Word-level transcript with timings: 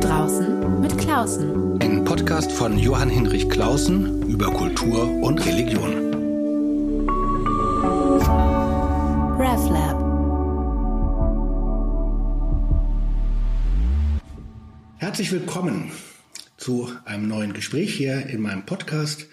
draußen 0.00 0.80
mit 0.80 0.96
Klausen. 0.96 1.78
Ein 1.82 2.04
Podcast 2.04 2.50
von 2.50 2.78
Johann 2.78 3.10
Hinrich 3.10 3.50
Klausen 3.50 4.22
über 4.28 4.46
Kultur 4.46 5.08
und 5.22 5.44
Religion. 5.44 5.92
RevLab. 9.38 10.00
Herzlich 14.96 15.32
willkommen 15.32 15.92
zu 16.56 16.90
einem 17.04 17.28
neuen 17.28 17.52
Gespräch 17.52 17.94
hier 17.94 18.26
in 18.26 18.40
meinem 18.40 18.64
Podcast 18.64 19.26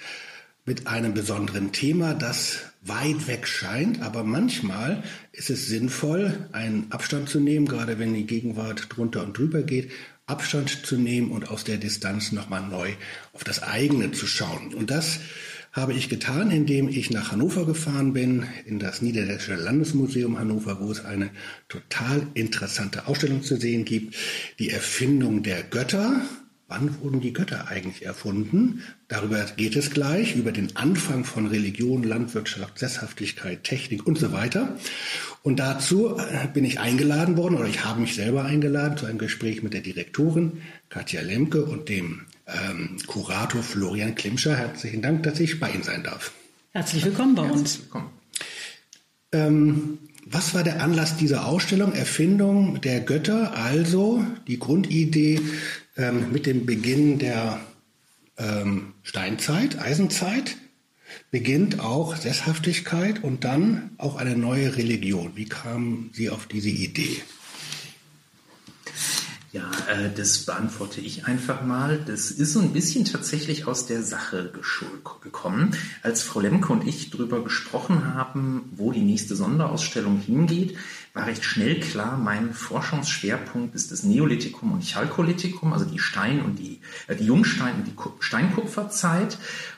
mit 0.65 0.87
einem 0.87 1.13
besonderen 1.13 1.71
Thema, 1.71 2.13
das 2.13 2.59
weit 2.81 3.27
weg 3.27 3.47
scheint, 3.47 4.01
aber 4.01 4.25
manchmal 4.25 5.01
ist 5.31 5.49
es 5.49 5.67
sinnvoll, 5.67 6.49
einen 6.51 6.91
Abstand 6.91 7.29
zu 7.29 7.39
nehmen, 7.39 7.67
gerade 7.67 7.99
wenn 7.99 8.13
die 8.13 8.27
Gegenwart 8.27 8.87
drunter 8.89 9.23
und 9.23 9.37
drüber 9.37 9.61
geht, 9.61 9.91
Abstand 10.27 10.85
zu 10.85 10.97
nehmen 10.97 11.31
und 11.31 11.49
aus 11.49 11.63
der 11.63 11.77
Distanz 11.77 12.33
nochmal 12.33 12.61
neu 12.67 12.91
auf 13.31 13.45
das 13.45 13.63
eigene 13.63 14.11
zu 14.11 14.27
schauen. 14.27 14.73
Und 14.73 14.91
das 14.91 15.19
habe 15.71 15.93
ich 15.93 16.09
getan, 16.09 16.51
indem 16.51 16.89
ich 16.89 17.11
nach 17.11 17.31
Hannover 17.31 17.65
gefahren 17.65 18.11
bin, 18.11 18.45
in 18.65 18.77
das 18.77 19.01
Niederländische 19.01 19.55
Landesmuseum 19.55 20.37
Hannover, 20.37 20.81
wo 20.81 20.91
es 20.91 21.05
eine 21.05 21.29
total 21.69 22.27
interessante 22.33 23.07
Ausstellung 23.07 23.41
zu 23.41 23.55
sehen 23.55 23.85
gibt, 23.85 24.15
die 24.59 24.69
Erfindung 24.69 25.43
der 25.43 25.63
Götter, 25.63 26.21
Wann 26.69 27.01
wurden 27.01 27.21
die 27.21 27.31
Götter 27.31 27.69
eigentlich 27.69 28.05
erfunden? 28.05 28.83
Darüber 29.07 29.41
geht 29.55 29.77
es 29.77 29.89
gleich, 29.91 30.35
über 30.35 30.51
den 30.51 30.75
Anfang 30.75 31.23
von 31.23 31.47
Religion, 31.47 32.03
Landwirtschaft, 32.03 32.77
Sesshaftigkeit, 32.77 33.63
Technik 33.63 34.05
und 34.05 34.17
so 34.17 34.33
weiter. 34.33 34.77
Und 35.43 35.59
dazu 35.59 36.17
äh, 36.17 36.47
bin 36.53 36.65
ich 36.65 36.81
eingeladen 36.81 37.37
worden, 37.37 37.55
oder 37.55 37.67
ich 37.69 37.85
habe 37.85 38.01
mich 38.01 38.15
selber 38.15 38.43
eingeladen 38.43 38.97
zu 38.97 39.05
einem 39.05 39.17
Gespräch 39.17 39.63
mit 39.63 39.73
der 39.73 39.79
Direktorin 39.79 40.61
Katja 40.89 41.21
Lemke 41.21 41.63
und 41.63 41.87
dem 41.87 42.25
ähm, 42.47 42.97
Kurator 43.07 43.63
Florian 43.63 44.15
Klimscher. 44.15 44.57
Herzlichen 44.57 45.01
Dank, 45.01 45.23
dass 45.23 45.39
ich 45.39 45.61
bei 45.61 45.71
Ihnen 45.71 45.83
sein 45.83 46.03
darf. 46.03 46.33
Herzlich 46.73 47.05
willkommen 47.05 47.35
bei 47.35 47.43
Herzlich 47.43 47.59
uns. 47.61 47.79
Willkommen. 47.79 48.09
Ähm, 49.31 49.99
was 50.31 50.53
war 50.53 50.63
der 50.63 50.81
Anlass 50.81 51.17
dieser 51.17 51.45
Ausstellung? 51.45 51.93
Erfindung 51.93 52.81
der 52.81 53.01
Götter, 53.01 53.55
also 53.55 54.23
die 54.47 54.59
Grundidee 54.59 55.41
ähm, 55.95 56.31
mit 56.31 56.45
dem 56.45 56.65
Beginn 56.65 57.19
der 57.19 57.59
ähm, 58.37 58.93
Steinzeit, 59.03 59.79
Eisenzeit, 59.79 60.57
beginnt 61.31 61.79
auch 61.79 62.15
Sesshaftigkeit 62.15 63.23
und 63.23 63.43
dann 63.43 63.91
auch 63.97 64.17
eine 64.17 64.35
neue 64.35 64.77
Religion. 64.77 65.31
Wie 65.35 65.45
kamen 65.45 66.09
Sie 66.13 66.29
auf 66.29 66.47
diese 66.47 66.69
Idee? 66.69 67.21
Ja, 69.53 69.71
äh, 69.87 70.09
das 70.13 70.39
beantworte 70.39 70.99
ich 70.99 71.25
einfach 71.25 71.61
mal. 71.61 71.99
Das 72.05 72.31
ist 72.31 72.51
so 72.51 72.59
ein 72.59 72.73
bisschen 72.73 73.05
tatsächlich 73.05 73.65
aus 73.65 73.85
der 73.85 74.03
Sache 74.03 74.51
gekommen. 75.21 75.73
Als 76.03 76.21
Frau 76.21 76.41
Lemke 76.41 76.73
und 76.73 76.85
ich 76.85 77.11
darüber 77.11 77.41
gesprochen 77.41 78.13
haben, 78.13 78.69
wo 78.75 78.91
die 78.91 79.03
nächste 79.03 79.37
Sonderausstellung 79.37 80.19
hingeht, 80.19 80.77
war 81.13 81.27
recht 81.27 81.45
schnell 81.45 81.79
klar, 81.79 82.17
mein 82.17 82.53
Forschungsschwerpunkt 82.53 83.73
ist 83.73 83.91
das 83.91 84.03
Neolithikum 84.03 84.73
und 84.73 84.83
Chalkolithikum, 84.83 85.71
also 85.71 85.85
die 85.85 85.99
Stein- 85.99 86.43
und 86.43 86.59
die, 86.59 86.81
äh, 87.07 87.15
die 87.15 87.25
Jungstein- 87.25 87.75
und 87.75 87.87
die 87.87 87.95
Steinkupferzeit. 88.19 89.37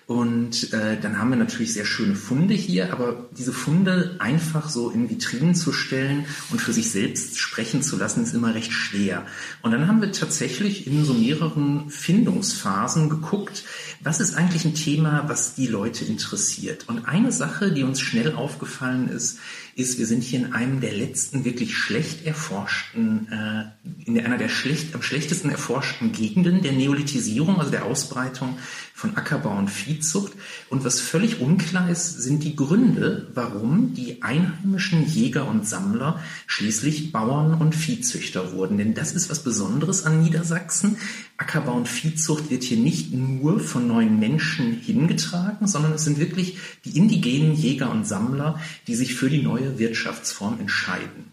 Und 0.10 0.74
äh, 0.74 1.00
dann 1.00 1.20
haben 1.20 1.30
wir 1.30 1.38
natürlich 1.38 1.72
sehr 1.72 1.86
schöne 1.86 2.16
Funde 2.16 2.56
hier, 2.56 2.92
aber 2.94 3.30
diese 3.38 3.54
Funde 3.54 4.16
einfach 4.18 4.68
so 4.68 4.90
in 4.90 5.08
Vitrinen 5.08 5.54
zu 5.54 5.72
stellen 5.72 6.26
und 6.50 6.60
für 6.60 6.74
sich 6.74 6.90
selbst 6.90 7.38
sprechen 7.38 7.84
zu 7.84 7.96
lassen, 7.96 8.24
ist 8.24 8.34
immer 8.34 8.56
recht 8.56 8.72
schwer. 8.72 9.28
Und 9.62 9.70
dann 9.70 9.88
haben 9.88 10.02
wir 10.02 10.12
tatsächlich 10.12 10.88
in 10.88 11.06
so 11.06 11.14
mehreren 11.14 11.92
Findungsphasen 11.92 13.08
geguckt, 13.12 13.64
was 14.02 14.20
ist 14.20 14.34
eigentlich 14.34 14.66
ein 14.66 14.74
Thema, 14.74 15.26
was 15.28 15.54
die 15.54 15.68
Leute 15.68 16.06
interessiert. 16.06 16.90
Und 16.90 17.06
eine 17.06 17.32
Sache, 17.32 17.72
die 17.72 17.84
uns 17.84 18.02
schnell 18.02 18.34
aufgefallen 18.34 19.10
ist, 19.10 19.38
ist, 19.80 19.98
wir 19.98 20.06
sind 20.06 20.24
hier 20.24 20.40
in 20.40 20.54
einem 20.54 20.82
der 20.82 20.92
letzten 20.92 21.46
wirklich 21.46 21.76
schlecht 21.76 22.26
erforschten, 22.26 23.28
äh, 23.32 23.66
in 24.06 24.20
einer 24.20 24.38
der 24.38 24.50
schlecht, 24.50 24.94
am 24.94 25.02
schlechtesten 25.02 25.50
erforschten 25.50 26.12
Gegenden 26.12 26.62
der 26.62 26.74
Neolithisierung, 26.74 27.60
also 27.60 27.72
der 27.72 27.86
Ausbreitung 27.86 28.58
von 28.94 29.16
Ackerbau 29.16 29.58
und 29.58 29.70
Viehzucht. 29.70 30.34
Und 30.70 30.84
was 30.84 31.00
völlig 31.00 31.40
unklar 31.40 31.90
ist, 31.90 32.22
sind 32.22 32.44
die 32.44 32.56
Gründe, 32.56 33.32
warum 33.34 33.94
die 33.94 34.22
einheimischen 34.22 35.08
Jäger 35.08 35.48
und 35.48 35.68
Sammler 35.68 36.22
schließlich 36.48 37.12
Bauern 37.14 37.54
und 37.54 37.74
Viehzüchter 37.74 38.52
wurden. 38.52 38.78
Denn 38.78 38.94
das 38.94 39.14
ist 39.14 39.30
was 39.30 39.44
Besonderes 39.44 40.06
an 40.06 40.22
Niedersachsen. 40.22 40.98
Ackerbau 41.40 41.74
und 41.74 41.88
Viehzucht 41.88 42.52
wird 42.52 42.64
hier 42.64 42.78
nicht 42.78 43.14
nur 43.14 43.62
von 43.62 43.88
neuen 43.88 44.20
Menschen 44.20 44.74
hingetragen, 44.74 45.68
sondern 45.68 45.94
es 45.94 46.04
sind 46.04 46.20
wirklich 46.20 46.58
die 46.84 46.98
indigenen 46.98 47.56
Jäger 47.56 47.90
und 47.90 48.06
Sammler, 48.06 48.60
die 48.88 48.96
sich 48.96 49.16
für 49.16 49.30
die 49.30 49.42
neue 49.42 49.80
Wirtschaftsform 49.80 50.60
entscheiden. 50.60 51.32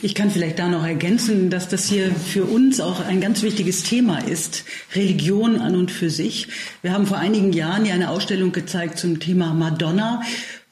Ich 0.00 0.14
kann 0.14 0.30
vielleicht 0.30 0.58
da 0.58 0.68
noch 0.68 0.84
ergänzen, 0.84 1.50
dass 1.50 1.68
das 1.68 1.88
hier 1.88 2.14
für 2.14 2.44
uns 2.44 2.78
auch 2.80 3.00
ein 3.00 3.20
ganz 3.20 3.42
wichtiges 3.42 3.82
Thema 3.82 4.18
ist. 4.18 4.64
Religion 4.94 5.58
an 5.58 5.74
und 5.76 5.90
für 5.90 6.10
sich. 6.10 6.48
Wir 6.82 6.92
haben 6.92 7.06
vor 7.06 7.18
einigen 7.18 7.52
Jahren 7.52 7.84
ja 7.84 7.94
eine 7.94 8.10
Ausstellung 8.10 8.52
gezeigt 8.52 8.98
zum 8.98 9.18
Thema 9.18 9.54
Madonna 9.54 10.22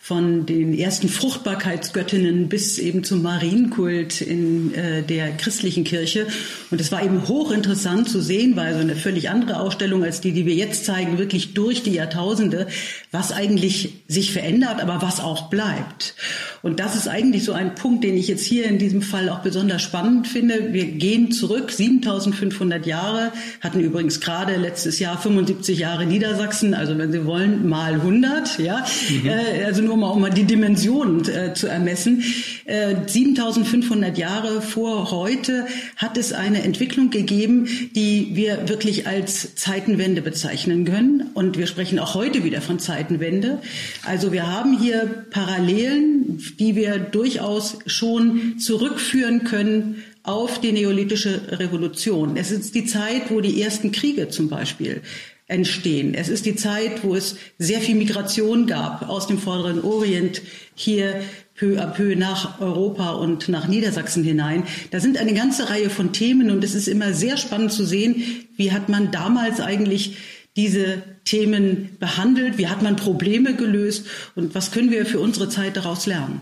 von 0.05 0.47
den 0.47 0.77
ersten 0.77 1.09
Fruchtbarkeitsgöttinnen 1.09 2.49
bis 2.49 2.79
eben 2.79 3.05
zum 3.05 3.23
Marienkult 3.23 4.21
in 4.21 4.75
äh, 4.75 5.05
der 5.05 5.31
christlichen 5.37 5.85
Kirche. 5.85 6.27
Und 6.73 6.81
es 6.81 6.91
war 6.91 7.05
eben 7.05 7.29
hochinteressant 7.29 8.11
zu 8.11 8.21
sehen, 8.21 8.57
weil 8.57 8.75
so 8.75 8.81
eine 8.81 8.97
völlig 8.97 9.31
andere 9.31 9.61
Ausstellung 9.61 10.03
als 10.03 10.21
die, 10.21 10.33
die 10.33 10.45
wir 10.45 10.57
jetzt 10.57 10.87
zeigen, 10.87 11.19
wirklich 11.19 11.55
durch 11.55 11.85
die 11.85 11.93
Jahrtausende, 11.93 12.67
was 13.13 13.31
eigentlich 13.31 14.03
sich 14.09 14.33
verändert, 14.33 14.81
aber 14.81 15.03
was 15.03 15.21
auch 15.21 15.51
bleibt. 15.51 16.17
Und 16.63 16.79
das 16.79 16.95
ist 16.95 17.09
eigentlich 17.09 17.45
so 17.45 17.53
ein 17.53 17.75
Punkt, 17.75 18.05
den 18.05 18.17
ich 18.17 18.29
jetzt 18.29 18.45
hier 18.45 18.67
in 18.67 18.79
diesem 18.79 19.03
Fall 19.03 19.29
auch 19.29 19.41
besonders 19.41 19.83
spannend 19.83 20.29
finde. 20.29 20.73
Wir 20.73 20.87
gehen 20.87 21.33
zurück 21.33 21.73
7500 21.73 22.87
Jahre, 22.87 23.33
hatten 23.61 23.81
übrigens 23.81 24.21
gerade 24.21 24.57
letztes 24.57 25.01
Jahr 25.01 25.19
75 25.19 25.79
Jahre 25.79 26.07
Niedersachsen, 26.07 26.75
also 26.75 26.97
wenn 26.99 27.11
Sie 27.11 27.27
wollen, 27.27 27.69
mal 27.69 27.95
100, 27.95 28.61
ja. 28.61 28.85
Mhm. 29.11 29.29
Äh, 29.29 29.65
also 29.65 29.83
nur 29.83 29.97
mal, 29.97 30.11
um 30.11 30.21
mal 30.21 30.31
die 30.31 30.45
Dimensionen 30.45 31.29
äh, 31.29 31.53
zu 31.55 31.67
ermessen. 31.67 32.23
Äh, 32.65 32.95
7500 33.07 34.17
Jahre 34.17 34.63
vor 34.63 35.11
heute 35.11 35.67
hat 35.97 36.17
es 36.17 36.33
eine 36.33 36.63
Entwicklung 36.63 37.11
gegeben, 37.11 37.67
die 37.97 38.31
wir 38.35 38.69
wirklich 38.69 39.09
als 39.09 39.57
Zeitenwende 39.57 40.23
bezeichnen 40.23 40.85
können. 40.85 41.31
Und 41.35 41.59
wir 41.59 41.67
sprechen 41.67 41.99
auch 41.99 42.15
heute 42.15 42.45
wieder 42.45 42.61
von 42.61 42.79
Zeitenwende. 42.79 43.59
Also 44.07 44.31
wir 44.31 44.47
haben 44.47 44.79
hier 44.79 45.25
Parallelen, 45.31 46.41
die 46.59 46.77
wir 46.77 46.99
durchaus 46.99 47.79
schon 47.87 48.59
zurückführen 48.59 49.45
können 49.45 50.03
auf 50.23 50.61
die 50.61 50.73
neolithische 50.73 51.59
Revolution. 51.59 52.37
Es 52.37 52.51
ist 52.51 52.75
die 52.75 52.85
Zeit, 52.85 53.31
wo 53.31 53.41
die 53.41 53.61
ersten 53.61 53.93
Kriege 53.93 54.29
zum 54.29 54.49
Beispiel 54.49 55.03
entstehen. 55.49 56.15
Es 56.15 56.29
ist 56.29 56.47
die 56.47 56.57
Zeit, 56.57 57.05
wo 57.05 57.15
es 57.15 57.37
sehr 57.59 57.81
viel 57.81 57.97
Migration 57.97 58.67
gab 58.67 59.09
aus 59.09 59.27
dem 59.27 59.39
vorderen 59.39 59.83
Orient 59.83 60.41
hier 60.75 61.23
peu 61.55 61.79
à 61.79 61.87
peu 61.87 62.17
nach 62.17 62.61
Europa 62.61 63.11
und 63.11 63.49
nach 63.49 63.69
Niedersachsen 63.69 64.25
hinein. 64.25 64.65
Da 64.91 65.01
sind 65.01 65.19
eine 65.19 65.35
ganze 65.35 65.69
Reihe 65.69 65.91
von 65.91 66.13
Themen 66.13 66.51
und 66.51 66.65
es 66.65 66.75
ist 66.75 66.89
immer 66.89 67.13
sehr 67.13 67.37
spannend 67.37 67.73
zu 67.73 67.85
sehen, 67.85 68.47
wie 68.57 68.73
hat 68.73 68.89
man 68.89 69.11
damals 69.11 69.61
eigentlich 69.61 70.17
diese 70.57 71.03
Themen 71.25 71.97
behandelt, 71.99 72.59
wie 72.59 72.69
hat 72.69 72.83
man 72.83 72.97
Probleme 72.97 73.55
gelöst 73.55 74.07
und 74.35 74.55
was 74.55 74.71
können 74.73 74.91
wir 74.91 75.07
für 75.07 75.21
unsere 75.21 75.49
Zeit 75.49 75.77
daraus 75.77 76.07
lernen. 76.07 76.41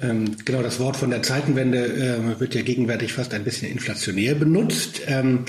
Ähm, 0.00 0.36
genau, 0.44 0.62
das 0.62 0.80
Wort 0.80 0.96
von 0.96 1.10
der 1.10 1.22
Zeitenwende 1.22 1.84
äh, 1.84 2.40
wird 2.40 2.54
ja 2.54 2.62
gegenwärtig 2.62 3.12
fast 3.12 3.34
ein 3.34 3.44
bisschen 3.44 3.70
inflationär 3.70 4.34
benutzt. 4.34 5.02
Ähm, 5.06 5.44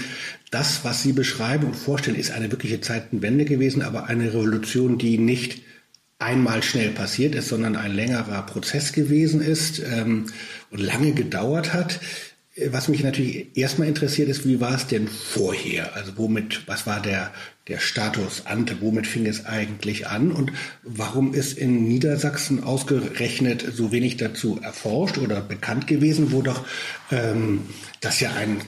das, 0.50 0.84
was 0.84 1.02
Sie 1.02 1.14
beschreiben 1.14 1.68
und 1.68 1.76
vorstellen, 1.76 2.18
ist 2.18 2.32
eine 2.32 2.52
wirkliche 2.52 2.82
Zeitenwende 2.82 3.46
gewesen, 3.46 3.82
aber 3.82 4.08
eine 4.08 4.34
Revolution, 4.34 4.98
die 4.98 5.18
nicht 5.18 5.62
einmal 6.20 6.62
schnell 6.62 6.90
passiert 6.90 7.34
ist, 7.36 7.48
sondern 7.48 7.76
ein 7.76 7.94
längerer 7.94 8.46
Prozess 8.46 8.94
gewesen 8.94 9.42
ist 9.42 9.80
ähm, 9.80 10.28
und 10.70 10.80
lange 10.80 11.14
gedauert 11.14 11.74
hat. 11.74 12.00
Was 12.70 12.88
mich 12.88 13.04
natürlich 13.04 13.48
erstmal 13.56 13.88
interessiert 13.88 14.30
ist, 14.30 14.48
wie 14.48 14.60
war 14.60 14.76
es 14.76 14.88
denn 14.88 15.08
vorher? 15.08 15.96
Also 15.96 16.14
womit, 16.18 16.68
was 16.68 16.86
war 16.86 17.02
der, 17.02 17.32
der 17.68 17.80
Status 17.80 18.46
ante? 18.46 18.82
Womit 18.82 19.08
fing 19.08 19.26
es 19.26 19.46
eigentlich 19.46 20.08
an? 20.08 20.32
Und 20.32 20.52
warum 20.84 21.34
ist 21.34 21.58
in 21.58 21.88
Niedersachsen 21.88 22.64
ausgerechnet 22.64 23.66
so 23.74 23.92
wenig 23.92 24.18
dazu 24.18 24.60
erforscht 24.62 25.18
oder 25.18 25.42
bekannt 25.42 25.88
gewesen, 25.88 26.32
wo 26.32 26.42
doch 26.42 26.66
ähm, 27.12 27.62
das 28.00 28.20
ja 28.20 28.34
ein 28.34 28.62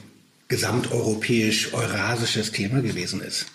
gesamteuropäisch-eurasisches 0.48 2.52
Thema 2.52 2.80
gewesen 2.80 3.20
ist? 3.20 3.46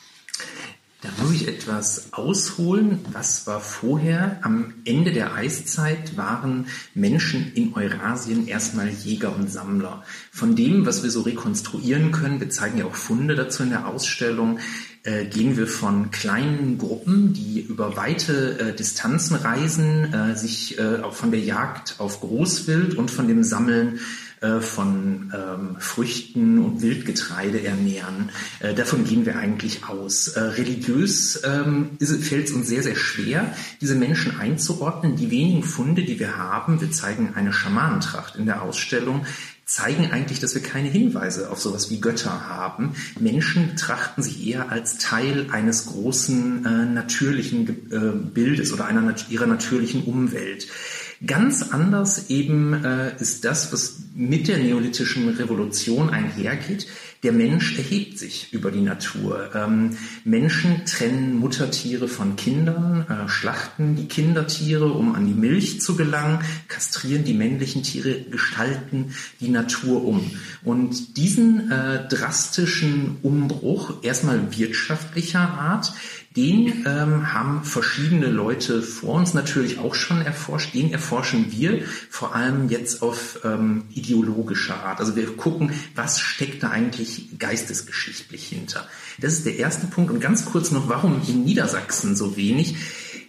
Da 1.01 1.07
muss 1.23 1.33
ich 1.33 1.47
etwas 1.47 2.11
ausholen. 2.11 2.99
Was 3.13 3.47
war 3.47 3.61
vorher? 3.61 4.39
Am 4.41 4.73
Ende 4.83 5.13
der 5.13 5.33
Eiszeit 5.33 6.17
waren 6.17 6.67
Menschen 6.93 7.53
in 7.53 7.73
Eurasien 7.73 8.47
erstmal 8.47 8.89
Jäger 8.89 9.33
und 9.33 9.49
Sammler. 9.49 10.03
Von 10.29 10.57
dem, 10.57 10.85
was 10.85 11.01
wir 11.01 11.09
so 11.09 11.21
rekonstruieren 11.21 12.11
können, 12.11 12.41
wir 12.41 12.49
zeigen 12.49 12.79
ja 12.79 12.85
auch 12.85 12.95
Funde 12.95 13.35
dazu 13.35 13.63
in 13.63 13.69
der 13.69 13.87
Ausstellung, 13.87 14.59
äh, 15.03 15.23
gehen 15.23 15.55
wir 15.55 15.67
von 15.67 16.11
kleinen 16.11 16.77
Gruppen, 16.77 17.31
die 17.31 17.61
über 17.61 17.95
weite 17.95 18.59
äh, 18.59 18.75
Distanzen 18.75 19.37
reisen, 19.37 20.13
äh, 20.13 20.35
sich 20.35 20.77
äh, 20.79 20.99
auch 21.01 21.13
von 21.13 21.31
der 21.31 21.39
Jagd 21.39 21.95
auf 21.99 22.19
Großwild 22.19 22.95
und 22.95 23.09
von 23.09 23.29
dem 23.29 23.45
Sammeln 23.45 24.01
äh, 24.41 24.61
von 24.61 25.33
ähm, 25.35 25.75
Früchten 25.79 26.59
und 26.59 26.81
Wildgetreide 26.81 27.63
ernähren. 27.63 28.29
Äh, 28.59 28.73
davon 28.73 29.03
gehen 29.05 29.25
wir 29.25 29.37
eigentlich 29.37 29.85
aus. 29.85 30.29
Äh, 30.29 30.39
religiös 30.39 31.41
ähm, 31.43 31.97
fällt 31.99 32.47
es 32.47 32.53
uns 32.53 32.67
sehr, 32.67 32.83
sehr 32.83 32.95
schwer, 32.95 33.53
diese 33.81 33.95
Menschen 33.95 34.39
einzuordnen. 34.39 35.15
Die 35.15 35.31
wenigen 35.31 35.63
Funde, 35.63 36.03
die 36.03 36.19
wir 36.19 36.37
haben, 36.37 36.79
wir 36.81 36.91
zeigen 36.91 37.33
eine 37.35 37.51
Schamanentracht 37.51 38.35
in 38.35 38.45
der 38.45 38.61
Ausstellung, 38.61 39.25
zeigen 39.69 40.11
eigentlich, 40.11 40.39
dass 40.39 40.55
wir 40.55 40.63
keine 40.63 40.89
Hinweise 40.89 41.51
auf 41.51 41.59
sowas 41.59 41.91
wie 41.91 42.01
Götter 42.01 42.47
haben. 42.47 42.95
Menschen 43.19 43.69
betrachten 43.69 44.23
sich 44.23 44.47
eher 44.47 44.71
als 44.71 44.97
Teil 44.97 45.47
eines 45.51 45.85
großen 45.85 46.65
äh, 46.65 46.85
natürlichen 46.85 47.91
äh, 47.91 48.29
Bildes 48.33 48.73
oder 48.73 48.85
einer 48.85 49.13
ihrer 49.29 49.45
natürlichen 49.45 50.03
Umwelt. 50.05 50.67
Ganz 51.25 51.71
anders 51.71 52.29
eben 52.29 52.73
äh, 52.85 53.11
ist 53.19 53.43
das, 53.43 53.73
was 53.73 53.97
mit 54.15 54.47
der 54.47 54.57
neolithischen 54.57 55.27
Revolution 55.27 56.09
einhergeht. 56.09 56.87
Der 57.23 57.33
Mensch 57.33 57.77
erhebt 57.77 58.17
sich 58.17 58.53
über 58.53 58.71
die 58.71 58.79
Natur. 58.79 59.53
Ähm, 59.53 59.97
Menschen 60.23 60.85
trennen 60.85 61.37
Muttertiere 61.37 62.07
von 62.07 62.37
Kindern, 62.37 63.05
äh, 63.09 63.27
schlachten 63.27 63.97
die 63.97 64.07
Kindertiere, 64.07 64.85
um 64.85 65.13
an 65.13 65.27
die 65.27 65.33
Milch 65.33 65.81
zu 65.81 65.97
gelangen, 65.97 66.39
kastrieren 66.69 67.25
die 67.25 67.33
männlichen 67.33 67.83
Tiere, 67.83 68.21
gestalten 68.21 69.13
die 69.41 69.49
Natur 69.49 70.05
um. 70.05 70.31
Und 70.63 71.17
diesen 71.17 71.69
äh, 71.69 72.07
drastischen 72.07 73.17
Umbruch, 73.21 74.01
erstmal 74.03 74.57
wirtschaftlicher 74.57 75.41
Art, 75.41 75.91
den 76.39 76.85
ähm, 76.85 77.33
haben 77.33 77.65
verschiedene 77.65 78.27
Leute 78.27 78.81
vor 78.81 79.15
uns 79.15 79.33
natürlich 79.33 79.77
auch 79.79 79.93
schon 79.93 80.21
erforscht. 80.21 80.73
Den 80.73 80.93
erforschen 80.93 81.51
wir 81.51 81.81
vor 82.09 82.33
allem 82.33 82.69
jetzt 82.69 83.01
auf 83.01 83.41
ähm, 83.43 83.83
ideologischer 83.93 84.81
Art. 84.81 85.01
Also 85.01 85.17
wir 85.17 85.35
gucken, 85.35 85.73
was 85.95 86.21
steckt 86.21 86.63
da 86.63 86.69
eigentlich 86.69 87.37
geistesgeschichtlich 87.37 88.47
hinter. 88.47 88.87
Das 89.19 89.33
ist 89.33 89.45
der 89.45 89.57
erste 89.57 89.87
Punkt. 89.87 90.11
Und 90.11 90.21
ganz 90.21 90.45
kurz 90.45 90.71
noch, 90.71 90.87
warum 90.87 91.21
in 91.27 91.43
Niedersachsen 91.43 92.15
so 92.15 92.37
wenig? 92.37 92.75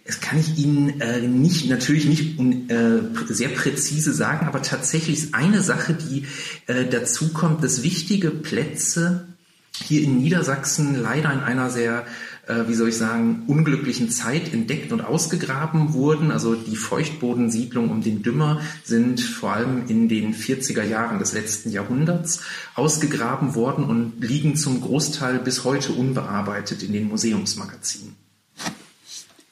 Das 0.07 0.21
kann 0.21 0.39
ich 0.39 0.57
Ihnen 0.57 1.01
äh, 1.01 1.21
nicht, 1.21 1.69
natürlich 1.69 2.05
nicht 2.05 2.39
äh, 2.71 3.01
sehr 3.27 3.49
präzise 3.49 4.13
sagen, 4.13 4.47
aber 4.47 4.63
tatsächlich 4.63 5.19
ist 5.19 5.35
eine 5.35 5.63
Sache, 5.63 5.95
die 5.95 6.27
äh, 6.69 6.87
dazu 6.87 7.33
kommt, 7.33 7.65
dass 7.65 7.83
wichtige 7.83 8.31
Plätze 8.31 9.27
hier 9.73 10.03
in 10.03 10.19
Niedersachsen 10.19 11.01
leider 11.01 11.33
in 11.33 11.41
einer 11.41 11.71
sehr 11.71 12.07
äh, 12.51 12.69
wie 12.69 12.75
soll 12.75 12.89
ich 12.89 12.97
sagen, 12.97 13.45
unglücklichen 13.47 14.11
Zeit 14.11 14.53
entdeckt 14.53 14.93
und 14.93 15.01
ausgegraben 15.01 15.93
wurden. 15.93 16.31
Also 16.31 16.55
die 16.55 16.77
Feuchtbodensiedlungen 16.77 17.91
um 17.91 18.03
den 18.03 18.23
Dümmer 18.23 18.61
sind 18.85 19.21
vor 19.21 19.53
allem 19.53 19.85
in 19.87 20.09
den 20.09 20.35
40er 20.35 20.83
Jahren 20.83 21.19
des 21.19 21.33
letzten 21.33 21.71
Jahrhunderts 21.71 22.41
ausgegraben 22.75 23.55
worden 23.55 23.85
und 23.85 24.15
liegen 24.21 24.57
zum 24.57 24.81
Großteil 24.81 25.39
bis 25.39 25.65
heute 25.65 25.93
unbearbeitet 25.93 26.83
in 26.83 26.93
den 26.93 27.09
Museumsmagazinen. 27.09 28.17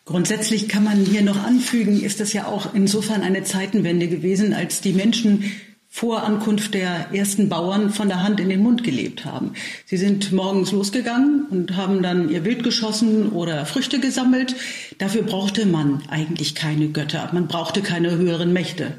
Grundsätzlich 0.04 0.68
kann 0.68 0.84
man 0.84 1.04
hier 1.04 1.22
noch 1.22 1.36
anfügen, 1.36 2.00
ist 2.00 2.18
das 2.18 2.32
ja 2.32 2.46
auch 2.46 2.74
insofern 2.74 3.20
eine 3.20 3.44
Zeitenwende 3.44 4.08
gewesen, 4.08 4.54
als 4.54 4.80
die 4.80 4.94
Menschen 4.94 5.44
vor 5.98 6.22
Ankunft 6.22 6.74
der 6.74 7.12
ersten 7.12 7.48
Bauern 7.48 7.90
von 7.90 8.06
der 8.06 8.22
Hand 8.22 8.38
in 8.38 8.48
den 8.50 8.62
Mund 8.62 8.84
gelebt 8.84 9.24
haben. 9.24 9.54
Sie 9.84 9.96
sind 9.96 10.30
morgens 10.30 10.70
losgegangen 10.70 11.46
und 11.50 11.76
haben 11.76 12.04
dann 12.04 12.30
ihr 12.30 12.44
Wild 12.44 12.62
geschossen 12.62 13.30
oder 13.30 13.66
Früchte 13.66 13.98
gesammelt. 13.98 14.54
Dafür 14.98 15.22
brauchte 15.22 15.66
man 15.66 16.02
eigentlich 16.08 16.54
keine 16.54 16.86
Götter, 16.90 17.28
man 17.32 17.48
brauchte 17.48 17.82
keine 17.82 18.12
höheren 18.16 18.52
Mächte. 18.52 18.92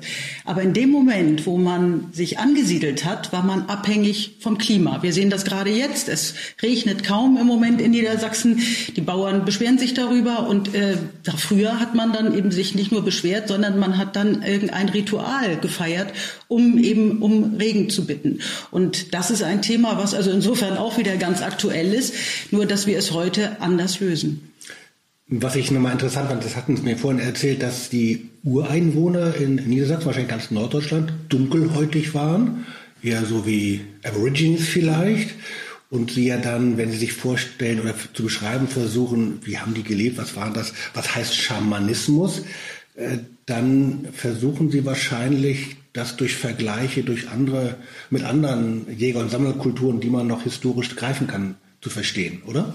Aber 0.43 0.61
in 0.61 0.73
dem 0.73 0.89
Moment, 0.89 1.45
wo 1.45 1.57
man 1.57 2.09
sich 2.11 2.37
angesiedelt 2.37 3.05
hat, 3.05 3.31
war 3.31 3.43
man 3.45 3.67
abhängig 3.67 4.35
vom 4.41 4.57
Klima. 4.57 5.01
Wir 5.01 5.13
sehen 5.13 5.29
das 5.29 5.45
gerade 5.45 5.69
jetzt. 5.69 6.09
Es 6.09 6.33
regnet 6.61 7.05
kaum 7.05 7.37
im 7.37 7.47
Moment 7.47 7.79
in 7.79 7.91
Niedersachsen. 7.91 8.61
Die 8.97 9.01
Bauern 9.01 9.45
beschweren 9.45 9.77
sich 9.77 9.93
darüber 9.93 10.49
und 10.49 10.75
äh, 10.75 10.97
früher 11.37 11.79
hat 11.79 11.95
man 11.95 12.11
dann 12.11 12.37
eben 12.37 12.51
sich 12.51 12.75
nicht 12.75 12.91
nur 12.91 13.05
beschwert, 13.05 13.47
sondern 13.47 13.79
man 13.79 13.97
hat 13.97 14.17
dann 14.17 14.41
irgendein 14.41 14.89
Ritual 14.89 15.55
gefeiert, 15.61 16.11
um 16.49 16.77
eben 16.89 17.21
um 17.21 17.55
Regen 17.55 17.89
zu 17.89 18.05
bitten. 18.05 18.39
Und 18.71 19.13
das 19.13 19.31
ist 19.31 19.43
ein 19.43 19.61
Thema, 19.61 19.97
was 19.97 20.13
also 20.13 20.31
insofern 20.31 20.77
auch 20.77 20.97
wieder 20.97 21.15
ganz 21.17 21.41
aktuell 21.41 21.93
ist, 21.93 22.13
nur 22.51 22.65
dass 22.65 22.87
wir 22.87 22.97
es 22.97 23.11
heute 23.11 23.61
anders 23.61 23.99
lösen. 23.99 24.51
Was 25.31 25.55
ich 25.55 25.69
nochmal 25.69 25.93
interessant 25.93 26.29
fand, 26.29 26.43
das 26.43 26.55
hatten 26.55 26.75
Sie 26.75 26.81
mir 26.81 26.97
vorhin 26.97 27.19
erzählt, 27.21 27.61
dass 27.61 27.89
die 27.89 28.29
Ureinwohner 28.43 29.35
in 29.35 29.55
Niedersachsen, 29.55 30.07
wahrscheinlich 30.07 30.31
ganz 30.31 30.49
Norddeutschland, 30.49 31.13
dunkelhäutig 31.29 32.15
waren, 32.15 32.65
eher 33.03 33.23
so 33.25 33.45
wie 33.45 33.81
Aborigines 34.03 34.67
vielleicht. 34.67 35.35
Und 35.91 36.11
sie 36.11 36.27
ja 36.27 36.37
dann, 36.37 36.77
wenn 36.77 36.91
sie 36.91 36.97
sich 36.97 37.13
vorstellen 37.13 37.79
oder 37.79 37.95
zu 38.13 38.23
beschreiben 38.23 38.67
versuchen, 38.67 39.39
wie 39.43 39.57
haben 39.57 39.73
die 39.73 39.83
gelebt, 39.83 40.17
was 40.17 40.35
war 40.35 40.51
das, 40.51 40.73
was 40.93 41.15
heißt 41.15 41.35
Schamanismus, 41.35 42.43
äh, 42.95 43.17
dann 43.45 44.07
versuchen 44.13 44.69
sie 44.69 44.85
wahrscheinlich 44.85 45.77
das 45.93 46.17
durch 46.17 46.35
Vergleiche, 46.35 47.03
durch 47.03 47.29
andere, 47.29 47.77
mit 48.09 48.23
anderen 48.23 48.87
Jäger- 48.95 49.19
und 49.19 49.31
Sammlerkulturen, 49.31 49.99
die 49.99 50.09
man 50.09 50.27
noch 50.27 50.43
historisch 50.43 50.95
greifen 50.95 51.27
kann, 51.27 51.55
zu 51.81 51.89
verstehen, 51.89 52.41
oder? 52.45 52.73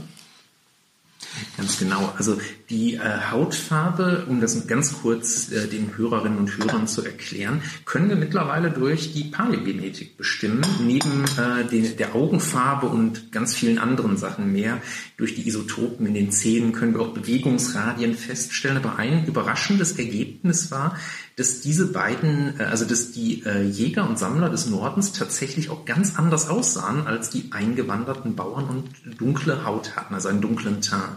Ganz 1.56 1.78
genau. 1.78 2.12
Also 2.16 2.38
die 2.70 2.94
äh, 2.94 3.00
Hautfarbe, 3.31 4.26
um 4.28 4.40
das 4.40 4.66
ganz 4.66 4.93
kurz 5.00 5.50
äh, 5.50 5.66
den 5.66 5.96
Hörerinnen 5.96 6.38
und 6.38 6.56
Hörern 6.58 6.87
zu 6.87 7.05
erklären, 7.05 7.62
können 7.84 8.08
wir 8.08 8.16
mittlerweile 8.16 8.70
durch 8.70 9.12
die 9.12 9.25
Paläogenetik 9.25 10.16
bestimmen, 10.16 10.62
neben 10.81 11.25
äh, 11.37 11.64
den, 11.69 11.96
der 11.96 12.14
Augenfarbe 12.14 12.87
und 12.87 13.32
ganz 13.32 13.55
vielen 13.55 13.78
anderen 13.78 14.16
Sachen 14.16 14.52
mehr. 14.52 14.81
Durch 15.16 15.34
die 15.34 15.46
Isotopen 15.46 16.06
in 16.06 16.14
den 16.14 16.31
Zähnen 16.31 16.72
können 16.72 16.94
wir 16.94 17.00
auch 17.00 17.14
Bewegungsradien 17.14 18.14
feststellen. 18.14 18.76
Aber 18.76 18.96
ein 18.96 19.26
überraschendes 19.26 19.99
Ergebnis 19.99 20.70
war, 20.70 20.96
dass 21.36 21.60
diese 21.60 21.86
beiden, 21.86 22.60
äh, 22.60 22.64
also 22.64 22.84
dass 22.84 23.12
die 23.12 23.42
äh, 23.44 23.62
Jäger 23.62 24.08
und 24.08 24.19
Sammler 24.19 24.48
des 24.50 24.66
Nordens 24.66 25.12
tatsächlich 25.12 25.70
auch 25.70 25.85
ganz 25.85 26.16
anders 26.16 26.49
aussahen 26.49 27.06
als 27.06 27.30
die 27.30 27.50
eingewanderten 27.50 28.37
Bauern 28.37 28.66
und 28.66 29.20
dunkle 29.20 29.64
Haut 29.64 29.97
hatten, 29.97 30.14
also 30.14 30.28
einen 30.28 30.40
dunklen 30.40 30.80
Teint. 30.80 31.16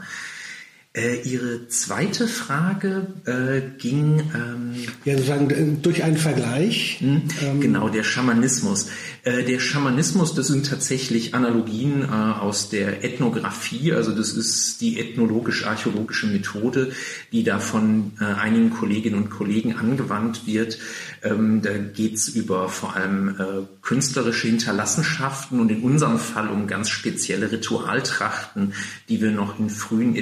Äh, 0.98 1.22
Ihre 1.22 1.68
zweite 1.68 2.28
Frage 2.28 3.06
äh, 3.26 3.62
ging 3.78 4.20
ähm, 4.34 4.74
ja 5.06 5.16
sozusagen 5.16 5.80
durch 5.84 6.04
einen 6.04 6.18
Vergleich. 6.18 6.98
Hm, 7.02 7.22
ähm, 7.44 7.62
genau, 7.62 7.88
der 7.88 8.02
Schamanismus. 8.02 8.90
Äh, 9.28 9.44
der 9.44 9.60
Schamanismus, 9.60 10.34
das 10.34 10.48
sind 10.48 10.68
tatsächlich 10.68 11.36
Analogien 11.36 12.02
äh, 12.02 12.08
aus 12.08 12.70
der 12.70 13.04
Ethnographie, 13.04 13.94
also 13.94 14.12
das 14.12 14.32
ist 14.34 14.82
die 14.82 15.00
ethnologisch-archäologische 15.00 16.28
Methode, 16.28 16.94
die 17.32 17.44
da 17.44 17.60
von 17.60 18.14
äh, 18.20 18.24
einigen 18.24 18.72
Kolleginnen 18.72 19.22
und 19.22 19.30
Kollegen 19.30 19.76
angewandt 19.76 20.48
wird. 20.48 20.80
Ähm, 21.22 21.62
da 21.62 21.78
geht's 21.78 22.30
über 22.30 22.70
vor 22.70 22.96
allem 22.96 23.30
äh, 23.30 23.44
künstlerische 23.82 24.48
Hinterlassenschaften 24.48 25.60
und 25.60 25.70
in 25.70 25.82
unserem 25.82 26.20
Fall 26.20 26.48
um 26.48 26.66
ganz 26.66 26.90
spezielle 26.90 27.52
Ritualtrachten, 27.52 28.74
die 29.10 29.22
wir 29.22 29.32
noch 29.32 29.60
in 29.60 29.70
frühen 29.70 30.16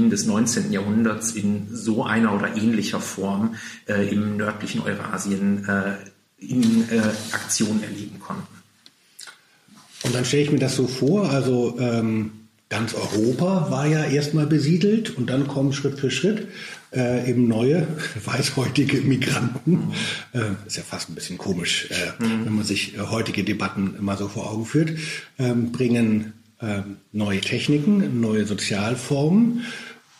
Ethnographien 0.00 0.10
des 0.10 0.26
19. 0.26 0.72
Jahrhunderts 0.72 1.32
in 1.32 1.68
so 1.72 2.04
einer 2.04 2.34
oder 2.34 2.56
ähnlicher 2.56 3.00
Form 3.00 3.56
äh, 3.88 4.08
im 4.08 4.36
nördlichen 4.36 4.82
Eurasien 4.82 5.66
äh, 5.68 5.94
in 6.38 6.88
äh, 6.90 7.00
Aktion 7.32 7.82
erleben 7.82 8.18
konnten. 8.20 8.46
Und 10.02 10.14
dann 10.14 10.24
stelle 10.24 10.44
ich 10.44 10.50
mir 10.50 10.58
das 10.58 10.76
so 10.76 10.86
vor, 10.86 11.28
also 11.28 11.76
ähm, 11.78 12.32
ganz 12.70 12.94
Europa 12.94 13.70
war 13.70 13.86
ja 13.86 14.04
erstmal 14.04 14.46
besiedelt 14.46 15.16
und 15.16 15.28
dann 15.28 15.46
kommen 15.46 15.74
Schritt 15.74 15.98
für 15.98 16.10
Schritt 16.10 16.48
äh, 16.94 17.28
eben 17.28 17.46
neue 17.46 17.86
weißhäutige 18.24 19.02
Migranten. 19.02 19.92
Äh, 20.32 20.66
ist 20.66 20.78
ja 20.78 20.82
fast 20.82 21.10
ein 21.10 21.14
bisschen 21.14 21.36
komisch, 21.36 21.88
äh, 21.90 22.22
mhm. 22.22 22.46
wenn 22.46 22.54
man 22.54 22.64
sich 22.64 22.94
äh, 22.94 23.00
heutige 23.00 23.44
Debatten 23.44 23.94
immer 23.98 24.16
so 24.16 24.28
vor 24.28 24.50
Augen 24.50 24.64
führt, 24.64 24.92
ähm, 25.38 25.72
bringen 25.72 26.32
ähm, 26.62 26.96
neue 27.12 27.40
Techniken, 27.40 28.20
neue 28.20 28.46
Sozialformen 28.46 29.64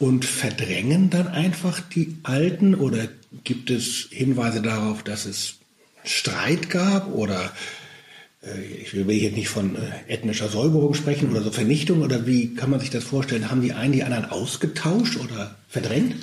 und 0.00 0.25
verdrängen 0.25 1.11
dann 1.11 1.28
einfach 1.28 1.80
die 1.80 2.16
alten 2.25 2.75
oder 2.75 3.07
gibt 3.45 3.71
es 3.71 4.09
Hinweise 4.11 4.62
darauf, 4.62 5.04
dass 5.04 5.26
es 5.26 5.57
Streit 6.04 6.71
gab 6.71 7.14
oder 7.14 7.52
äh, 8.42 8.61
ich 8.83 8.95
will 8.95 9.14
hier 9.14 9.30
nicht 9.30 9.50
von 9.50 9.76
äh, 9.76 9.80
ethnischer 10.09 10.49
Säuberung 10.49 10.95
sprechen 10.95 11.30
oder 11.30 11.42
so 11.42 11.50
Vernichtung 11.50 12.00
oder 12.00 12.26
wie 12.26 12.54
kann 12.54 12.71
man 12.71 12.80
sich 12.80 12.88
das 12.88 13.04
vorstellen? 13.04 13.50
Haben 13.50 13.61
die 13.61 13.75
einen 13.75 13.92
die 13.92 14.02
anderen 14.02 14.25
ausgetauscht 14.25 15.19
oder 15.21 15.54
verdrängt? 15.69 16.16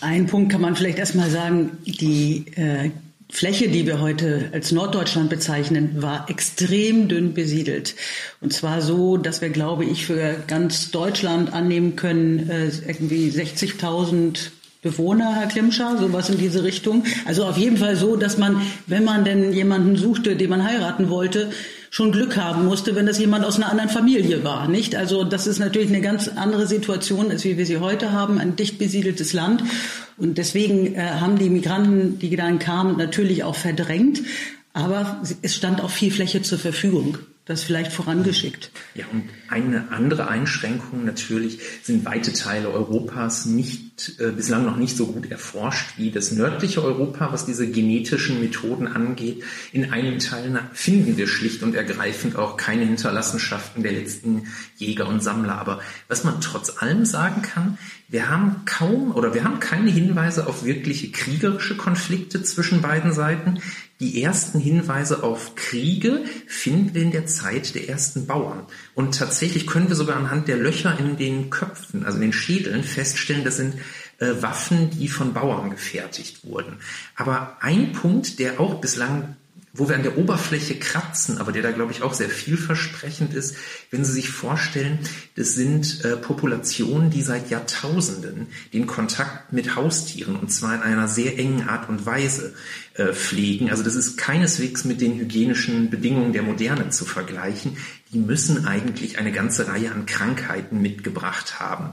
Ein 0.00 0.26
Punkt 0.26 0.50
kann 0.50 0.62
man 0.62 0.76
vielleicht 0.76 0.98
erstmal 0.98 1.30
sagen, 1.30 1.76
die 1.84 2.46
äh, 2.56 2.90
Fläche, 3.28 3.68
die 3.68 3.86
wir 3.86 4.00
heute 4.00 4.50
als 4.52 4.70
Norddeutschland 4.70 5.30
bezeichnen, 5.30 6.00
war 6.00 6.30
extrem 6.30 7.08
dünn 7.08 7.34
besiedelt. 7.34 7.96
Und 8.40 8.52
zwar 8.52 8.80
so, 8.80 9.16
dass 9.16 9.40
wir, 9.40 9.50
glaube 9.50 9.84
ich, 9.84 10.06
für 10.06 10.36
ganz 10.46 10.90
Deutschland 10.90 11.52
annehmen 11.52 11.96
können, 11.96 12.48
äh, 12.48 12.70
irgendwie 12.86 13.28
60.000 13.30 14.52
Bewohner, 14.82 15.34
Herr 15.34 15.48
Klimscher, 15.48 15.98
sowas 15.98 16.30
in 16.30 16.38
diese 16.38 16.62
Richtung. 16.62 17.04
Also 17.24 17.44
auf 17.44 17.58
jeden 17.58 17.76
Fall 17.76 17.96
so, 17.96 18.14
dass 18.14 18.38
man, 18.38 18.62
wenn 18.86 19.02
man 19.02 19.24
denn 19.24 19.52
jemanden 19.52 19.96
suchte, 19.96 20.36
den 20.36 20.48
man 20.48 20.62
heiraten 20.62 21.10
wollte, 21.10 21.50
schon 21.90 22.12
Glück 22.12 22.36
haben 22.36 22.66
musste, 22.66 22.94
wenn 22.94 23.06
das 23.06 23.18
jemand 23.18 23.44
aus 23.44 23.56
einer 23.56 23.70
anderen 23.70 23.90
Familie 23.90 24.44
war, 24.44 24.68
nicht? 24.68 24.94
Also 24.94 25.24
das 25.24 25.46
ist 25.46 25.58
natürlich 25.58 25.88
eine 25.88 26.02
ganz 26.02 26.28
andere 26.28 26.66
Situation, 26.66 27.30
als 27.30 27.44
wie 27.44 27.58
wir 27.58 27.66
sie 27.66 27.78
heute 27.78 28.12
haben, 28.12 28.38
ein 28.38 28.54
dicht 28.54 28.78
besiedeltes 28.78 29.32
Land. 29.32 29.64
Und 30.18 30.38
deswegen 30.38 30.94
äh, 30.94 31.00
haben 31.00 31.38
die 31.38 31.50
Migranten, 31.50 32.18
die 32.18 32.34
dann 32.36 32.58
kamen, 32.58 32.96
natürlich 32.96 33.44
auch 33.44 33.56
verdrängt. 33.56 34.22
Aber 34.72 35.22
es 35.42 35.54
stand 35.54 35.80
auch 35.80 35.90
viel 35.90 36.10
Fläche 36.10 36.42
zur 36.42 36.58
Verfügung. 36.58 37.18
Das 37.46 37.62
vielleicht 37.62 37.92
vorangeschickt. 37.92 38.72
Ja, 38.96 39.04
und 39.12 39.22
eine 39.48 39.92
andere 39.92 40.26
Einschränkung 40.26 41.04
natürlich 41.04 41.60
sind 41.80 42.04
weite 42.04 42.32
Teile 42.32 42.70
Europas 42.70 43.46
nicht, 43.46 44.18
äh, 44.18 44.32
bislang 44.32 44.64
noch 44.64 44.76
nicht 44.76 44.96
so 44.96 45.06
gut 45.06 45.30
erforscht 45.30 45.96
wie 45.96 46.10
das 46.10 46.32
nördliche 46.32 46.82
Europa, 46.82 47.32
was 47.32 47.46
diese 47.46 47.70
genetischen 47.70 48.40
Methoden 48.40 48.88
angeht. 48.88 49.44
In 49.70 49.92
einigen 49.92 50.18
Teilen 50.18 50.58
finden 50.72 51.16
wir 51.16 51.28
schlicht 51.28 51.62
und 51.62 51.76
ergreifend 51.76 52.34
auch 52.34 52.56
keine 52.56 52.84
Hinterlassenschaften 52.84 53.84
der 53.84 53.92
letzten 53.92 54.48
Jäger 54.76 55.06
und 55.06 55.22
Sammler. 55.22 55.56
Aber 55.56 55.80
was 56.08 56.24
man 56.24 56.40
trotz 56.40 56.82
allem 56.82 57.04
sagen 57.04 57.42
kann, 57.42 57.78
wir 58.08 58.28
haben 58.28 58.62
kaum 58.66 59.12
oder 59.12 59.34
wir 59.34 59.44
haben 59.44 59.60
keine 59.60 59.90
Hinweise 59.90 60.48
auf 60.48 60.64
wirkliche 60.64 61.12
kriegerische 61.12 61.76
Konflikte 61.76 62.42
zwischen 62.42 62.82
beiden 62.82 63.12
Seiten. 63.12 63.60
Die 63.98 64.22
ersten 64.22 64.60
Hinweise 64.60 65.22
auf 65.22 65.54
Kriege 65.54 66.24
finden 66.46 66.94
wir 66.94 67.02
in 67.02 67.12
der 67.12 67.26
Zeit 67.26 67.74
der 67.74 67.88
ersten 67.88 68.26
Bauern. 68.26 68.66
Und 68.94 69.16
tatsächlich 69.16 69.66
können 69.66 69.88
wir 69.88 69.96
sogar 69.96 70.16
anhand 70.16 70.48
der 70.48 70.58
Löcher 70.58 70.98
in 70.98 71.16
den 71.16 71.48
Köpfen, 71.48 72.04
also 72.04 72.16
in 72.16 72.22
den 72.22 72.32
Schädeln, 72.34 72.84
feststellen, 72.84 73.44
das 73.44 73.56
sind 73.56 73.76
äh, 74.18 74.34
Waffen, 74.40 74.90
die 74.90 75.08
von 75.08 75.32
Bauern 75.32 75.70
gefertigt 75.70 76.44
wurden. 76.44 76.78
Aber 77.14 77.56
ein 77.60 77.92
Punkt, 77.92 78.38
der 78.38 78.60
auch 78.60 78.82
bislang 78.82 79.36
wo 79.76 79.88
wir 79.88 79.96
an 79.96 80.02
der 80.02 80.18
Oberfläche 80.18 80.78
kratzen, 80.78 81.38
aber 81.38 81.52
der 81.52 81.62
da, 81.62 81.70
glaube 81.70 81.92
ich, 81.92 82.02
auch 82.02 82.14
sehr 82.14 82.28
vielversprechend 82.28 83.34
ist, 83.34 83.56
wenn 83.90 84.04
Sie 84.04 84.12
sich 84.12 84.30
vorstellen, 84.30 84.98
das 85.34 85.54
sind 85.54 86.04
äh, 86.04 86.16
Populationen, 86.16 87.10
die 87.10 87.22
seit 87.22 87.50
Jahrtausenden 87.50 88.48
den 88.72 88.86
Kontakt 88.86 89.52
mit 89.52 89.76
Haustieren, 89.76 90.36
und 90.36 90.52
zwar 90.52 90.74
in 90.74 90.82
einer 90.82 91.08
sehr 91.08 91.38
engen 91.38 91.68
Art 91.68 91.88
und 91.88 92.06
Weise, 92.06 92.54
äh, 92.94 93.12
pflegen. 93.12 93.70
Also 93.70 93.82
das 93.82 93.94
ist 93.94 94.16
keineswegs 94.16 94.84
mit 94.84 95.00
den 95.00 95.18
hygienischen 95.18 95.90
Bedingungen 95.90 96.32
der 96.32 96.42
Moderne 96.42 96.90
zu 96.90 97.04
vergleichen. 97.04 97.76
Die 98.12 98.18
müssen 98.18 98.66
eigentlich 98.66 99.18
eine 99.18 99.32
ganze 99.32 99.68
Reihe 99.68 99.92
an 99.92 100.06
Krankheiten 100.06 100.80
mitgebracht 100.80 101.60
haben. 101.60 101.90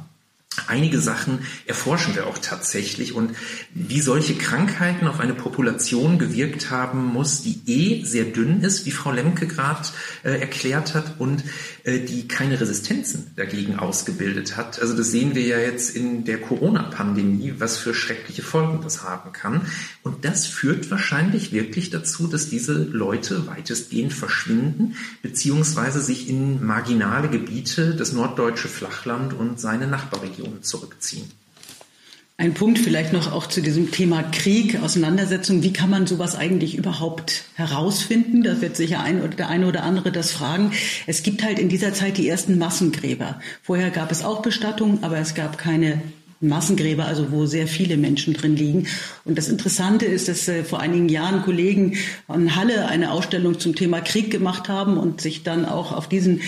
Einige 0.68 1.00
Sachen 1.00 1.40
erforschen 1.66 2.16
wir 2.16 2.28
auch 2.28 2.38
tatsächlich 2.38 3.14
und 3.14 3.32
wie 3.74 4.02
solche 4.02 4.36
Krankheiten 4.36 5.08
auf 5.08 5.20
eine 5.20 5.34
Population 5.34 6.20
gewirkt 6.20 6.72
haben 6.72 7.04
muss, 7.06 7.42
die 7.42 7.62
eh 7.66 8.04
sehr 8.06 8.26
dünn 8.26 8.62
ist, 8.62 8.86
wie 8.86 8.92
Frau 8.92 9.12
Lemke 9.12 9.48
gerade 9.48 9.88
äh, 10.24 10.40
erklärt 10.40 10.94
hat 10.94 11.20
und 11.20 11.44
äh, 11.84 12.00
die 12.00 12.28
keine 12.28 12.60
Resistenzen 12.60 13.32
dagegen 13.36 13.78
ausgebildet 13.78 14.56
hat. 14.58 14.80
Also 14.80 14.96
das 14.96 15.12
sehen 15.12 15.36
wir 15.36 15.44
ja 15.44 15.60
jetzt 15.60 15.96
in 15.96 16.24
der 16.26 16.40
Corona-Pandemie, 16.40 17.56
was 17.58 17.78
für 17.78 17.94
schreckliche 17.94 18.42
Folgen 18.42 18.82
das 18.82 19.04
haben 19.04 19.32
kann. 19.34 19.68
Und 20.04 20.26
das 20.26 20.46
führt 20.46 20.90
wahrscheinlich 20.92 21.52
wirklich 21.52 21.90
dazu, 21.90 22.28
dass 22.28 22.50
diese 22.50 22.74
Leute 22.74 23.48
weitestgehend 23.48 24.14
verschwinden, 24.14 24.96
beziehungsweise 25.22 26.02
sich 26.02 26.30
in 26.30 26.66
marginale 26.66 27.30
Gebiete, 27.30 27.96
das 27.96 28.14
norddeutsche 28.14 28.68
Flachland 28.68 29.34
und 29.34 29.60
seine 29.60 29.88
Nachbarregionen 29.88 30.53
Regionen 30.54 30.64
zurückziehen. 30.64 31.32
Ein 32.36 32.56
Punkt 32.56 32.80
vielleicht 32.80 33.14
noch 33.14 33.32
auch 33.32 33.46
zu 33.46 33.62
diesem 33.62 33.92
Thema 33.92 34.24
Krieg, 34.24 34.82
Auseinandersetzung. 34.82 35.62
Wie 35.62 35.72
kann 35.72 35.92
man 35.92 36.08
sowas 36.08 36.36
eigentlich 36.36 36.76
überhaupt 36.76 37.44
herausfinden? 37.54 38.44
Da 38.44 38.60
wird 38.60 38.76
sicher 38.76 39.02
ein 39.02 39.22
oder 39.22 39.36
der 39.36 39.50
eine 39.50 39.68
oder 39.68 39.84
andere 39.84 40.12
das 40.12 40.32
fragen. 40.32 40.72
Es 41.06 41.22
gibt 41.22 41.44
halt 41.44 41.60
in 41.60 41.70
dieser 41.70 41.94
Zeit 41.94 42.18
die 42.18 42.28
ersten 42.28 42.58
Massengräber. 42.58 43.40
Vorher 43.62 43.92
gab 43.92 44.12
es 44.12 44.24
auch 44.24 44.42
Bestattungen, 44.42 45.04
aber 45.04 45.20
es 45.20 45.36
gab 45.36 45.60
keine 45.60 46.02
Massengräber, 46.42 47.06
also 47.06 47.32
wo 47.32 47.46
sehr 47.46 47.68
viele 47.68 47.98
Menschen 47.98 48.34
drin 48.34 48.58
liegen. 48.58 48.88
Und 49.26 49.38
das 49.38 49.48
Interessante 49.48 50.06
ist, 50.06 50.28
dass 50.28 50.48
äh, 50.48 50.64
vor 50.64 50.82
einigen 50.82 51.08
Jahren 51.08 51.44
Kollegen 51.44 51.98
in 52.28 52.56
Halle 52.56 52.88
eine 52.88 53.12
Ausstellung 53.12 53.60
zum 53.60 53.76
Thema 53.76 54.02
Krieg 54.02 54.32
gemacht 54.32 54.68
haben 54.68 54.98
und 54.98 55.22
sich 55.22 55.44
dann 55.44 55.66
auch 55.66 55.94
auf 55.94 56.10
diesen 56.10 56.42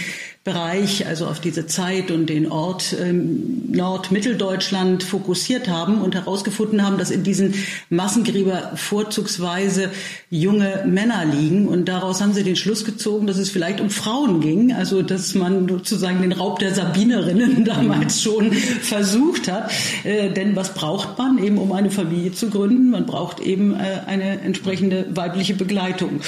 Bereich, 0.45 1.07
also 1.07 1.25
auf 1.25 1.39
diese 1.39 1.65
Zeit 1.65 2.11
und 2.11 2.27
den 2.27 2.51
Ort 2.51 2.95
ähm, 3.01 3.63
Nordmitteldeutschland 3.71 5.01
fokussiert 5.01 5.67
haben 5.67 6.03
und 6.03 6.13
herausgefunden 6.13 6.85
haben, 6.85 6.99
dass 6.99 7.09
in 7.09 7.23
diesen 7.23 7.55
Massengräber 7.89 8.73
vorzugsweise 8.75 9.89
junge 10.29 10.83
Männer 10.85 11.25
liegen. 11.25 11.67
Und 11.67 11.85
daraus 11.85 12.21
haben 12.21 12.33
sie 12.33 12.43
den 12.43 12.55
Schluss 12.55 12.85
gezogen, 12.85 13.25
dass 13.25 13.39
es 13.39 13.49
vielleicht 13.49 13.81
um 13.81 13.89
Frauen 13.89 14.39
ging, 14.39 14.71
also 14.71 15.01
dass 15.01 15.33
man 15.33 15.67
sozusagen 15.67 16.21
den 16.21 16.31
Raub 16.31 16.59
der 16.59 16.75
Sabinerinnen 16.75 17.65
damals 17.65 18.21
schon 18.21 18.53
versucht 18.53 19.51
hat. 19.51 19.71
Äh, 20.03 20.29
denn 20.29 20.55
was 20.55 20.75
braucht 20.75 21.17
man 21.17 21.43
eben, 21.43 21.57
um 21.57 21.71
eine 21.71 21.89
Familie 21.89 22.33
zu 22.33 22.51
gründen? 22.51 22.91
Man 22.91 23.07
braucht 23.07 23.39
eben 23.39 23.73
äh, 23.73 24.01
eine 24.05 24.41
entsprechende 24.41 25.07
weibliche 25.09 25.55
Begleitung. 25.55 26.21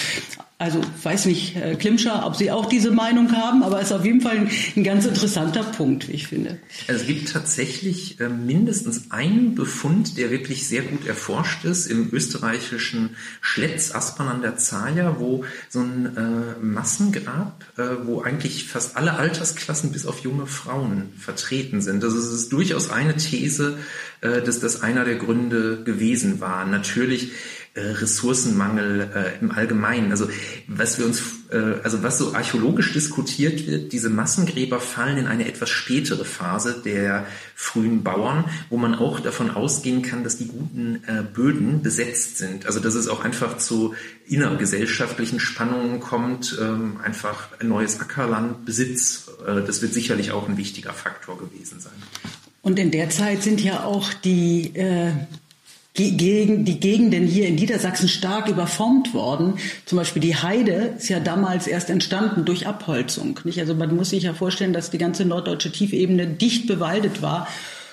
Also 0.59 0.81
weiß 1.03 1.27
nicht, 1.27 1.53
Herr 1.53 1.75
Klimscher, 1.75 2.25
ob 2.25 2.35
Sie 2.35 2.49
auch 2.49 2.65
diese 2.65 2.89
Meinung 2.89 3.31
haben, 3.31 3.61
aber 3.61 3.79
es 3.79 3.91
ist 3.91 3.91
auf 3.91 4.03
jeden 4.03 4.21
Fall 4.21 4.37
ein, 4.37 4.49
ein 4.75 4.83
ganz 4.83 5.05
interessanter 5.05 5.63
Punkt, 5.63 6.07
wie 6.07 6.13
ich 6.13 6.25
finde. 6.25 6.57
Also 6.87 7.01
es 7.01 7.07
gibt 7.07 7.31
tatsächlich 7.31 8.19
äh, 8.19 8.27
mindestens 8.27 9.11
einen 9.11 9.53
Befund, 9.53 10.17
der 10.17 10.31
wirklich 10.31 10.67
sehr 10.67 10.81
gut 10.81 11.05
erforscht 11.05 11.63
ist, 11.63 11.85
im 11.85 12.09
österreichischen 12.11 13.17
Schletz, 13.39 13.93
Aspern 13.93 14.29
an 14.29 14.41
der 14.41 14.57
Zaya, 14.57 15.17
wo 15.19 15.45
so 15.69 15.81
ein 15.81 16.17
äh, 16.17 16.59
Massengrab, 16.59 17.63
äh, 17.77 17.83
wo 18.05 18.23
eigentlich 18.23 18.65
fast 18.65 18.97
alle 18.97 19.13
Altersklassen 19.13 19.91
bis 19.91 20.07
auf 20.07 20.21
junge 20.21 20.47
Frauen 20.47 21.13
vertreten 21.19 21.81
sind. 21.81 22.03
Also 22.03 22.17
es 22.17 22.33
ist 22.33 22.51
durchaus 22.51 22.89
eine 22.89 23.15
These, 23.15 23.77
äh, 24.21 24.41
dass 24.41 24.59
das 24.59 24.81
einer 24.81 25.05
der 25.05 25.17
Gründe 25.17 25.83
gewesen 25.83 26.41
war. 26.41 26.65
Natürlich 26.65 27.31
Ressourcenmangel 27.81 29.09
äh, 29.13 29.39
im 29.41 29.51
Allgemeinen. 29.51 30.11
Also 30.11 30.27
was 30.67 30.97
wir 30.97 31.05
uns, 31.05 31.21
äh, 31.51 31.75
also 31.83 32.03
was 32.03 32.17
so 32.17 32.33
archäologisch 32.33 32.93
diskutiert 32.93 33.67
wird, 33.67 33.93
diese 33.93 34.09
Massengräber 34.09 34.79
fallen 34.79 35.17
in 35.17 35.27
eine 35.27 35.47
etwas 35.47 35.69
spätere 35.69 36.25
Phase 36.25 36.81
der 36.83 37.25
frühen 37.55 38.03
Bauern, 38.03 38.45
wo 38.69 38.77
man 38.77 38.95
auch 38.95 39.19
davon 39.19 39.51
ausgehen 39.51 40.01
kann, 40.01 40.23
dass 40.23 40.37
die 40.37 40.47
guten 40.47 41.01
äh, 41.07 41.23
Böden 41.23 41.81
besetzt 41.81 42.37
sind. 42.37 42.65
Also 42.65 42.79
dass 42.79 42.95
es 42.95 43.07
auch 43.07 43.23
einfach 43.23 43.57
zu 43.57 43.95
innergesellschaftlichen 44.27 45.39
Spannungen 45.39 45.99
kommt, 45.99 46.57
ähm, 46.61 46.97
einfach 47.03 47.49
ein 47.59 47.69
neues 47.69 47.99
Ackerland, 47.99 48.65
Besitz. 48.65 49.29
Äh, 49.45 49.61
das 49.65 49.81
wird 49.81 49.93
sicherlich 49.93 50.31
auch 50.31 50.47
ein 50.47 50.57
wichtiger 50.57 50.93
Faktor 50.93 51.37
gewesen 51.37 51.79
sein. 51.79 51.93
Und 52.61 52.79
in 52.79 52.91
der 52.91 53.09
Zeit 53.09 53.43
sind 53.43 53.61
ja 53.61 53.85
auch 53.85 54.13
die 54.13 54.75
äh, 54.75 55.11
die 55.97 56.79
Gegenden 56.79 57.25
hier 57.25 57.47
in 57.47 57.55
Niedersachsen 57.55 58.07
stark 58.07 58.47
überformt 58.47 59.13
worden. 59.13 59.55
Zum 59.85 59.97
Beispiel 59.97 60.21
die 60.21 60.35
Heide 60.35 60.93
ist 60.97 61.09
ja 61.09 61.19
damals 61.19 61.67
erst 61.67 61.89
entstanden 61.89 62.45
durch 62.45 62.67
Abholzung. 62.67 63.39
Nicht? 63.43 63.59
Also 63.59 63.73
man 63.73 63.95
muss 63.95 64.11
sich 64.11 64.23
ja 64.23 64.33
vorstellen, 64.33 64.73
dass 64.73 64.91
die 64.91 64.97
ganze 64.97 65.25
norddeutsche 65.25 65.71
Tiefebene 65.71 66.27
dicht 66.27 66.67
bewaldet 66.67 67.21
war. 67.21 67.47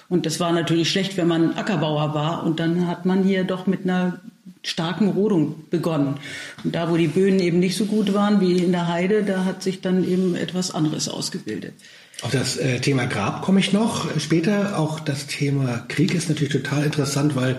Und 0.09 0.27
das 0.27 0.39
war 0.39 0.53
natürlich 0.53 0.91
schlecht, 0.91 1.17
wenn 1.17 1.29
man 1.29 1.55
Ackerbauer 1.55 2.15
war. 2.15 2.45
Und 2.45 2.61
dann 2.61 2.87
hat 2.87 3.07
man 3.07 3.25
hier 3.25 3.45
doch 3.45 3.67
mit 3.67 3.85
einer 3.85 4.21
starken 4.63 5.09
Rodung 5.09 5.65
begonnen. 5.71 6.17
Und 6.63 6.75
da, 6.75 6.91
wo 6.91 6.97
die 6.97 7.09
Böden 7.09 7.39
eben 7.39 7.59
nicht 7.59 7.77
so 7.77 7.87
gut 7.87 8.13
waren 8.15 8.41
wie 8.41 8.59
in 8.59 8.73
der 8.73 8.89
Heide, 8.89 9.23
da 9.23 9.45
hat 9.45 9.63
sich 9.63 9.81
dann 9.81 10.09
eben 10.09 10.35
etwas 10.35 10.75
anderes 10.75 11.09
ausgebildet. 11.09 11.75
Auf 12.23 12.31
das 12.31 12.57
äh, 12.57 12.81
Thema 12.81 13.07
Grab 13.07 13.43
komme 13.43 13.61
ich 13.61 13.73
noch 13.73 14.09
später. 14.19 14.79
Auch 14.79 15.01
das 15.01 15.27
Thema 15.27 15.85
Krieg 15.89 16.15
ist 16.15 16.29
natürlich 16.29 16.53
total 16.53 16.85
interessant, 16.85 17.37
weil 17.37 17.59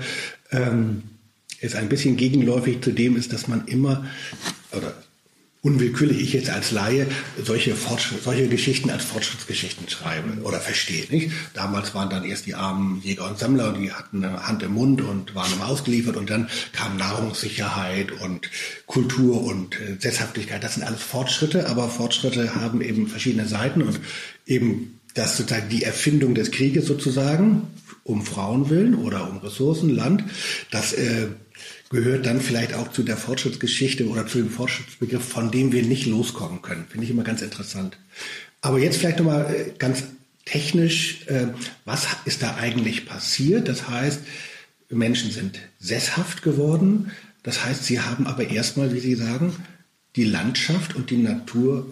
ähm, 0.51 1.03
es 1.61 1.75
ein 1.75 1.89
bisschen 1.89 2.17
gegenläufig 2.17 2.81
zu 2.81 2.91
dem 2.91 3.15
ist, 3.15 3.33
dass 3.33 3.47
man 3.47 3.67
immer 3.67 4.05
oder 4.71 4.93
unwillkürlich 5.65 6.21
ich 6.21 6.33
jetzt 6.33 6.51
als 6.51 6.69
Laie 6.69 7.07
solche, 7.43 7.73
solche 8.23 8.47
Geschichten 8.47 8.91
als 8.91 9.03
Fortschrittsgeschichten 9.03 9.89
schreibe 9.89 10.43
oder 10.43 10.59
verstehe. 10.59 11.05
Nicht? 11.09 11.31
Damals 11.55 11.95
waren 11.95 12.11
dann 12.11 12.23
erst 12.23 12.45
die 12.45 12.53
armen 12.53 13.01
Jäger 13.01 13.27
und 13.27 13.39
Sammler 13.39 13.69
und 13.69 13.81
die 13.81 13.91
hatten 13.91 14.23
eine 14.23 14.47
Hand 14.47 14.61
im 14.61 14.75
Mund 14.75 15.01
und 15.01 15.33
waren 15.33 15.51
immer 15.51 15.67
ausgeliefert 15.67 16.17
und 16.17 16.29
dann 16.29 16.49
kam 16.71 16.97
Nahrungssicherheit 16.97 18.11
und 18.11 18.47
Kultur 18.85 19.43
und 19.43 19.79
äh, 19.81 19.97
Sesshaftigkeit. 19.99 20.63
Das 20.63 20.75
sind 20.75 20.83
alles 20.83 21.01
Fortschritte, 21.01 21.67
aber 21.67 21.89
Fortschritte 21.89 22.53
haben 22.53 22.81
eben 22.81 23.07
verschiedene 23.07 23.47
Seiten 23.47 23.81
und 23.81 23.99
eben 24.45 24.99
das 25.15 25.37
sozusagen 25.37 25.69
die 25.69 25.81
Erfindung 25.81 26.35
des 26.35 26.51
Krieges 26.51 26.85
sozusagen 26.85 27.63
um 28.05 28.23
Frauen 28.23 28.69
willen 28.69 28.95
oder 28.95 29.29
um 29.29 29.39
Ressourcen, 29.39 29.89
Land, 29.89 30.23
das 30.71 30.93
äh, 30.93 31.27
gehört 31.89 32.25
dann 32.25 32.39
vielleicht 32.39 32.75
auch 32.75 32.91
zu 32.91 33.03
der 33.03 33.17
Fortschrittsgeschichte 33.17 34.07
oder 34.07 34.27
zu 34.27 34.37
dem 34.37 34.49
Fortschrittsbegriff, 34.49 35.23
von 35.27 35.51
dem 35.51 35.71
wir 35.71 35.83
nicht 35.83 36.05
loskommen 36.05 36.61
können. 36.61 36.85
Finde 36.87 37.05
ich 37.05 37.11
immer 37.11 37.23
ganz 37.23 37.41
interessant. 37.41 37.97
Aber 38.61 38.79
jetzt 38.79 38.97
vielleicht 38.97 39.17
nochmal 39.17 39.53
äh, 39.53 39.71
ganz 39.77 40.03
technisch, 40.45 41.25
äh, 41.25 41.47
was 41.83 42.05
ist 42.25 42.43
da 42.43 42.55
eigentlich 42.55 43.07
passiert? 43.07 43.67
Das 43.67 43.89
heißt, 43.89 44.21
Menschen 44.89 45.31
sind 45.31 45.59
sesshaft 45.79 46.43
geworden. 46.43 47.11
Das 47.41 47.65
heißt, 47.65 47.85
sie 47.85 47.99
haben 48.01 48.27
aber 48.27 48.47
erstmal, 48.47 48.93
wie 48.93 48.99
Sie 48.99 49.15
sagen, 49.15 49.55
die 50.15 50.25
Landschaft 50.25 50.95
und 50.95 51.09
die 51.09 51.17
Natur 51.17 51.87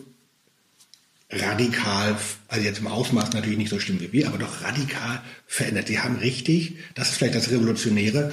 radikal, 1.35 2.17
also 2.47 2.65
jetzt 2.65 2.79
im 2.79 2.87
Ausmaß 2.87 3.33
natürlich 3.33 3.57
nicht 3.57 3.69
so 3.69 3.79
schlimm 3.79 3.99
wie 3.99 4.13
wir, 4.13 4.27
aber 4.27 4.37
doch 4.37 4.61
radikal 4.61 5.21
verändert. 5.47 5.87
Sie 5.87 5.99
haben 5.99 6.17
richtig, 6.17 6.75
das 6.95 7.09
ist 7.09 7.17
vielleicht 7.17 7.35
das 7.35 7.51
Revolutionäre, 7.51 8.31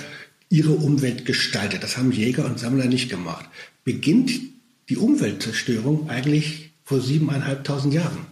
ihre 0.49 0.73
Umwelt 0.73 1.25
gestaltet. 1.25 1.83
Das 1.83 1.97
haben 1.97 2.13
Jäger 2.13 2.45
und 2.45 2.59
Sammler 2.59 2.87
nicht 2.87 3.09
gemacht. 3.09 3.47
Beginnt 3.85 4.33
die 4.89 4.97
Umweltzerstörung 4.97 6.11
eigentlich 6.11 6.73
vor 6.85 7.01
siebeneinhalbtausend 7.01 7.95
Jahren? 7.95 8.27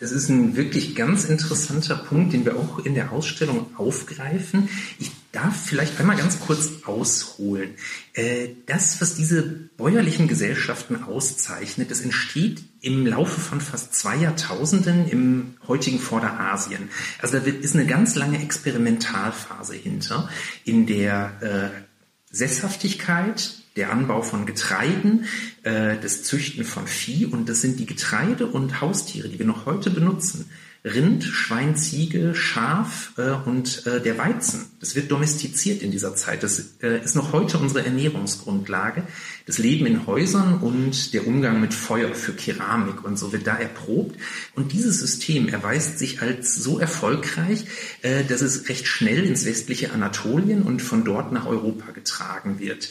Das 0.00 0.12
ist 0.12 0.30
ein 0.30 0.56
wirklich 0.56 0.96
ganz 0.96 1.26
interessanter 1.26 1.94
Punkt, 1.94 2.32
den 2.32 2.46
wir 2.46 2.56
auch 2.56 2.78
in 2.78 2.94
der 2.94 3.12
Ausstellung 3.12 3.66
aufgreifen. 3.76 4.70
Ich 4.98 5.10
darf 5.30 5.54
vielleicht 5.66 6.00
einmal 6.00 6.16
ganz 6.16 6.40
kurz 6.40 6.70
ausholen. 6.86 7.74
Äh, 8.14 8.48
das, 8.64 9.02
was 9.02 9.14
diese 9.14 9.42
bäuerlichen 9.42 10.26
Gesellschaften 10.26 11.04
auszeichnet, 11.04 11.90
das 11.90 12.00
entsteht 12.00 12.62
im 12.80 13.06
Laufe 13.06 13.40
von 13.40 13.60
fast 13.60 13.94
zwei 13.94 14.16
Jahrtausenden 14.16 15.06
im 15.06 15.54
heutigen 15.68 15.98
Vorderasien. 15.98 16.88
Also 17.20 17.38
da 17.38 17.44
ist 17.44 17.74
eine 17.74 17.86
ganz 17.86 18.14
lange 18.14 18.42
Experimentalphase 18.42 19.74
hinter, 19.74 20.30
in 20.64 20.86
der 20.86 21.32
äh, 21.42 22.34
Sesshaftigkeit, 22.34 23.59
der 23.76 23.92
Anbau 23.92 24.22
von 24.22 24.46
Getreiden, 24.46 25.24
äh, 25.62 25.96
das 26.00 26.22
Züchten 26.22 26.64
von 26.64 26.86
Vieh 26.86 27.26
und 27.26 27.48
das 27.48 27.60
sind 27.60 27.78
die 27.78 27.86
Getreide 27.86 28.46
und 28.46 28.80
Haustiere, 28.80 29.28
die 29.28 29.38
wir 29.38 29.46
noch 29.46 29.66
heute 29.66 29.90
benutzen. 29.90 30.50
Rind, 30.82 31.24
Schwein, 31.24 31.76
Ziege, 31.76 32.34
Schaf 32.34 33.12
äh, 33.18 33.32
und 33.46 33.86
äh, 33.86 34.00
der 34.00 34.16
Weizen. 34.16 34.64
Das 34.80 34.96
wird 34.96 35.10
domestiziert 35.10 35.82
in 35.82 35.90
dieser 35.90 36.16
Zeit. 36.16 36.42
Das 36.42 36.76
äh, 36.82 37.04
ist 37.04 37.14
noch 37.14 37.34
heute 37.34 37.58
unsere 37.58 37.84
Ernährungsgrundlage. 37.84 39.02
Das 39.44 39.58
Leben 39.58 39.84
in 39.84 40.06
Häusern 40.06 40.58
und 40.58 41.12
der 41.12 41.26
Umgang 41.26 41.60
mit 41.60 41.74
Feuer 41.74 42.14
für 42.14 42.32
Keramik 42.32 43.04
und 43.04 43.18
so 43.18 43.30
wird 43.30 43.46
da 43.46 43.56
erprobt. 43.56 44.18
Und 44.54 44.72
dieses 44.72 45.00
System 45.00 45.48
erweist 45.48 45.98
sich 45.98 46.22
als 46.22 46.54
so 46.54 46.78
erfolgreich, 46.78 47.66
äh, 48.00 48.24
dass 48.24 48.40
es 48.40 48.70
recht 48.70 48.86
schnell 48.86 49.26
ins 49.26 49.44
westliche 49.44 49.92
Anatolien 49.92 50.62
und 50.62 50.80
von 50.80 51.04
dort 51.04 51.30
nach 51.30 51.44
Europa 51.44 51.92
getragen 51.92 52.58
wird. 52.58 52.88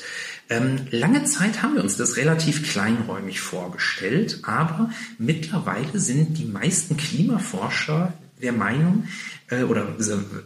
Ähm, 0.50 0.88
lange 0.90 1.26
Zeit 1.26 1.62
haben 1.62 1.76
wir 1.76 1.84
uns 1.84 1.96
das 1.96 2.18
relativ 2.18 2.72
kleinräumig 2.72 3.40
vorgestellt, 3.40 4.40
aber 4.44 4.90
mittlerweile 5.20 6.00
sind 6.00 6.38
die 6.40 6.46
meisten 6.46 6.98
Klimaforscher 6.98 8.14
der 8.42 8.54
Meinung, 8.54 9.06
äh, 9.50 9.64
oder 9.64 9.96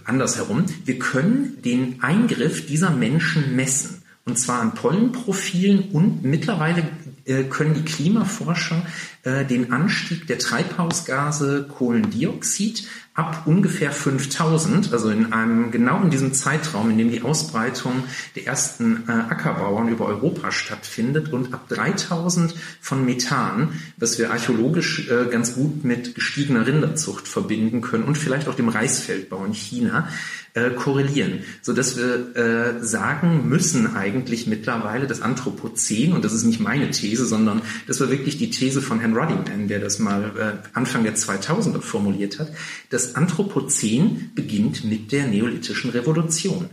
andersherum, 0.06 0.66
wir 0.86 1.00
können 1.00 1.62
den 1.62 2.02
Eingriff 2.04 2.66
dieser 2.66 2.90
Menschen 2.90 3.56
messen. 3.56 4.02
Und 4.26 4.40
zwar 4.40 4.62
an 4.62 4.74
Pollenprofilen 4.74 5.90
und 5.92 6.24
mittlerweile 6.24 6.88
äh, 7.26 7.44
können 7.44 7.74
die 7.74 7.84
Klimaforscher 7.84 8.86
äh, 9.24 9.44
den 9.44 9.74
Anstieg 9.74 10.28
der 10.28 10.40
Treibhausgase 10.40 11.68
Kohlendioxid 11.68 12.88
ab 13.16 13.44
ungefähr 13.46 13.92
5000, 13.92 14.92
also 14.92 15.10
in 15.10 15.34
einem 15.34 15.70
genau 15.70 16.02
in 16.02 16.10
diesem 16.10 16.34
Zeitraum, 16.34 16.90
in 16.90 16.98
dem 16.98 17.12
die 17.12 17.22
Ausbreitung 17.22 18.06
der 18.36 18.48
ersten 18.48 19.04
äh, 19.08 19.12
Ackerbauern 19.12 19.88
über 19.88 20.08
Europa 20.08 20.52
stattfindet 20.52 21.32
und 21.32 21.54
ab 21.54 21.70
3000 21.70 22.56
von 22.82 23.06
Methan, 23.06 23.80
was 23.98 24.18
wir 24.18 24.32
archäologisch 24.32 25.10
äh, 25.10 25.30
ganz 25.30 25.54
gut 25.54 25.84
mit 25.84 26.16
gestiegener 26.16 26.66
Rinderzucht 26.66 27.28
verbinden 27.28 27.82
können 27.82 28.06
und 28.06 28.18
vielleicht 28.18 28.48
auch 28.48 28.56
dem 28.56 28.70
Reisfeldbau 28.70 29.46
in 29.46 29.54
China 29.54 30.08
äh, 30.54 30.70
korrelieren, 30.70 31.40
so 31.62 31.74
dass 31.74 31.98
wir 31.98 32.36
äh, 32.36 32.84
sagen 32.84 33.50
müssen 33.50 33.96
eigentlich 33.96 34.46
mittlerweile, 34.48 35.08
dass 35.08 35.22
Anthropozän 35.22 36.14
und 36.14 36.24
das 36.24 36.34
ist 36.34 36.44
nicht 36.44 36.60
meine 36.60 36.92
These, 36.92 37.26
sondern 37.26 37.62
das 37.88 38.00
war 38.00 38.10
wirklich 38.10 38.38
die 38.38 38.50
These 38.50 38.82
von 38.82 39.00
Herrn 39.00 39.18
Ruddiman, 39.18 39.68
der 39.68 39.80
das 39.80 40.00
mal 40.00 40.32
äh, 40.38 40.68
Anfang 40.74 41.04
der 41.04 41.16
2000er 41.16 41.82
formuliert 41.82 42.40
hat, 42.40 42.52
das 42.90 43.16
Anthropozän 43.16 44.32
beginnt 44.36 44.84
mit 44.84 45.12
der 45.12 45.28
neolithischen 45.28 45.90
Revolution. 45.90 46.70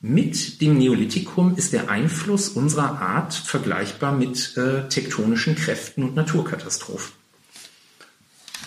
Mit 0.00 0.60
dem 0.60 0.76
Neolithikum 0.76 1.56
ist 1.56 1.72
der 1.72 1.88
Einfluss 1.88 2.48
unserer 2.48 3.00
Art 3.00 3.34
vergleichbar 3.34 4.16
mit 4.16 4.56
äh, 4.56 4.88
tektonischen 4.88 5.54
Kräften 5.54 6.04
und 6.04 6.14
Naturkatastrophen. 6.14 7.12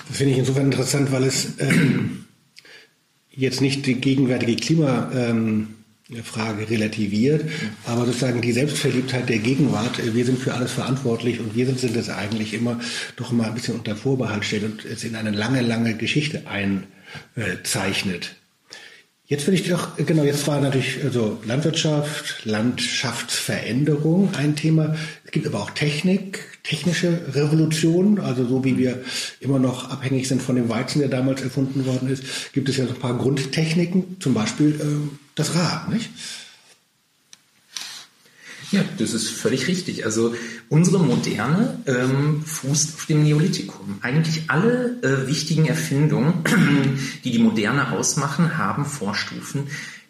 Das 0.08 0.17
finde 0.17 0.34
ich 0.34 0.39
insofern 0.39 0.65
interessant, 0.65 1.12
weil 1.12 1.23
es 1.23 1.49
ähm, 1.60 2.25
jetzt 3.39 3.62
nicht 3.62 3.86
die 3.86 3.95
gegenwärtige 3.95 4.56
Klimafrage 4.58 5.21
ähm, 5.32 5.67
relativiert, 6.69 7.45
aber 7.86 8.06
sozusagen 8.06 8.41
die 8.41 8.52
Selbstverliebtheit 8.52 9.30
der 9.30 9.39
Gegenwart, 9.39 9.99
äh, 9.99 10.13
wir 10.13 10.25
sind 10.25 10.39
für 10.39 10.54
alles 10.54 10.73
verantwortlich 10.73 11.39
und 11.39 11.56
wir 11.56 11.65
sind 11.65 11.95
es 11.95 12.10
eigentlich 12.10 12.54
immer 12.54 12.80
doch 13.15 13.32
mal 13.32 13.47
ein 13.47 13.56
bisschen 13.56 13.75
unter 13.75 13.95
Vorbehalt 13.95 14.43
stellt 14.45 14.63
und 14.63 14.86
es 14.86 15.04
in 15.04 15.15
eine 15.15 15.32
lange, 15.32 15.62
lange 15.62 15.95
Geschichte 15.95 16.43
einzeichnet. 16.47 18.36
Jetzt 19.29 19.45
will 19.45 19.53
ich 19.53 19.69
doch, 19.69 19.95
genau, 19.95 20.23
jetzt 20.23 20.47
war 20.47 20.59
natürlich 20.59 21.03
also 21.03 21.37
Landwirtschaft, 21.45 22.43
Landschaftsveränderung 22.45 24.33
ein 24.33 24.55
Thema. 24.55 24.95
Es 25.23 25.29
gibt 25.29 25.45
aber 25.45 25.59
auch 25.59 25.69
Technik, 25.69 26.39
technische 26.63 27.21
Revolution, 27.35 28.19
also 28.19 28.47
so 28.47 28.65
wie 28.65 28.79
wir 28.79 29.03
immer 29.39 29.59
noch 29.59 29.91
abhängig 29.91 30.27
sind 30.27 30.41
von 30.41 30.55
dem 30.55 30.67
Weizen, 30.67 30.97
der 30.97 31.09
damals 31.09 31.43
erfunden 31.43 31.85
worden 31.85 32.09
ist, 32.09 32.23
gibt 32.53 32.69
es 32.69 32.77
ja 32.77 32.87
so 32.87 32.95
ein 32.95 32.99
paar 32.99 33.19
Grundtechniken, 33.19 34.19
zum 34.19 34.33
Beispiel 34.33 34.69
äh, 34.81 35.15
das 35.35 35.53
Rad, 35.53 35.89
nicht? 35.89 36.09
Ja, 38.71 38.84
das 38.97 39.13
ist 39.13 39.29
völlig 39.29 39.67
richtig. 39.67 40.05
Also 40.05 40.36
unsere 40.69 40.99
Moderne 40.99 41.79
ähm, 41.88 42.43
fußt 42.45 42.95
auf 42.95 43.05
dem 43.08 43.23
Neolithikum. 43.23 43.97
Eigentlich 44.01 44.43
alle 44.47 45.01
äh, 45.01 45.27
wichtigen 45.27 45.65
Erfindungen, 45.65 46.43
die 47.23 47.32
die 47.32 47.39
Moderne 47.39 47.91
ausmachen, 47.91 48.58
haben 48.58 48.86
Vorstufen 48.86 49.67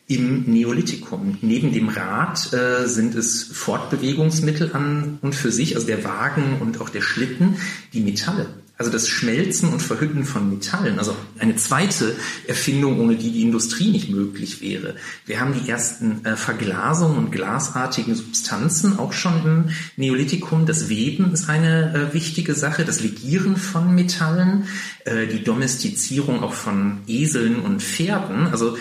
im 0.08 0.45
Neolithikum. 0.45 1.38
Neben 1.41 1.72
dem 1.72 1.88
Rad 1.88 2.52
äh, 2.52 2.88
sind 2.88 3.15
es 3.15 3.43
Fortbewegungsmittel 3.43 4.72
an 4.74 5.19
und 5.22 5.36
für 5.36 5.52
sich, 5.52 5.76
also 5.76 5.88
der 5.88 6.04
Wagen 6.04 6.58
und 6.60 6.82
auch 6.82 6.89
der 6.89 7.02
Schlitten, 7.02 7.58
die 7.93 8.02
Metalle. 8.02 8.48
Also 8.80 8.94
das 8.94 9.10
Schmelzen 9.10 9.74
und 9.74 9.82
Verhütten 9.82 10.24
von 10.24 10.50
Metallen, 10.50 11.00
also 11.00 11.13
eine 11.38 11.58
zweite 11.58 12.15
Erfindung, 12.48 13.02
ohne 13.02 13.18
die 13.18 13.30
die 13.30 13.42
Industrie 13.42 13.92
nicht 13.92 14.10
möglich 14.10 14.62
wäre. 14.62 14.96
Wir 15.26 15.42
haben 15.42 15.54
die 15.54 15.70
ersten 15.70 16.24
äh, 16.24 16.38
Verglasungen 16.38 17.18
und 17.18 17.30
glasartigen 17.30 18.15
Substanzen 18.15 18.98
auch 18.98 19.12
schon 19.12 19.44
im 19.44 19.70
Neolithikum. 19.98 20.65
Das 20.65 20.88
Weben 20.88 21.34
ist 21.34 21.50
eine 21.50 21.94
äh, 21.94 22.13
wichtige 22.13 22.54
Sache, 22.54 22.86
das 22.86 23.02
Legieren 23.02 23.58
von 23.58 23.94
Metallen, 23.94 24.63
äh, 25.04 25.28
die 25.28 25.44
Domestizierung 25.44 26.42
auch 26.42 26.54
von 26.54 27.00
Eseln 27.06 27.60
und 27.60 27.84
Pferden. 27.84 28.48
Also 28.48 28.78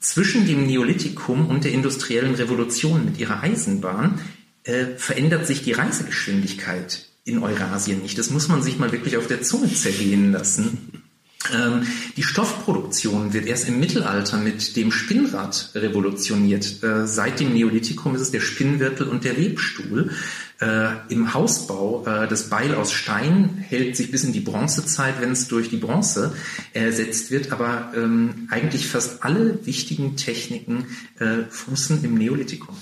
zwischen 0.00 0.46
dem 0.46 0.66
Neolithikum 0.66 1.48
und 1.48 1.64
der 1.64 1.72
industriellen 1.72 2.34
Revolution 2.34 3.04
mit 3.04 3.18
ihrer 3.18 3.42
Eisenbahn 3.42 4.22
äh, 4.62 4.86
verändert 4.96 5.46
sich 5.46 5.62
die 5.62 5.72
Reisegeschwindigkeit 5.72 7.07
in 7.28 7.42
Eurasien 7.42 8.02
nicht. 8.02 8.18
Das 8.18 8.30
muss 8.30 8.48
man 8.48 8.62
sich 8.62 8.78
mal 8.78 8.92
wirklich 8.92 9.16
auf 9.16 9.26
der 9.26 9.42
Zunge 9.42 9.72
zergehen 9.72 10.32
lassen. 10.32 11.02
Ähm, 11.54 11.86
die 12.16 12.22
Stoffproduktion 12.22 13.32
wird 13.32 13.46
erst 13.46 13.68
im 13.68 13.78
Mittelalter 13.78 14.38
mit 14.38 14.76
dem 14.76 14.90
Spinnrad 14.90 15.70
revolutioniert. 15.74 16.82
Äh, 16.82 17.06
seit 17.06 17.40
dem 17.40 17.52
Neolithikum 17.52 18.14
ist 18.14 18.22
es 18.22 18.30
der 18.30 18.40
Spinnwirtel 18.40 19.08
und 19.08 19.24
der 19.24 19.36
Webstuhl. 19.36 20.10
Äh, 20.60 20.88
Im 21.08 21.34
Hausbau 21.34 22.04
äh, 22.04 22.26
das 22.26 22.50
Beil 22.50 22.74
aus 22.74 22.92
Stein 22.92 23.56
hält 23.56 23.96
sich 23.96 24.10
bis 24.10 24.24
in 24.24 24.32
die 24.32 24.40
Bronzezeit, 24.40 25.20
wenn 25.20 25.30
es 25.30 25.46
durch 25.46 25.70
die 25.70 25.76
Bronze 25.76 26.34
ersetzt 26.72 27.30
wird. 27.30 27.52
Aber 27.52 27.92
ähm, 27.96 28.48
eigentlich 28.50 28.88
fast 28.88 29.22
alle 29.22 29.64
wichtigen 29.64 30.16
Techniken 30.16 30.86
äh, 31.20 31.44
fußen 31.48 32.02
im 32.02 32.14
Neolithikum. 32.14 32.76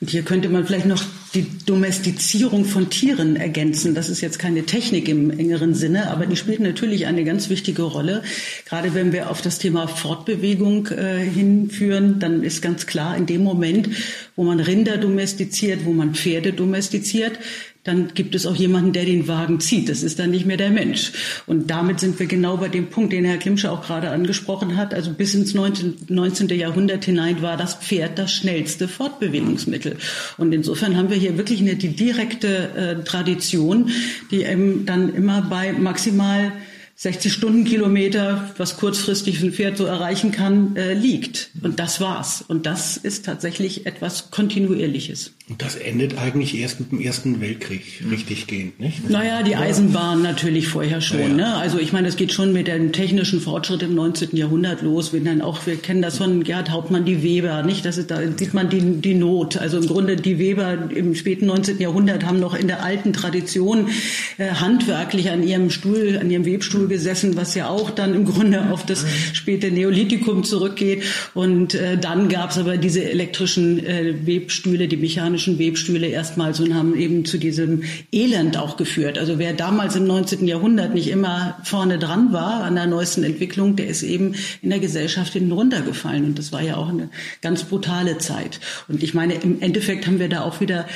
Und 0.00 0.08
hier 0.08 0.22
könnte 0.22 0.48
man 0.48 0.64
vielleicht 0.64 0.86
noch 0.86 1.04
die 1.34 1.46
Domestizierung 1.66 2.64
von 2.64 2.88
Tieren 2.88 3.36
ergänzen. 3.36 3.94
Das 3.94 4.08
ist 4.08 4.22
jetzt 4.22 4.38
keine 4.38 4.64
Technik 4.64 5.08
im 5.08 5.30
engeren 5.30 5.74
Sinne, 5.74 6.10
aber 6.10 6.24
die 6.24 6.36
spielt 6.36 6.60
natürlich 6.60 7.06
eine 7.06 7.22
ganz 7.22 7.50
wichtige 7.50 7.82
Rolle. 7.82 8.22
Gerade 8.64 8.94
wenn 8.94 9.12
wir 9.12 9.30
auf 9.30 9.42
das 9.42 9.58
Thema 9.58 9.88
Fortbewegung 9.88 10.86
äh, 10.88 11.18
hinführen, 11.18 12.18
dann 12.18 12.42
ist 12.42 12.62
ganz 12.62 12.86
klar, 12.86 13.14
in 13.14 13.26
dem 13.26 13.44
Moment, 13.44 13.90
wo 14.36 14.44
man 14.44 14.58
Rinder 14.58 14.96
domestiziert, 14.96 15.84
wo 15.84 15.92
man 15.92 16.14
Pferde 16.14 16.54
domestiziert, 16.54 17.38
dann 17.82 18.12
gibt 18.12 18.34
es 18.34 18.44
auch 18.44 18.56
jemanden, 18.56 18.92
der 18.92 19.06
den 19.06 19.26
Wagen 19.26 19.58
zieht. 19.58 19.88
Das 19.88 20.02
ist 20.02 20.18
dann 20.18 20.30
nicht 20.30 20.44
mehr 20.44 20.58
der 20.58 20.70
Mensch. 20.70 21.12
Und 21.46 21.70
damit 21.70 21.98
sind 21.98 22.18
wir 22.18 22.26
genau 22.26 22.58
bei 22.58 22.68
dem 22.68 22.88
Punkt, 22.88 23.12
den 23.12 23.24
Herr 23.24 23.38
Klimsche 23.38 23.70
auch 23.70 23.86
gerade 23.86 24.10
angesprochen 24.10 24.76
hat. 24.76 24.92
Also 24.92 25.12
bis 25.12 25.34
ins 25.34 25.54
19. 25.54 25.94
19. 26.08 26.48
Jahrhundert 26.50 27.06
hinein 27.06 27.40
war 27.40 27.56
das 27.56 27.74
Pferd 27.76 28.18
das 28.18 28.32
schnellste 28.32 28.86
Fortbewegungsmittel. 28.86 29.96
Und 30.36 30.52
insofern 30.52 30.96
haben 30.96 31.08
wir 31.08 31.16
hier 31.16 31.38
wirklich 31.38 31.60
eine 31.60 31.76
die 31.76 31.96
direkte 31.96 32.98
äh, 33.00 33.04
Tradition, 33.04 33.90
die 34.30 34.42
eben 34.42 34.84
dann 34.84 35.14
immer 35.14 35.40
bei 35.40 35.72
maximal 35.72 36.52
60 37.02 37.32
Stundenkilometer, 37.32 38.50
was 38.58 38.76
kurzfristig 38.76 39.42
ein 39.42 39.54
Pferd 39.54 39.78
so 39.78 39.86
erreichen 39.86 40.32
kann, 40.32 40.76
äh, 40.76 40.92
liegt. 40.92 41.48
Und 41.62 41.80
das 41.80 41.98
war's. 41.98 42.44
Und 42.46 42.66
das 42.66 42.98
ist 42.98 43.24
tatsächlich 43.24 43.86
etwas 43.86 44.30
Kontinuierliches. 44.30 45.32
Und 45.48 45.62
das 45.62 45.76
endet 45.76 46.18
eigentlich 46.18 46.54
erst 46.58 46.78
mit 46.78 46.92
dem 46.92 47.00
Ersten 47.00 47.40
Weltkrieg 47.40 48.04
richtig 48.10 48.46
gehend, 48.48 48.78
nicht? 48.78 49.08
Naja, 49.08 49.42
die 49.42 49.56
Eisenbahn 49.56 50.20
natürlich 50.20 50.68
vorher 50.68 51.00
schon. 51.00 51.20
Ja. 51.20 51.28
Ne? 51.28 51.54
Also 51.56 51.78
ich 51.78 51.94
meine, 51.94 52.06
es 52.06 52.16
geht 52.16 52.32
schon 52.32 52.52
mit 52.52 52.68
dem 52.68 52.92
technischen 52.92 53.40
Fortschritt 53.40 53.82
im 53.82 53.94
19. 53.94 54.36
Jahrhundert 54.36 54.82
los. 54.82 55.14
Wir, 55.14 55.24
dann 55.24 55.40
auch, 55.40 55.66
wir 55.66 55.76
kennen 55.76 56.02
das 56.02 56.18
von 56.18 56.44
Gerhard 56.44 56.68
Hauptmann, 56.68 57.06
die 57.06 57.22
Weber, 57.22 57.62
nicht? 57.62 57.86
Das 57.86 57.96
ist, 57.96 58.10
da 58.10 58.20
sieht 58.36 58.52
man 58.52 58.68
die, 58.68 59.00
die 59.00 59.14
Not. 59.14 59.56
Also 59.56 59.78
im 59.78 59.86
Grunde 59.86 60.16
die 60.16 60.38
Weber 60.38 60.90
im 60.94 61.14
späten 61.14 61.46
19. 61.46 61.80
Jahrhundert 61.80 62.26
haben 62.26 62.40
noch 62.40 62.54
in 62.54 62.68
der 62.68 62.84
alten 62.84 63.14
Tradition 63.14 63.88
äh, 64.36 64.50
handwerklich 64.50 65.30
an 65.30 65.42
ihrem 65.42 65.70
Stuhl, 65.70 66.18
an 66.20 66.30
ihrem 66.30 66.44
Webstuhl 66.44 66.89
gesessen, 66.90 67.36
was 67.36 67.54
ja 67.54 67.70
auch 67.70 67.90
dann 67.90 68.14
im 68.14 68.26
Grunde 68.26 68.70
auf 68.70 68.84
das 68.84 69.06
späte 69.32 69.70
Neolithikum 69.70 70.44
zurückgeht. 70.44 71.04
Und 71.32 71.74
äh, 71.74 71.96
dann 71.96 72.28
gab 72.28 72.50
es 72.50 72.58
aber 72.58 72.76
diese 72.76 73.02
elektrischen 73.02 73.82
äh, 73.84 74.26
Webstühle, 74.26 74.88
die 74.88 74.98
mechanischen 74.98 75.58
Webstühle 75.58 76.08
erstmals 76.08 76.60
und 76.60 76.74
haben 76.74 76.94
eben 76.94 77.24
zu 77.24 77.38
diesem 77.38 77.84
Elend 78.12 78.58
auch 78.58 78.76
geführt. 78.76 79.16
Also 79.16 79.38
wer 79.38 79.54
damals 79.54 79.96
im 79.96 80.06
19. 80.06 80.46
Jahrhundert 80.46 80.92
nicht 80.92 81.08
immer 81.08 81.56
vorne 81.64 81.98
dran 81.98 82.34
war 82.34 82.64
an 82.64 82.74
der 82.74 82.86
neuesten 82.86 83.24
Entwicklung, 83.24 83.76
der 83.76 83.86
ist 83.86 84.02
eben 84.02 84.34
in 84.60 84.68
der 84.68 84.80
Gesellschaft 84.80 85.32
hinten 85.32 85.52
runtergefallen. 85.52 86.24
Und 86.26 86.38
das 86.38 86.52
war 86.52 86.60
ja 86.60 86.76
auch 86.76 86.90
eine 86.90 87.08
ganz 87.40 87.64
brutale 87.64 88.18
Zeit. 88.18 88.60
Und 88.88 89.02
ich 89.02 89.14
meine, 89.14 89.34
im 89.34 89.62
Endeffekt 89.62 90.06
haben 90.06 90.18
wir 90.18 90.28
da 90.28 90.42
auch 90.42 90.60
wieder 90.60 90.86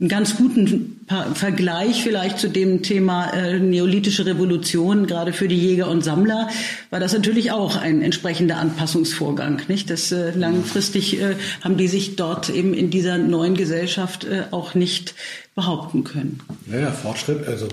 einen 0.00 0.08
ganz 0.08 0.36
guten 0.36 1.00
Vergleich 1.34 2.04
vielleicht 2.04 2.38
zu 2.38 2.48
dem 2.48 2.82
Thema 2.82 3.32
äh, 3.32 3.58
neolithische 3.58 4.26
Revolution, 4.26 5.08
gerade 5.08 5.32
für 5.32 5.48
die 5.48 5.58
Jäger 5.58 5.88
und 5.88 6.04
Sammler, 6.04 6.48
war 6.90 7.00
das 7.00 7.14
natürlich 7.14 7.50
auch 7.50 7.76
ein 7.76 8.02
entsprechender 8.02 8.58
Anpassungsvorgang. 8.58 9.60
Nicht? 9.66 9.90
Das 9.90 10.12
äh, 10.12 10.30
langfristig 10.30 11.20
äh, 11.20 11.34
haben 11.62 11.76
die 11.76 11.88
sich 11.88 12.14
dort 12.14 12.48
eben 12.48 12.74
in 12.74 12.90
dieser 12.90 13.18
neuen 13.18 13.56
Gesellschaft 13.56 14.24
äh, 14.24 14.44
auch 14.52 14.74
nicht 14.74 15.14
behaupten 15.56 16.04
können. 16.04 16.38
Ja, 16.70 16.78
ja, 16.78 16.90
Fortschritt, 16.92 17.48
also 17.48 17.66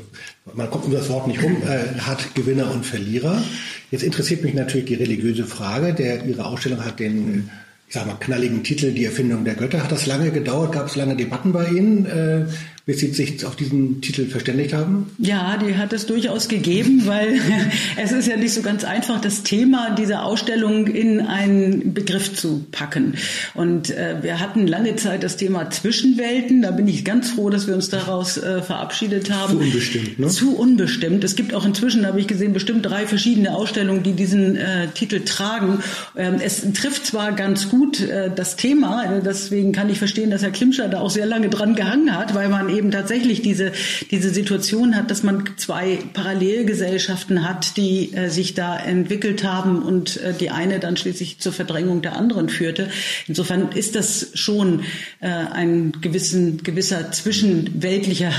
man 0.56 0.72
kommt 0.72 0.86
um 0.86 0.92
das 0.92 1.10
Wort 1.10 1.28
nicht 1.28 1.44
rum, 1.44 1.58
äh, 1.62 2.00
hat 2.00 2.34
Gewinner 2.34 2.72
und 2.72 2.88
Verlierer. 2.88 3.44
Jetzt 3.92 4.04
interessiert 4.04 4.44
mich 4.44 4.56
natürlich 4.56 4.88
die 4.88 4.96
religiöse 4.96 5.46
Frage. 5.46 5.94
Der, 5.94 6.26
Ihre 6.26 6.46
Ausstellung 6.46 6.84
hat 6.84 7.00
den 7.00 7.52
ich 7.88 7.94
sag 7.94 8.08
mal, 8.08 8.16
knalligen 8.20 8.64
Titel 8.64 8.92
Die 8.92 9.06
Erfindung 9.06 9.46
der 9.46 9.56
Götter. 9.56 9.84
Hat 9.84 9.92
das 9.92 10.06
lange 10.06 10.32
gedauert? 10.32 10.72
Gab 10.72 10.88
es 10.88 10.96
lange 10.96 11.16
Debatten 11.16 11.52
bei 11.52 11.68
Ihnen? 11.68 12.06
Äh, 12.06 12.46
bis 12.86 13.00
Sie 13.00 13.08
sich 13.08 13.44
auf 13.46 13.56
diesen 13.56 14.02
Titel 14.02 14.28
verständigt 14.28 14.72
haben? 14.72 15.10
Ja, 15.18 15.58
die 15.58 15.76
hat 15.76 15.92
es 15.92 16.06
durchaus 16.06 16.48
gegeben, 16.48 17.04
weil 17.06 17.40
es 17.98 18.12
ist 18.12 18.28
ja 18.28 18.38
nicht 18.38 18.54
so 18.54 18.62
ganz 18.62 18.84
einfach, 18.84 19.20
das 19.20 19.42
Thema 19.42 19.96
dieser 19.96 20.24
Ausstellung 20.24 20.86
in 20.86 21.20
einen 21.22 21.96
Begriff 21.96 22.36
zu 22.36 22.64
packen. 22.72 23.16
Und 23.56 23.90
äh, 23.90 24.18
wir 24.22 24.40
hatten 24.40 24.68
lange 24.68 24.96
Zeit 24.98 25.24
das 25.24 25.36
Thema 25.36 25.72
Zwischenwelten. 25.72 26.62
Da 26.62 26.70
bin 26.70 26.88
ich 26.88 27.04
ganz 27.04 27.32
froh, 27.32 27.50
dass 27.50 27.66
wir 27.66 27.74
uns 27.74 27.90
daraus 27.90 28.38
äh, 28.38 28.62
verabschiedet 28.62 29.32
haben. 29.32 29.54
Zu 29.54 29.60
unbestimmt, 29.60 30.20
ne? 30.20 30.28
Zu 30.28 30.56
unbestimmt. 30.56 31.24
Es 31.24 31.36
gibt 31.36 31.56
auch 31.56 31.66
inzwischen, 31.66 32.06
habe 32.06 32.20
ich 32.20 32.28
gesehen, 32.28 32.54
bestimmt 32.54 32.86
drei 32.86 33.08
verschiedene 33.08 33.56
Ausstellungen, 33.56 34.04
die 34.04 34.14
diesen 34.14 34.58
äh, 34.58 34.90
Titel 34.94 35.22
tragen. 35.22 35.80
Ähm, 36.16 36.36
es 36.40 36.62
trifft 36.74 37.08
zwar 37.08 37.32
ganz 37.32 37.70
gut 37.70 38.00
äh, 38.02 38.30
das 38.34 38.58
Thema, 38.58 39.22
deswegen 39.26 39.72
kann 39.72 39.90
ich 39.90 39.98
verstehen, 39.98 40.30
dass 40.30 40.44
Herr 40.44 40.52
Klimscher 40.52 40.88
da 40.88 41.00
auch 41.00 41.10
sehr 41.10 41.26
lange 41.26 41.50
dran 41.50 41.74
gehangen 41.74 42.16
hat, 42.16 42.36
weil 42.36 42.50
man 42.50 42.75
eben 42.76 42.92
tatsächlich 42.92 43.42
diese, 43.42 43.72
diese 44.12 44.30
Situation 44.30 44.96
hat, 44.96 45.10
dass 45.12 45.24
man 45.24 45.44
zwei 45.58 46.00
Parallelgesellschaften 46.14 47.48
hat, 47.48 47.78
die 47.78 48.14
äh, 48.14 48.30
sich 48.30 48.54
da 48.54 48.78
entwickelt 48.78 49.44
haben 49.44 49.82
und 49.82 50.18
äh, 50.18 50.34
die 50.34 50.50
eine 50.50 50.80
dann 50.80 50.98
schließlich 50.98 51.40
zur 51.40 51.54
Verdrängung 51.54 52.02
der 52.02 52.16
anderen 52.16 52.50
führte. 52.50 52.90
Insofern 53.28 53.72
ist 53.72 53.96
das 53.96 54.32
schon 54.34 54.82
äh, 55.20 55.28
ein 55.28 55.94
gewissen, 56.02 56.64
gewisser 56.64 57.12
zwischenweltlicher 57.12 58.32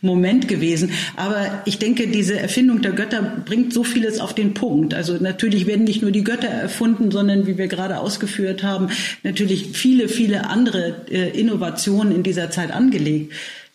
Moment 0.00 0.48
gewesen. 0.48 0.92
Aber 1.16 1.62
ich 1.64 1.78
denke, 1.78 2.08
diese 2.08 2.38
Erfindung 2.38 2.82
der 2.82 2.92
Götter 2.92 3.22
bringt 3.44 3.72
so 3.72 3.84
vieles 3.84 4.20
auf 4.20 4.34
den 4.34 4.54
Punkt. 4.54 4.94
Also 4.94 5.14
natürlich 5.14 5.66
werden 5.66 5.84
nicht 5.84 6.02
nur 6.02 6.10
die 6.10 6.24
Götter 6.24 6.48
erfunden, 6.48 7.10
sondern 7.10 7.46
wie 7.46 7.58
wir 7.58 7.68
gerade 7.68 7.98
ausgeführt 7.98 8.62
haben, 8.62 8.88
natürlich 9.22 9.68
viele, 9.72 10.08
viele 10.08 10.48
andere 10.48 11.06
äh, 11.10 11.38
Innovationen 11.38 12.14
in 12.14 12.22
dieser 12.22 12.50
Zeit 12.50 12.72
angelegt. 12.72 13.32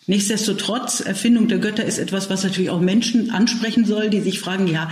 Nichtsdestotrotz, 0.07 0.99
Erfindung 0.99 1.47
der 1.47 1.57
Götter 1.57 1.83
ist 1.83 1.97
etwas, 1.97 2.29
was 2.29 2.43
natürlich 2.43 2.69
auch 2.69 2.79
Menschen 2.79 3.31
ansprechen 3.31 3.85
soll, 3.85 4.09
die 4.09 4.21
sich 4.21 4.39
fragen, 4.39 4.67
ja, 4.67 4.91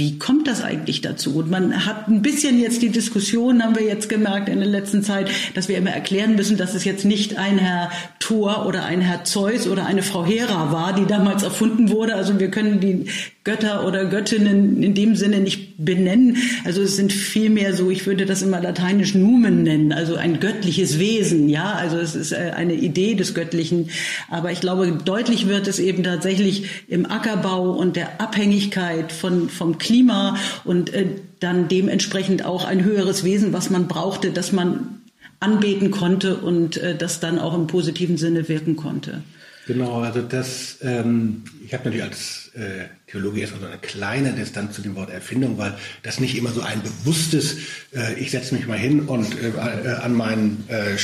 wie 0.00 0.18
kommt 0.18 0.48
das 0.48 0.62
eigentlich 0.62 1.02
dazu? 1.02 1.36
Und 1.36 1.50
man 1.50 1.84
hat 1.84 2.08
ein 2.08 2.22
bisschen 2.22 2.58
jetzt 2.58 2.80
die 2.80 2.88
Diskussion, 2.88 3.62
haben 3.62 3.76
wir 3.76 3.84
jetzt 3.84 4.08
gemerkt 4.08 4.48
in 4.48 4.58
der 4.58 4.66
letzten 4.66 5.02
Zeit, 5.02 5.30
dass 5.54 5.68
wir 5.68 5.76
immer 5.76 5.90
erklären 5.90 6.36
müssen, 6.36 6.56
dass 6.56 6.74
es 6.74 6.84
jetzt 6.84 7.04
nicht 7.04 7.36
ein 7.36 7.58
Herr 7.58 7.90
Thor 8.18 8.64
oder 8.66 8.86
ein 8.86 9.02
Herr 9.02 9.24
Zeus 9.24 9.68
oder 9.68 9.84
eine 9.84 10.02
Frau 10.02 10.24
Hera 10.24 10.72
war, 10.72 10.94
die 10.94 11.04
damals 11.04 11.42
erfunden 11.42 11.90
wurde. 11.90 12.14
Also 12.14 12.40
wir 12.40 12.50
können 12.50 12.80
die 12.80 13.10
Götter 13.42 13.86
oder 13.86 14.04
Göttinnen 14.04 14.82
in 14.82 14.94
dem 14.94 15.16
Sinne 15.16 15.40
nicht 15.40 15.84
benennen. 15.84 16.36
Also 16.64 16.82
es 16.82 16.96
sind 16.96 17.10
vielmehr 17.10 17.74
so, 17.74 17.90
ich 17.90 18.06
würde 18.06 18.26
das 18.26 18.42
immer 18.42 18.60
lateinisch 18.60 19.14
Numen 19.14 19.62
nennen, 19.62 19.92
also 19.92 20.16
ein 20.16 20.40
göttliches 20.40 20.98
Wesen, 20.98 21.48
ja, 21.48 21.72
also 21.72 21.96
es 21.96 22.14
ist 22.14 22.32
äh, 22.32 22.52
eine 22.54 22.74
Idee 22.74 23.14
des 23.14 23.34
Göttlichen. 23.34 23.88
Aber 24.28 24.52
ich 24.52 24.60
glaube, 24.60 24.92
deutlich 25.04 25.48
wird 25.48 25.68
es 25.68 25.78
eben 25.78 26.02
tatsächlich 26.02 26.84
im 26.88 27.10
Ackerbau 27.10 27.70
und 27.70 27.96
der 27.96 28.20
Abhängigkeit 28.20 29.10
von, 29.10 29.48
vom 29.48 29.78
Klima 29.90 30.36
und 30.64 30.94
äh, 30.94 31.06
dann 31.40 31.66
dementsprechend 31.66 32.44
auch 32.44 32.64
ein 32.64 32.84
höheres 32.84 33.24
Wesen, 33.24 33.52
was 33.52 33.70
man 33.70 33.88
brauchte, 33.88 34.30
dass 34.30 34.52
man 34.52 35.00
anbeten 35.40 35.90
konnte 35.90 36.36
und 36.36 36.76
äh, 36.76 36.96
das 36.96 37.18
dann 37.18 37.40
auch 37.40 37.54
im 37.54 37.66
positiven 37.66 38.16
Sinne 38.16 38.48
wirken 38.48 38.76
konnte. 38.76 39.24
Genau, 39.66 40.00
also 40.00 40.22
das, 40.22 40.78
ähm, 40.82 41.42
ich 41.64 41.74
habe 41.74 41.84
natürlich 41.84 42.04
als 42.04 42.52
äh, 42.54 42.84
Theologe 43.10 43.40
erstmal 43.40 43.62
so 43.62 43.66
eine 43.66 43.78
kleine 43.78 44.32
Distanz 44.32 44.76
zu 44.76 44.82
dem 44.82 44.94
Wort 44.94 45.10
Erfindung, 45.10 45.58
weil 45.58 45.76
das 46.04 46.20
nicht 46.20 46.38
immer 46.38 46.50
so 46.50 46.60
ein 46.60 46.80
bewusstes, 46.82 47.56
äh, 47.92 48.14
ich 48.14 48.30
setze 48.30 48.54
mich 48.54 48.68
mal 48.68 48.78
hin 48.78 49.08
und 49.08 49.26
äh, 49.42 49.48
äh 49.48 49.88
an 49.94 50.14
meinen 50.14 50.64
äh, 50.68 50.96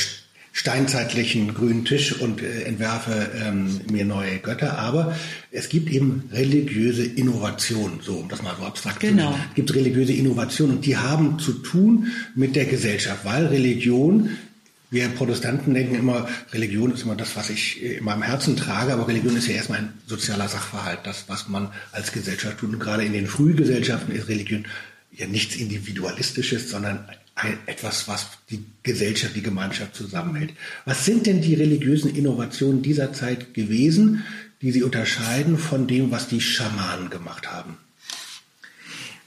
steinzeitlichen 0.57 1.53
grünen 1.53 1.85
Tisch 1.85 2.19
und 2.19 2.41
äh, 2.41 2.63
entwerfe 2.63 3.29
ähm, 3.39 3.79
mir 3.91 4.05
neue 4.05 4.39
Götter, 4.39 4.79
aber 4.79 5.15
es 5.51 5.69
gibt 5.69 5.91
eben 5.91 6.23
religiöse 6.33 7.05
Innovationen, 7.05 7.99
so 8.01 8.15
um 8.15 8.27
das 8.27 8.41
mal 8.41 8.55
so 8.57 8.65
abstrakt 8.65 8.99
genau. 8.99 9.25
zu 9.25 9.31
nennen. 9.33 9.43
Es 9.49 9.55
gibt 9.55 9.75
religiöse 9.75 10.13
Innovationen 10.13 10.77
und 10.77 10.85
die 10.87 10.97
haben 10.97 11.37
zu 11.37 11.53
tun 11.53 12.07
mit 12.33 12.55
der 12.55 12.65
Gesellschaft, 12.65 13.23
weil 13.23 13.45
Religion 13.45 14.31
wir 14.89 15.09
Protestanten 15.09 15.73
denken 15.73 15.95
immer, 15.95 16.27
Religion 16.53 16.91
ist 16.91 17.03
immer 17.03 17.15
das, 17.15 17.35
was 17.35 17.51
ich 17.51 17.83
in 17.83 18.03
meinem 18.05 18.23
Herzen 18.23 18.55
trage, 18.55 18.93
aber 18.93 19.07
Religion 19.07 19.35
ist 19.35 19.47
ja 19.47 19.55
erstmal 19.55 19.79
ein 19.79 19.93
sozialer 20.07 20.47
Sachverhalt, 20.47 20.99
das, 21.03 21.25
was 21.27 21.49
man 21.49 21.69
als 21.91 22.13
Gesellschaft 22.13 22.59
tut. 22.59 22.73
Und 22.73 22.79
gerade 22.79 23.03
in 23.03 23.11
den 23.11 23.27
Frühgesellschaften 23.27 24.15
ist 24.15 24.29
Religion 24.29 24.65
ja 25.11 25.27
nichts 25.27 25.57
Individualistisches, 25.57 26.69
sondern 26.69 27.05
etwas, 27.65 28.07
was 28.07 28.27
die 28.49 28.65
Gesellschaft, 28.83 29.35
die 29.35 29.43
Gemeinschaft 29.43 29.95
zusammenhält. 29.95 30.53
Was 30.85 31.05
sind 31.05 31.27
denn 31.27 31.41
die 31.41 31.53
religiösen 31.53 32.15
Innovationen 32.15 32.81
dieser 32.81 33.13
Zeit 33.13 33.53
gewesen, 33.53 34.23
die 34.61 34.71
sie 34.71 34.83
unterscheiden 34.83 35.57
von 35.57 35.87
dem, 35.87 36.11
was 36.11 36.27
die 36.27 36.41
Schamanen 36.41 37.09
gemacht 37.09 37.51
haben? 37.51 37.77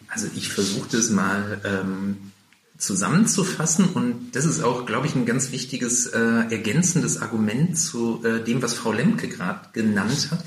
Also 0.09 0.27
ich 0.35 0.49
versuchte 0.49 0.97
es 0.97 1.11
mal 1.11 1.61
ähm, 1.65 2.30
zusammenzufassen 2.81 3.91
und 3.91 4.33
das 4.33 4.47
ist 4.47 4.63
auch, 4.63 4.87
glaube 4.87 5.07
ich, 5.07 5.15
ein 5.15 5.27
ganz 5.27 5.53
wichtiges 5.53 6.07
äh, 6.07 6.19
ergänzendes 6.19 7.21
Argument 7.21 7.79
zu 7.79 8.25
äh, 8.25 8.43
dem, 8.43 8.63
was 8.63 8.75
Frau 8.75 8.93
Lemke 8.93 9.29
gerade 9.29 9.61
genannt 9.73 10.29
hat. 10.31 10.43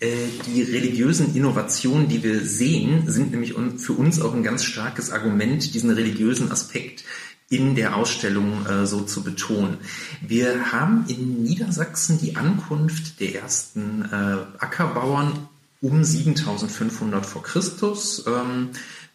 Äh, 0.00 0.14
die 0.46 0.62
religiösen 0.62 1.34
Innovationen, 1.34 2.08
die 2.08 2.22
wir 2.22 2.40
sehen, 2.40 3.10
sind 3.10 3.32
nämlich 3.32 3.54
für 3.78 3.92
uns 3.92 4.20
auch 4.20 4.32
ein 4.32 4.44
ganz 4.44 4.64
starkes 4.64 5.10
Argument, 5.10 5.74
diesen 5.74 5.90
religiösen 5.90 6.52
Aspekt 6.52 7.04
in 7.50 7.74
der 7.74 7.96
Ausstellung 7.96 8.64
äh, 8.64 8.86
so 8.86 9.02
zu 9.02 9.22
betonen. 9.22 9.78
Wir 10.20 10.72
haben 10.72 11.04
in 11.08 11.42
Niedersachsen 11.42 12.18
die 12.18 12.36
Ankunft 12.36 13.20
der 13.20 13.42
ersten 13.42 14.02
äh, 14.02 14.62
Ackerbauern 14.62 15.48
um 15.82 16.04
7500 16.04 17.26
vor 17.26 17.42
Christus. 17.42 18.24
Ähm, 18.26 18.70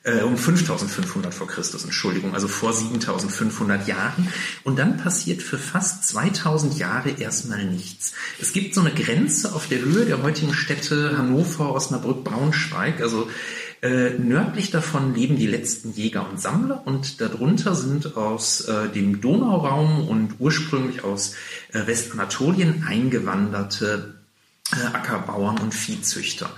äh, 0.07 0.23
um 0.23 0.37
5500 0.37 1.33
vor 1.33 1.47
Christus, 1.47 1.83
Entschuldigung, 1.83 2.33
also 2.33 2.47
vor 2.47 2.73
7500 2.73 3.87
Jahren. 3.87 4.27
Und 4.63 4.79
dann 4.79 4.97
passiert 4.97 5.43
für 5.43 5.57
fast 5.57 6.07
2000 6.07 6.77
Jahre 6.77 7.09
erstmal 7.09 7.65
nichts. 7.65 8.13
Es 8.39 8.53
gibt 8.53 8.73
so 8.73 8.81
eine 8.81 8.91
Grenze 8.91 9.53
auf 9.53 9.67
der 9.67 9.81
Höhe 9.81 10.05
der 10.05 10.23
heutigen 10.23 10.53
Städte 10.53 11.17
Hannover, 11.17 11.73
Osnabrück, 11.73 12.23
Braunschweig, 12.23 13.01
also 13.01 13.29
äh, 13.81 14.11
nördlich 14.11 14.71
davon 14.71 15.13
leben 15.13 15.35
die 15.35 15.45
letzten 15.45 15.93
Jäger 15.93 16.27
und 16.27 16.41
Sammler 16.41 16.81
und 16.85 17.21
darunter 17.21 17.75
sind 17.75 18.17
aus 18.17 18.61
äh, 18.61 18.89
dem 18.89 19.21
Donauraum 19.21 20.07
und 20.07 20.35
ursprünglich 20.39 21.03
aus 21.03 21.35
äh, 21.73 21.85
Westanatolien 21.85 22.85
eingewanderte 22.87 24.15
äh, 24.71 24.95
Ackerbauern 24.95 25.59
und 25.59 25.73
Viehzüchter. 25.73 26.49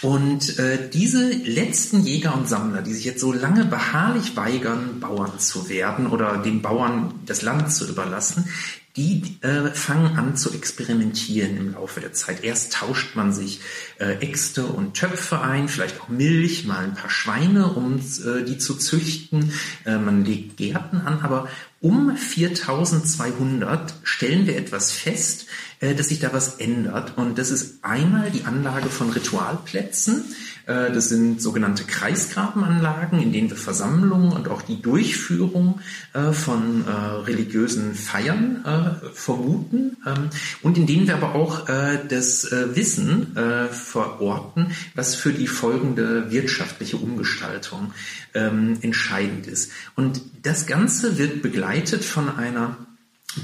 Und 0.00 0.60
äh, 0.60 0.88
diese 0.88 1.28
letzten 1.28 2.04
Jäger 2.04 2.34
und 2.34 2.48
Sammler, 2.48 2.82
die 2.82 2.94
sich 2.94 3.04
jetzt 3.04 3.20
so 3.20 3.32
lange 3.32 3.64
beharrlich 3.64 4.36
weigern, 4.36 5.00
Bauern 5.00 5.40
zu 5.40 5.68
werden 5.68 6.06
oder 6.06 6.38
den 6.38 6.62
Bauern 6.62 7.14
das 7.26 7.42
Land 7.42 7.72
zu 7.72 7.88
überlassen, 7.88 8.48
die 8.96 9.38
äh, 9.42 9.70
fangen 9.70 10.16
an 10.16 10.36
zu 10.36 10.52
experimentieren 10.52 11.56
im 11.56 11.72
Laufe 11.74 12.00
der 12.00 12.12
Zeit. 12.12 12.42
Erst 12.42 12.72
tauscht 12.72 13.14
man 13.14 13.32
sich 13.32 13.60
äh, 13.98 14.14
Äxte 14.14 14.66
und 14.66 14.94
Töpfe 14.94 15.40
ein, 15.40 15.68
vielleicht 15.68 16.00
auch 16.00 16.08
Milch, 16.08 16.64
mal 16.64 16.84
ein 16.84 16.94
paar 16.94 17.10
Schweine, 17.10 17.68
um 17.68 17.98
äh, 17.98 18.44
die 18.44 18.58
zu 18.58 18.74
züchten. 18.74 19.52
Äh, 19.84 19.98
man 19.98 20.24
legt 20.24 20.56
Gärten 20.56 21.02
an, 21.02 21.20
aber 21.20 21.48
um 21.80 22.16
4200 22.16 23.94
stellen 24.02 24.48
wir 24.48 24.56
etwas 24.56 24.90
fest, 24.90 25.46
äh, 25.78 25.94
dass 25.94 26.08
sich 26.08 26.18
da 26.18 26.32
was 26.32 26.56
ändert. 26.56 27.16
Und 27.16 27.38
das 27.38 27.50
ist 27.50 27.84
einmal 27.84 28.32
die 28.32 28.44
Anlage 28.44 28.88
von 28.88 29.10
Ritualplätzen. 29.10 30.24
Äh, 30.68 30.92
das 30.92 31.08
sind 31.08 31.40
sogenannte 31.40 31.84
Kreisgrabenanlagen, 31.84 33.20
in 33.20 33.32
denen 33.32 33.50
wir 33.50 33.56
Versammlungen 33.56 34.32
und 34.32 34.48
auch 34.48 34.62
die 34.62 34.80
Durchführung 34.80 35.80
äh, 36.12 36.32
von 36.32 36.84
religiösen 36.88 37.94
Feiern 37.94 38.64
vermuten 39.12 39.96
ähm, 40.06 40.28
und 40.62 40.76
in 40.76 40.86
denen 40.86 41.06
wir 41.06 41.14
aber 41.14 41.34
auch 41.34 41.66
das 41.66 42.50
Wissen 42.50 43.36
verorten, 43.70 44.72
was 44.94 45.14
für 45.14 45.32
die 45.32 45.46
folgende 45.46 46.30
wirtschaftliche 46.30 46.96
Umgestaltung 46.96 47.92
ähm, 48.34 48.78
entscheidend 48.82 49.46
ist. 49.46 49.72
Und 49.96 50.20
das 50.42 50.66
Ganze 50.66 51.18
wird 51.18 51.42
begleitet 51.42 52.04
von 52.04 52.28
einer 52.28 52.76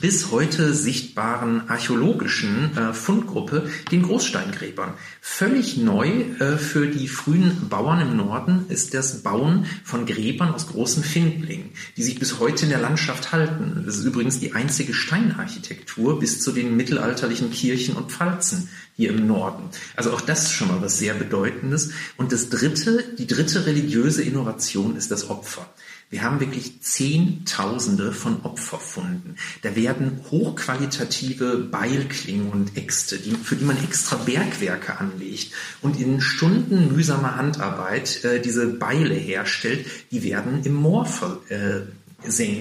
bis 0.00 0.30
heute 0.30 0.72
sichtbaren 0.72 1.68
archäologischen 1.68 2.76
äh, 2.76 2.94
Fundgruppe, 2.94 3.68
den 3.90 4.02
Großsteingräbern. 4.02 4.94
Völlig 5.20 5.76
neu 5.76 6.08
äh, 6.08 6.56
für 6.56 6.86
die 6.86 7.06
frühen 7.06 7.68
Bauern 7.68 8.00
im 8.00 8.16
Norden 8.16 8.64
ist 8.68 8.94
das 8.94 9.22
Bauen 9.22 9.66
von 9.84 10.06
Gräbern 10.06 10.54
aus 10.54 10.68
großen 10.68 11.04
Findlingen, 11.04 11.70
die 11.96 12.02
sich 12.02 12.18
bis 12.18 12.40
heute 12.40 12.64
in 12.64 12.70
der 12.70 12.80
Landschaft 12.80 13.32
halten. 13.32 13.82
Das 13.84 13.98
ist 13.98 14.04
übrigens 14.04 14.40
die 14.40 14.54
einzige 14.54 14.94
Steinarchitektur 14.94 16.18
bis 16.18 16.40
zu 16.40 16.52
den 16.52 16.76
mittelalterlichen 16.76 17.50
Kirchen 17.50 17.94
und 17.94 18.10
Pfalzen 18.10 18.70
hier 18.96 19.10
im 19.10 19.26
Norden. 19.26 19.68
Also 19.96 20.12
auch 20.12 20.20
das 20.20 20.44
ist 20.44 20.52
schon 20.52 20.68
mal 20.68 20.80
was 20.80 20.98
sehr 20.98 21.14
Bedeutendes. 21.14 21.90
Und 22.16 22.32
das 22.32 22.48
dritte, 22.48 23.04
die 23.18 23.26
dritte 23.26 23.66
religiöse 23.66 24.22
Innovation 24.22 24.96
ist 24.96 25.10
das 25.10 25.28
Opfer. 25.28 25.68
Wir 26.10 26.22
haben 26.22 26.38
wirklich 26.38 26.80
Zehntausende 26.80 28.12
von 28.12 28.42
Opferfunden. 28.42 29.36
Da 29.62 29.74
werden 29.74 30.20
hochqualitative 30.30 31.56
Beilklingen 31.70 32.50
und 32.50 32.76
Äxte, 32.76 33.18
die, 33.18 33.32
für 33.32 33.56
die 33.56 33.64
man 33.64 33.82
extra 33.82 34.16
Bergwerke 34.16 34.98
anlegt 34.98 35.52
und 35.82 35.98
in 35.98 36.20
Stunden 36.20 36.94
mühsamer 36.94 37.36
Handarbeit 37.36 38.24
äh, 38.24 38.40
diese 38.40 38.66
Beile 38.66 39.14
herstellt, 39.14 39.86
die 40.10 40.22
werden 40.22 40.62
im 40.64 40.74
Moor 40.74 41.06
ver, 41.06 41.40
äh, 41.48 41.80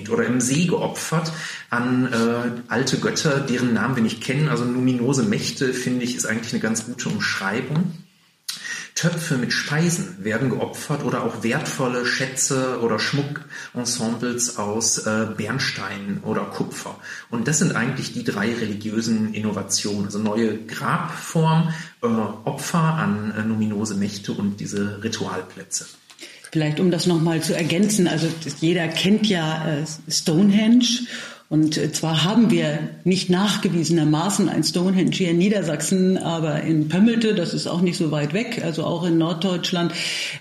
oder 0.10 0.26
im 0.26 0.42
See 0.42 0.66
geopfert 0.66 1.32
an 1.70 2.12
äh, 2.12 2.72
alte 2.72 3.00
Götter, 3.00 3.40
deren 3.40 3.74
Namen 3.74 3.96
wir 3.96 4.04
nicht 4.04 4.22
kennen. 4.22 4.50
Also 4.50 4.66
numinose 4.66 5.24
Mächte, 5.24 5.74
finde 5.74 6.04
ich, 6.04 6.16
ist 6.16 6.26
eigentlich 6.26 6.54
eine 6.54 6.62
ganz 6.62 6.86
gute 6.86 7.10
Umschreibung. 7.10 8.03
Töpfe 8.96 9.38
mit 9.38 9.52
Speisen 9.52 10.24
werden 10.24 10.50
geopfert 10.50 11.04
oder 11.04 11.24
auch 11.24 11.44
wertvolle 11.44 12.06
Schätze 12.06 12.80
oder 12.82 13.00
Schmuckensembles 13.00 14.58
aus 14.58 15.00
äh, 15.00 15.28
Bernstein 15.36 16.20
oder 16.24 16.42
Kupfer. 16.42 17.00
Und 17.32 17.48
das 17.48 17.60
sind 17.60 17.76
eigentlich 17.76 18.14
die 18.14 18.24
drei 18.24 18.54
religiösen 18.54 19.34
Innovationen, 19.34 20.06
also 20.06 20.20
neue 20.20 20.58
Grabform, 20.58 21.74
äh, 22.04 22.06
Opfer 22.06 22.80
an 22.80 23.34
äh, 23.36 23.42
numinose 23.44 23.96
Mächte 23.96 24.32
und 24.32 24.60
diese 24.60 25.04
Ritualplätze. 25.04 25.86
Vielleicht 26.52 26.80
um 26.80 26.92
das 26.92 27.08
nochmal 27.08 27.42
zu 27.42 27.56
ergänzen, 27.56 28.08
also 28.08 28.28
jeder 28.60 28.88
kennt 28.88 29.26
ja 29.26 29.68
äh, 29.68 29.86
Stonehenge 30.08 31.08
und 31.54 31.78
äh, 31.78 31.92
zwar 31.92 32.24
haben 32.24 32.50
wir 32.50 32.80
nicht 33.04 33.30
nachgewiesenermaßen 33.30 34.50
ein 34.50 34.64
Stonehenge 34.64 35.12
hier 35.12 35.30
in 35.30 35.38
Niedersachsen, 35.38 36.18
aber 36.18 36.62
in 36.62 36.90
Pömmelte, 36.90 37.36
das 37.36 37.54
ist 37.54 37.68
auch 37.68 37.82
nicht 37.82 37.96
so 37.96 38.10
weit 38.10 38.34
weg, 38.34 38.64
also 38.66 38.86
auch 38.86 39.06
in 39.06 39.20
Norddeutschland, 39.20 39.92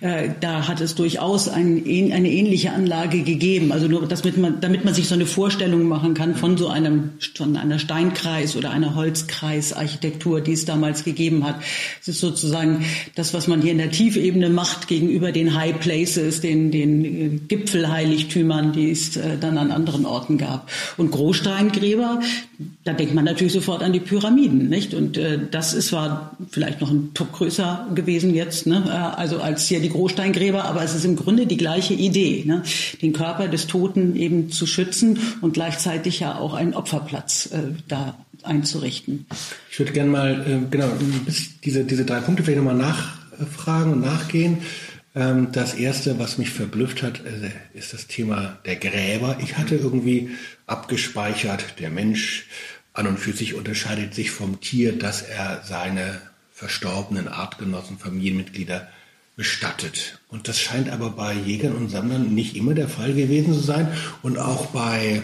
äh, 0.00 0.30
da 0.40 0.68
hat 0.68 0.80
es 0.80 0.94
durchaus 0.94 1.50
ein, 1.50 1.84
eine 1.84 2.30
ähnliche 2.30 2.72
Anlage 2.72 3.24
gegeben. 3.24 3.72
Also 3.72 3.88
nur, 3.88 4.08
damit 4.08 4.38
man, 4.38 4.62
damit 4.62 4.86
man 4.86 4.94
sich 4.94 5.06
so 5.06 5.12
eine 5.12 5.26
Vorstellung 5.26 5.86
machen 5.86 6.14
kann 6.14 6.34
von 6.34 6.56
so 6.56 6.68
einem, 6.68 7.10
von 7.36 7.58
einer 7.58 7.78
Steinkreis 7.78 8.56
oder 8.56 8.70
einer 8.70 8.94
Holzkreisarchitektur, 8.94 10.40
die 10.40 10.52
es 10.52 10.64
damals 10.64 11.04
gegeben 11.04 11.44
hat. 11.44 11.56
Es 12.00 12.08
ist 12.08 12.20
sozusagen 12.20 12.86
das, 13.16 13.34
was 13.34 13.48
man 13.48 13.60
hier 13.60 13.72
in 13.72 13.78
der 13.78 13.90
Tiefebene 13.90 14.48
macht 14.48 14.88
gegenüber 14.88 15.30
den 15.30 15.54
High 15.54 15.78
Places, 15.78 16.40
den, 16.40 16.70
den 16.70 17.04
äh, 17.04 17.38
Gipfelheiligtümern, 17.48 18.72
die 18.72 18.90
es 18.90 19.10
dann 19.12 19.58
an 19.58 19.70
anderen 19.70 20.06
Orten 20.06 20.38
gab. 20.38 20.70
Großsteingräber, 21.10 22.20
da 22.84 22.92
denkt 22.92 23.14
man 23.14 23.24
natürlich 23.24 23.52
sofort 23.52 23.82
an 23.82 23.92
die 23.92 24.00
Pyramiden, 24.00 24.68
nicht? 24.68 24.94
Und 24.94 25.16
äh, 25.16 25.38
das 25.50 25.74
ist 25.74 25.88
zwar 25.88 26.36
vielleicht 26.50 26.80
noch 26.80 26.90
ein 26.90 27.12
Top 27.14 27.32
größer 27.32 27.88
gewesen 27.94 28.34
jetzt, 28.34 28.66
ne? 28.66 28.84
Äh, 28.86 29.20
also 29.20 29.40
als 29.40 29.66
hier 29.66 29.80
die 29.80 29.88
Großsteingräber, 29.88 30.64
aber 30.64 30.82
es 30.82 30.94
ist 30.94 31.04
im 31.04 31.16
Grunde 31.16 31.46
die 31.46 31.56
gleiche 31.56 31.94
Idee, 31.94 32.44
ne? 32.46 32.62
den 33.00 33.12
Körper 33.12 33.48
des 33.48 33.66
Toten 33.66 34.16
eben 34.16 34.50
zu 34.50 34.66
schützen 34.66 35.18
und 35.40 35.54
gleichzeitig 35.54 36.20
ja 36.20 36.38
auch 36.38 36.54
einen 36.54 36.74
Opferplatz 36.74 37.46
äh, 37.52 37.58
da 37.88 38.16
einzurichten. 38.42 39.26
Ich 39.70 39.78
würde 39.78 39.92
gerne 39.92 40.10
mal 40.10 40.46
äh, 40.46 40.70
genau 40.70 40.88
diese 41.64 41.84
diese 41.84 42.04
drei 42.04 42.20
Punkte 42.20 42.42
vielleicht 42.42 42.62
nochmal 42.62 42.76
nachfragen 42.76 43.92
und 43.92 44.00
nachgehen. 44.00 44.58
Ähm, 45.14 45.52
das 45.52 45.74
erste, 45.74 46.18
was 46.18 46.38
mich 46.38 46.50
verblüfft 46.50 47.02
hat, 47.02 47.20
äh, 47.24 47.50
ist 47.74 47.92
das 47.92 48.06
Thema 48.06 48.58
der 48.64 48.76
Gräber. 48.76 49.38
Ich 49.42 49.58
hatte 49.58 49.76
irgendwie 49.76 50.30
abgespeichert, 50.66 51.78
der 51.78 51.90
Mensch 51.90 52.46
an 52.94 53.06
und 53.06 53.18
für 53.18 53.32
sich 53.32 53.54
unterscheidet 53.54 54.14
sich 54.14 54.30
vom 54.30 54.60
Tier, 54.60 54.98
dass 54.98 55.22
er 55.22 55.62
seine 55.64 56.20
verstorbenen 56.52 57.28
Artgenossen, 57.28 57.98
Familienmitglieder 57.98 58.88
bestattet. 59.36 60.20
Und 60.28 60.48
das 60.48 60.60
scheint 60.60 60.90
aber 60.90 61.10
bei 61.10 61.32
Jägern 61.32 61.74
und 61.74 61.88
Sammlern 61.88 62.34
nicht 62.34 62.54
immer 62.54 62.74
der 62.74 62.88
Fall 62.88 63.14
gewesen 63.14 63.54
zu 63.54 63.60
sein. 63.60 63.88
Und 64.22 64.38
auch 64.38 64.66
bei 64.66 65.22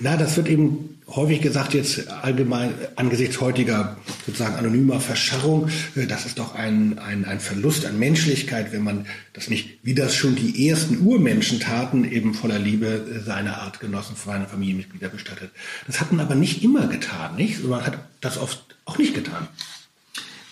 na, 0.00 0.16
das 0.16 0.36
wird 0.36 0.48
eben 0.48 0.97
häufig 1.08 1.40
gesagt 1.40 1.74
jetzt 1.74 2.08
allgemein 2.08 2.74
angesichts 2.96 3.40
heutiger 3.40 3.96
sozusagen 4.26 4.56
anonymer 4.56 5.00
Verscharrung. 5.00 5.68
Äh, 5.94 6.06
das 6.06 6.26
ist 6.26 6.38
doch 6.38 6.54
ein, 6.54 6.98
ein, 6.98 7.24
ein 7.24 7.40
Verlust 7.40 7.86
an 7.86 7.98
Menschlichkeit, 7.98 8.72
wenn 8.72 8.82
man 8.84 9.06
das 9.32 9.48
nicht, 9.48 9.78
wie 9.82 9.94
das 9.94 10.14
schon 10.14 10.36
die 10.36 10.68
ersten 10.68 11.00
Urmenschen 11.06 11.60
taten, 11.60 12.04
eben 12.04 12.34
voller 12.34 12.58
Liebe 12.58 12.86
äh, 12.86 13.20
seine 13.20 13.58
Artgenossen, 13.58 14.16
seine 14.16 14.46
Familienmitglieder 14.46 15.08
bestattet. 15.08 15.50
Das 15.86 16.00
hat 16.00 16.12
man 16.12 16.24
aber 16.24 16.34
nicht 16.34 16.62
immer 16.62 16.86
getan, 16.86 17.36
nicht? 17.36 17.64
Man 17.64 17.84
hat 17.84 17.98
das 18.20 18.38
oft 18.38 18.76
auch 18.84 18.98
nicht 18.98 19.14
getan. 19.14 19.48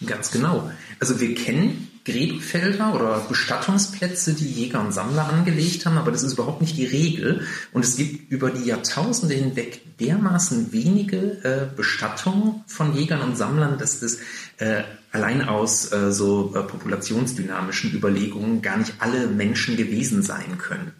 Ganz 0.05 0.31
genau. 0.31 0.71
Also 1.01 1.21
wir 1.21 1.35
kennen 1.35 1.89
Gräbfelder 2.07 2.95
oder 2.95 3.27
Bestattungsplätze, 3.29 4.35
die 4.35 4.49
Jäger 4.49 4.81
und 4.81 4.93
Sammler 4.93 5.29
angelegt 5.29 5.85
haben, 5.87 5.99
aber 5.99 6.13
das 6.13 6.23
ist 6.23 6.35
überhaupt 6.35 6.61
nicht 6.61 6.77
die 6.77 6.87
Regel. 6.87 7.43
Und 7.73 7.85
es 7.85 7.97
gibt 7.97 8.31
über 8.31 8.51
die 8.51 8.65
Jahrtausende 8.65 9.35
hinweg 9.35 9.99
dermaßen 9.99 10.73
wenige 10.73 11.17
äh, 11.43 11.67
Bestattungen 11.77 12.63
von 12.69 12.95
Jägern 12.95 13.23
und 13.23 13.37
Sammlern, 13.37 13.77
dass 13.77 13.99
das 13.99 14.19
äh, 14.59 14.85
allein 15.11 15.49
aus 15.49 15.93
äh, 15.93 16.13
so 16.13 16.55
äh, 16.55 16.63
populationsdynamischen 16.63 17.93
Überlegungen 17.93 18.63
gar 18.63 18.77
nicht 18.77 18.95
alle 19.01 19.27
Menschen 19.27 19.77
gewesen 19.77 20.23
sein 20.23 20.59
können. 20.59 20.93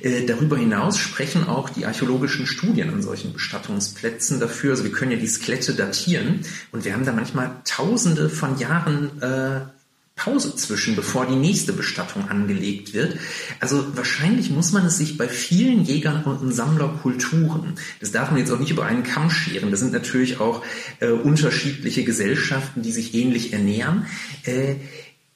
Äh, 0.00 0.26
darüber 0.26 0.58
hinaus 0.58 0.98
sprechen 0.98 1.48
auch 1.48 1.70
die 1.70 1.86
archäologischen 1.86 2.46
Studien 2.46 2.90
an 2.90 3.00
solchen 3.00 3.32
Bestattungsplätzen 3.32 4.40
dafür. 4.40 4.72
Also 4.72 4.84
wir 4.84 4.92
können 4.92 5.12
ja 5.12 5.18
die 5.18 5.26
Skelette 5.26 5.72
datieren 5.72 6.40
und 6.72 6.84
wir 6.84 6.92
haben 6.92 7.06
da 7.06 7.12
manchmal 7.12 7.50
Tausende 7.64 8.28
von 8.28 8.58
Jahren 8.58 9.22
äh, 9.22 9.60
Pause 10.16 10.54
zwischen, 10.54 10.94
bevor 10.94 11.26
die 11.26 11.34
nächste 11.34 11.72
Bestattung 11.72 12.28
angelegt 12.28 12.94
wird. 12.94 13.18
Also 13.58 13.96
wahrscheinlich 13.96 14.48
muss 14.50 14.72
man 14.72 14.86
es 14.86 14.96
sich 14.96 15.18
bei 15.18 15.28
vielen 15.28 15.84
Jägern 15.84 16.22
und 16.22 16.52
Sammlerkulturen, 16.52 17.74
das 18.00 18.12
darf 18.12 18.30
man 18.30 18.38
jetzt 18.38 18.52
auch 18.52 18.60
nicht 18.60 18.70
über 18.70 18.86
einen 18.86 19.02
Kamm 19.02 19.28
scheren, 19.28 19.70
das 19.70 19.80
sind 19.80 19.92
natürlich 19.92 20.38
auch 20.38 20.64
äh, 21.00 21.08
unterschiedliche 21.08 22.04
Gesellschaften, 22.04 22.82
die 22.82 22.92
sich 22.92 23.14
ähnlich 23.14 23.52
ernähren, 23.52 24.06
äh, 24.44 24.76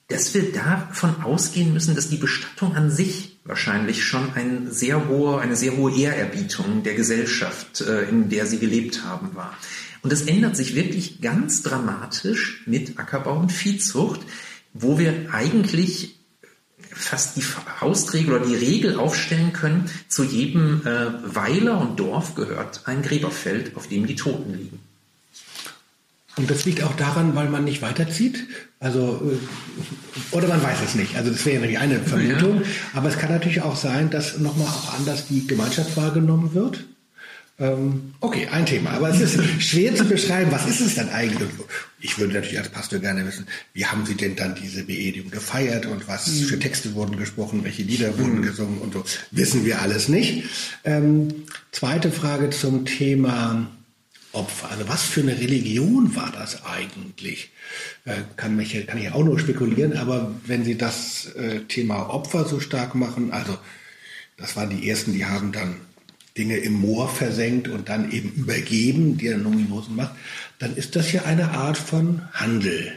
dass 0.06 0.32
wir 0.32 0.52
davon 0.52 1.22
ausgehen 1.22 1.72
müssen, 1.72 1.94
dass 1.94 2.08
die 2.08 2.16
Bestattung 2.16 2.74
an 2.76 2.90
sich 2.90 3.36
wahrscheinlich 3.44 4.04
schon 4.04 4.32
ein 4.34 4.68
sehr 4.70 5.08
hohe, 5.08 5.40
eine 5.40 5.56
sehr 5.56 5.76
hohe 5.76 5.92
Ehrerbietung 5.92 6.82
der 6.82 6.94
Gesellschaft, 6.94 7.80
äh, 7.80 8.08
in 8.08 8.28
der 8.30 8.46
sie 8.46 8.58
gelebt 8.58 9.04
haben, 9.04 9.34
war. 9.34 9.54
Und 10.02 10.12
das 10.12 10.22
ändert 10.22 10.56
sich 10.56 10.74
wirklich 10.74 11.20
ganz 11.20 11.62
dramatisch 11.62 12.62
mit 12.66 12.98
Ackerbau 12.98 13.38
und 13.38 13.52
Viehzucht 13.52 14.20
wo 14.78 14.98
wir 14.98 15.28
eigentlich 15.32 16.16
fast 16.90 17.36
die 17.36 17.42
Faustregel 17.42 18.34
oder 18.34 18.46
die 18.46 18.56
Regel 18.56 18.98
aufstellen 18.98 19.52
können, 19.52 19.88
zu 20.08 20.24
jedem 20.24 20.82
äh, 20.84 21.34
Weiler 21.34 21.80
und 21.80 22.00
Dorf 22.00 22.34
gehört 22.34 22.82
ein 22.86 23.02
Gräberfeld, 23.02 23.76
auf 23.76 23.86
dem 23.86 24.06
die 24.06 24.16
Toten 24.16 24.54
liegen. 24.54 24.80
Und 26.36 26.50
das 26.50 26.64
liegt 26.64 26.82
auch 26.84 26.94
daran, 26.94 27.34
weil 27.34 27.48
man 27.48 27.64
nicht 27.64 27.82
weiterzieht? 27.82 28.46
Also, 28.80 29.20
äh, 29.32 30.36
oder 30.36 30.48
man 30.48 30.62
weiß 30.62 30.78
es 30.84 30.94
nicht. 30.94 31.16
Also 31.16 31.30
das 31.30 31.44
wäre 31.44 31.68
ja 31.68 31.80
eine 31.80 32.00
Vermutung. 32.00 32.62
Ja. 32.62 32.68
Aber 32.94 33.08
es 33.08 33.18
kann 33.18 33.30
natürlich 33.30 33.62
auch 33.62 33.76
sein, 33.76 34.10
dass 34.10 34.38
nochmal 34.38 34.68
auch 34.68 34.94
anders 34.94 35.26
die 35.26 35.46
Gemeinschaft 35.46 35.96
wahrgenommen 35.96 36.54
wird. 36.54 36.84
Ähm, 37.60 38.14
okay, 38.20 38.46
ein 38.52 38.66
Thema. 38.66 38.90
Aber 38.90 39.10
es 39.10 39.20
ist 39.20 39.38
schwer 39.62 39.94
zu 39.94 40.04
beschreiben, 40.04 40.52
was 40.52 40.66
ist 40.68 40.80
es 40.80 40.94
dann 40.94 41.08
eigentlich? 41.08 41.48
Ich 42.00 42.18
würde 42.18 42.34
natürlich 42.34 42.58
als 42.58 42.68
Pastor 42.68 43.00
gerne 43.00 43.26
wissen, 43.26 43.46
wie 43.72 43.84
haben 43.84 44.06
Sie 44.06 44.14
denn 44.14 44.36
dann 44.36 44.54
diese 44.54 44.84
Beerdigung 44.84 45.30
gefeiert 45.30 45.86
und 45.86 46.06
was 46.06 46.28
mhm. 46.28 46.44
für 46.44 46.58
Texte 46.58 46.94
wurden 46.94 47.16
gesprochen, 47.16 47.64
welche 47.64 47.82
Lieder 47.82 48.16
wurden 48.16 48.38
mhm. 48.38 48.42
gesungen 48.42 48.78
und 48.78 48.92
so. 48.92 49.04
Wissen 49.32 49.64
wir 49.64 49.82
alles 49.82 50.08
nicht. 50.08 50.44
Ähm, 50.84 51.46
zweite 51.72 52.12
Frage 52.12 52.50
zum 52.50 52.84
Thema 52.84 53.66
Opfer. 54.32 54.70
Also 54.70 54.88
was 54.88 55.02
für 55.02 55.22
eine 55.22 55.36
Religion 55.38 56.14
war 56.14 56.30
das 56.30 56.64
eigentlich? 56.64 57.50
Äh, 58.04 58.14
kann, 58.36 58.54
mich, 58.54 58.86
kann 58.86 58.98
ich 58.98 59.10
auch 59.10 59.24
nur 59.24 59.40
spekulieren, 59.40 59.96
aber 59.96 60.32
wenn 60.46 60.64
Sie 60.64 60.78
das 60.78 61.26
äh, 61.34 61.60
Thema 61.60 62.10
Opfer 62.10 62.44
so 62.44 62.60
stark 62.60 62.94
machen, 62.94 63.32
also 63.32 63.58
das 64.36 64.54
waren 64.54 64.70
die 64.70 64.88
ersten, 64.88 65.12
die 65.12 65.24
haben 65.24 65.50
dann 65.50 65.74
Dinge 66.38 66.56
im 66.56 66.74
Moor 66.74 67.08
versenkt 67.08 67.68
und 67.68 67.88
dann 67.88 68.10
eben 68.10 68.30
übergeben, 68.32 69.18
die 69.18 69.26
er 69.26 69.38
Nominosen 69.38 69.96
macht, 69.96 70.14
dann 70.58 70.76
ist 70.76 70.96
das 70.96 71.12
ja 71.12 71.24
eine 71.24 71.50
Art 71.50 71.76
von 71.76 72.22
Handel. 72.32 72.92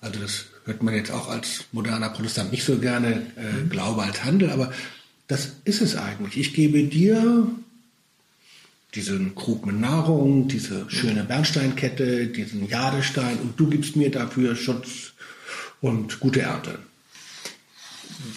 Also 0.00 0.20
das 0.20 0.46
hört 0.64 0.82
man 0.82 0.94
jetzt 0.94 1.10
auch 1.10 1.28
als 1.28 1.64
moderner 1.72 2.10
Protestant 2.10 2.50
nicht 2.50 2.64
so 2.64 2.78
gerne 2.78 3.26
äh, 3.36 3.68
Glaube 3.70 4.02
als 4.02 4.24
Handel, 4.24 4.50
aber 4.50 4.72
das 5.28 5.52
ist 5.64 5.80
es 5.80 5.96
eigentlich. 5.96 6.36
Ich 6.36 6.52
gebe 6.52 6.82
dir 6.84 7.48
diesen 8.94 9.34
Krug 9.34 9.66
mit 9.66 9.80
Nahrung, 9.80 10.48
diese 10.48 10.88
schöne 10.88 11.24
Bernsteinkette, 11.24 12.26
diesen 12.26 12.68
Jadestein 12.68 13.38
und 13.38 13.58
du 13.58 13.68
gibst 13.68 13.96
mir 13.96 14.10
dafür 14.10 14.54
Schutz 14.54 15.12
und 15.80 16.20
gute 16.20 16.42
Ernte. 16.42 16.78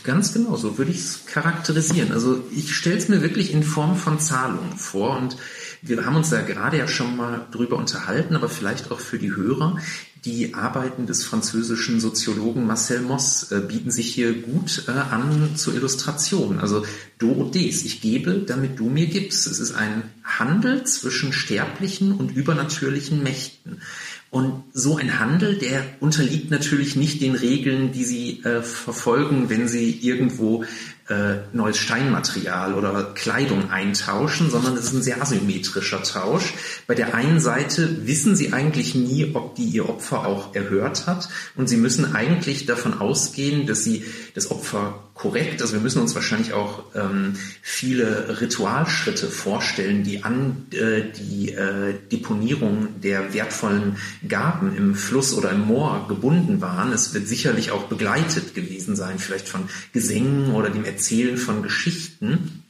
Ganz 0.03 0.33
genau, 0.33 0.55
so 0.55 0.77
würde 0.77 0.91
ich 0.91 0.97
es 0.97 1.25
charakterisieren. 1.25 2.11
Also 2.11 2.43
ich 2.51 2.75
stelle 2.75 2.97
es 2.97 3.09
mir 3.09 3.21
wirklich 3.21 3.53
in 3.53 3.63
Form 3.63 3.95
von 3.95 4.19
Zahlungen 4.19 4.77
vor 4.77 5.17
und 5.17 5.37
wir 5.81 6.05
haben 6.05 6.15
uns 6.15 6.29
da 6.29 6.41
gerade 6.41 6.77
ja 6.77 6.87
schon 6.87 7.15
mal 7.15 7.45
drüber 7.51 7.77
unterhalten, 7.77 8.35
aber 8.35 8.49
vielleicht 8.49 8.91
auch 8.91 8.99
für 8.99 9.19
die 9.19 9.35
Hörer. 9.35 9.77
Die 10.25 10.55
Arbeiten 10.55 11.05
des 11.05 11.23
französischen 11.23 11.99
Soziologen 11.99 12.65
Marcel 12.65 13.01
Moss 13.01 13.51
äh, 13.51 13.61
bieten 13.61 13.91
sich 13.91 14.13
hier 14.13 14.33
gut 14.33 14.83
äh, 14.87 14.91
an 14.91 15.55
zur 15.55 15.75
Illustration. 15.75 16.59
Also 16.59 16.85
do 17.19 17.29
und 17.29 17.55
des, 17.55 17.85
ich 17.85 18.01
gebe, 18.01 18.39
damit 18.39 18.79
du 18.79 18.89
mir 18.89 19.05
gibst. 19.05 19.47
Es 19.47 19.59
ist 19.59 19.73
ein 19.73 20.03
Handel 20.23 20.83
zwischen 20.85 21.33
sterblichen 21.33 22.11
und 22.11 22.35
übernatürlichen 22.35 23.21
Mächten. 23.23 23.81
Und 24.29 24.63
so 24.73 24.97
ein 24.97 25.19
Handel, 25.19 25.57
der 25.57 25.83
unterliegt 26.01 26.51
natürlich 26.51 26.95
nicht 26.97 27.21
den 27.21 27.35
Regeln, 27.35 27.93
die 27.93 28.03
Sie 28.03 28.43
äh, 28.43 28.61
verfolgen, 28.61 29.49
wenn 29.49 29.69
Sie 29.69 29.91
irgendwo 29.91 30.65
äh, 31.07 31.37
neues 31.53 31.77
Steinmaterial 31.77 32.73
oder 32.73 33.13
Kleidung 33.13 33.71
eintauschen, 33.71 34.49
sondern 34.49 34.75
es 34.75 34.85
ist 34.85 34.93
ein 34.93 35.01
sehr 35.01 35.21
asymmetrischer 35.21 36.03
Tausch. 36.03 36.53
Bei 36.85 36.95
der 36.95 37.15
einen 37.15 37.39
Seite 37.39 38.05
wissen 38.05 38.35
Sie 38.35 38.51
eigentlich 38.51 38.95
nie, 38.95 39.33
ob 39.33 39.55
die 39.55 39.63
Ihr 39.63 39.87
Opfer 39.87 40.25
auch 40.25 40.53
erhört 40.53 41.07
hat 41.07 41.29
und 41.55 41.69
Sie 41.69 41.77
müssen 41.77 42.13
eigentlich 42.13 42.65
davon 42.65 42.99
ausgehen, 42.99 43.65
dass 43.65 43.85
Sie 43.85 44.03
das 44.35 44.51
Opfer 44.51 45.06
korrekt, 45.17 45.61
also 45.61 45.73
wir 45.73 45.81
müssen 45.81 46.01
uns 46.01 46.15
wahrscheinlich 46.15 46.53
auch 46.53 46.83
ähm, 46.95 47.33
viele 47.61 48.39
Ritualschritte 48.39 49.27
vorstellen, 49.27 50.03
die 50.03 50.23
an 50.23 50.67
äh, 50.71 51.01
die 51.11 51.51
äh, 51.51 51.95
Deponierung 52.11 53.01
der 53.01 53.33
wertvollen 53.33 53.97
Gaben 54.27 54.77
im 54.77 54.95
Fluss 54.95 55.33
oder 55.33 55.51
im 55.51 55.65
Moor 55.65 56.07
gebunden 56.07 56.61
waren. 56.61 56.93
Es 56.93 57.13
wird 57.13 57.27
sicherlich 57.27 57.71
auch 57.71 57.85
begleitet 57.85 58.53
gewesen 58.53 58.95
sein, 58.95 59.19
vielleicht 59.19 59.49
von 59.49 59.67
Gesängen 59.91 60.51
oder 60.51 60.69
dem 60.69 60.85
Erzählen 60.85 61.37
von 61.37 61.63
Geschichten. 61.63 62.63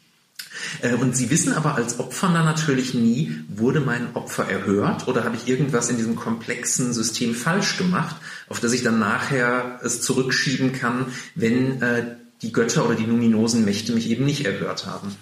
Äh, 0.82 0.94
und 0.96 1.16
Sie 1.16 1.30
wissen 1.30 1.54
aber 1.54 1.76
als 1.76 2.00
Opfer 2.00 2.30
dann 2.34 2.46
natürlich 2.46 2.94
nie, 2.94 3.36
wurde 3.50 3.82
mein 3.82 4.16
Opfer 4.16 4.50
erhört 4.50 5.08
oder 5.08 5.24
habe 5.24 5.36
ich 5.36 5.48
irgendwas 5.48 5.90
in 5.90 5.98
diesem 5.98 6.16
komplexen 6.16 6.94
System 6.94 7.36
falsch 7.36 7.78
gemacht, 7.78 8.16
auf 8.48 8.60
das 8.60 8.74
ich 8.74 8.84
dann 8.84 9.00
nachher 9.00 9.80
es 9.84 10.02
zurückschieben 10.02 10.72
kann, 10.72 11.08
wenn 11.36 11.82
äh, 11.82 12.16
die 12.42 12.52
Götter 12.52 12.86
oder 12.86 12.96
die 12.96 13.08
numinosen 13.08 13.66
Mächte 13.66 13.94
mich 13.94 14.10
eben 14.10 14.26
nicht 14.26 14.46
erhört 14.46 14.86
haben. 14.86 15.16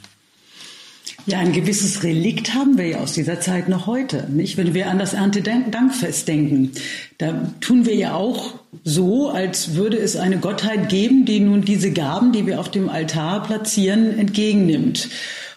Ja, 1.28 1.40
ein 1.40 1.54
gewisses 1.54 2.04
Relikt 2.04 2.54
haben 2.54 2.78
wir 2.78 2.88
ja 2.88 2.98
aus 3.00 3.14
dieser 3.14 3.40
Zeit 3.40 3.68
noch 3.68 3.88
heute, 3.88 4.28
nicht? 4.30 4.58
Wenn 4.58 4.76
wir 4.76 4.92
an 4.92 5.00
das 5.00 5.14
Erntedankfest 5.14 6.28
denken, 6.28 6.72
da 7.18 7.52
tun 7.62 7.88
wir 7.88 7.96
ja 7.96 8.14
auch 8.14 8.54
so, 8.84 9.30
als 9.30 9.74
würde 9.74 9.98
es 9.98 10.18
eine 10.18 10.38
Gottheit 10.38 10.88
geben, 10.88 11.26
die 11.26 11.40
nun 11.40 11.64
diese 11.64 11.92
Gaben, 11.92 12.32
die 12.32 12.46
wir 12.46 12.60
auf 12.60 12.70
dem 12.70 12.90
Altar 12.90 13.42
platzieren, 13.42 14.20
entgegennimmt. 14.20 15.10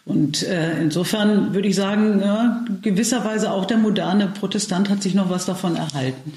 Und 0.07 0.43
äh, 0.43 0.81
insofern 0.81 1.53
würde 1.53 1.69
ich 1.69 1.77
sagen, 1.77 2.21
ja, 2.23 2.65
gewisserweise 2.81 3.53
auch 3.53 3.67
der 3.67 3.77
moderne 3.77 4.29
Protestant 4.29 4.89
hat 4.89 5.03
sich 5.03 5.13
noch 5.13 5.29
was 5.29 5.45
davon 5.45 5.77
erhalten. 5.77 6.33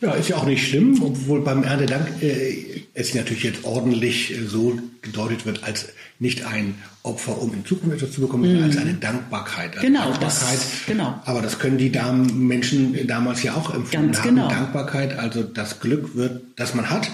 Ja, 0.00 0.12
ist 0.12 0.28
ja 0.28 0.36
auch 0.36 0.46
nicht 0.46 0.66
schlimm, 0.66 1.02
obwohl 1.02 1.42
beim 1.42 1.62
Erntedank 1.62 2.22
äh, 2.22 2.82
es 2.94 3.14
natürlich 3.14 3.42
jetzt 3.42 3.64
ordentlich 3.64 4.30
äh, 4.32 4.44
so 4.44 4.78
gedeutet 5.02 5.44
wird 5.44 5.62
als 5.62 5.88
nicht 6.18 6.46
ein 6.46 6.74
Opfer, 7.02 7.40
um 7.40 7.52
in 7.52 7.64
Zukunft 7.64 7.96
etwas 7.96 8.12
zu 8.12 8.22
bekommen, 8.22 8.44
sondern 8.44 8.64
als 8.64 8.76
eine 8.76 8.94
Dankbarkeit. 8.94 9.76
Also 9.76 9.86
genau, 9.86 10.04
Dankbarkeit. 10.04 10.58
Das, 10.58 10.86
genau. 10.86 11.20
Aber 11.24 11.42
das 11.42 11.58
können 11.58 11.78
die 11.78 11.92
Damen, 11.92 12.46
Menschen 12.46 13.06
damals 13.06 13.42
ja 13.42 13.54
auch 13.54 13.74
empfunden 13.74 14.12
Ganz 14.12 14.18
haben. 14.18 14.28
Genau. 14.28 14.48
Dankbarkeit, 14.48 15.18
also 15.18 15.42
das 15.42 15.80
Glück 15.80 16.14
wird, 16.14 16.42
das 16.56 16.74
man 16.74 16.88
hat, 16.90 17.10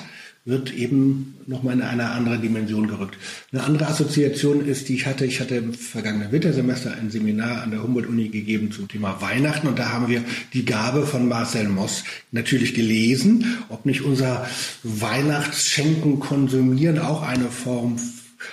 wird 0.46 0.72
eben 0.72 1.35
nochmal 1.48 1.74
in 1.74 1.82
eine 1.82 2.11
andere 2.11 2.38
Dimension 2.38 2.87
gerückt. 2.87 3.18
Eine 3.52 3.64
andere 3.64 3.88
Assoziation 3.88 4.64
ist, 4.64 4.88
die 4.88 4.94
ich 4.94 5.06
hatte, 5.06 5.26
ich 5.26 5.40
hatte 5.40 5.56
im 5.56 5.74
vergangenen 5.74 6.30
Wintersemester 6.30 6.94
ein 6.94 7.11
Seminar 7.11 7.62
an 7.62 7.72
der 7.72 7.82
Humboldt-Uni 7.82 8.28
gegeben 8.28 8.70
zum 8.70 8.87
Thema 8.87 9.20
Weihnachten 9.20 9.66
und 9.66 9.76
da 9.78 9.90
haben 9.90 10.06
wir 10.06 10.24
die 10.52 10.64
Gabe 10.64 11.04
von 11.04 11.26
Marcel 11.26 11.68
Moss 11.68 12.04
natürlich 12.30 12.74
gelesen, 12.74 13.59
ob 13.70 13.87
nicht 13.87 14.02
unser 14.02 14.48
Weihnachtsschenken 14.85 16.20
konsumieren 16.20 17.00
auch 17.00 17.22
eine 17.22 17.50
Form, 17.50 17.96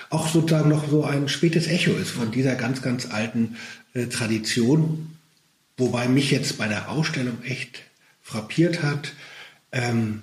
auch 0.10 0.28
sozusagen 0.28 0.70
noch 0.70 0.90
so 0.90 1.04
ein 1.04 1.30
spätes 1.30 1.68
Echo 1.68 1.92
ist 1.92 2.10
von 2.10 2.32
dieser 2.32 2.56
ganz, 2.56 2.82
ganz 2.82 3.06
alten 3.06 3.56
äh, 3.94 4.08
Tradition, 4.08 5.10
wobei 5.78 6.08
mich 6.08 6.32
jetzt 6.32 6.58
bei 6.58 6.68
der 6.68 6.90
Ausstellung 6.90 7.44
echt 7.44 7.84
frappiert 8.24 8.82
hat, 8.82 9.14
ähm, 9.72 10.22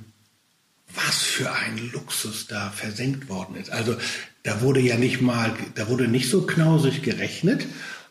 was 0.95 1.23
für 1.23 1.53
ein 1.53 1.91
Luxus 1.93 2.47
da 2.47 2.71
versenkt 2.71 3.29
worden 3.29 3.57
ist. 3.57 3.71
Also 3.71 3.97
da 4.43 4.61
wurde 4.61 4.81
ja 4.81 4.97
nicht 4.97 5.21
mal, 5.21 5.55
da 5.75 5.89
wurde 5.89 6.09
nicht 6.09 6.31
so 6.31 6.43
knausig 6.43 7.03
gerechnet, 7.03 7.67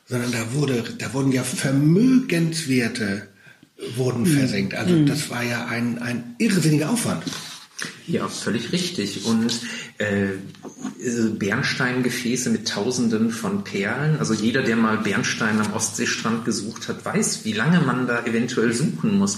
sondern 0.06 0.32
da 0.32 0.54
wurde, 0.54 0.84
da 0.98 1.14
wurden 1.14 1.32
ja 1.32 1.44
Vermögenswerte 1.44 3.28
wurden 3.96 4.24
mhm. 4.24 4.38
versenkt. 4.38 4.76
Also 4.76 4.94
mhm. 4.94 5.06
das 5.06 5.30
war 5.30 5.44
ja 5.44 5.66
ein, 5.68 6.00
ein 6.00 6.36
irrsinniger 6.38 6.90
Aufwand. 6.90 7.24
Ja, 8.08 8.28
völlig 8.28 8.72
richtig. 8.72 9.26
Und 9.26 9.62
äh, 10.00 10.30
Bernsteingefäße 11.38 12.50
mit 12.50 12.68
Tausenden 12.68 13.30
von 13.30 13.64
Perlen. 13.64 14.18
Also 14.18 14.34
jeder, 14.34 14.64
der 14.64 14.76
mal 14.76 14.98
Bernstein 14.98 15.60
am 15.60 15.74
Ostseestrand 15.74 16.44
gesucht 16.44 16.88
hat, 16.88 17.06
weiß, 17.06 17.46
wie 17.46 17.54
lange 17.54 17.80
man 17.82 18.08
da 18.08 18.26
eventuell 18.26 18.74
suchen 18.74 19.18
muss. 19.18 19.38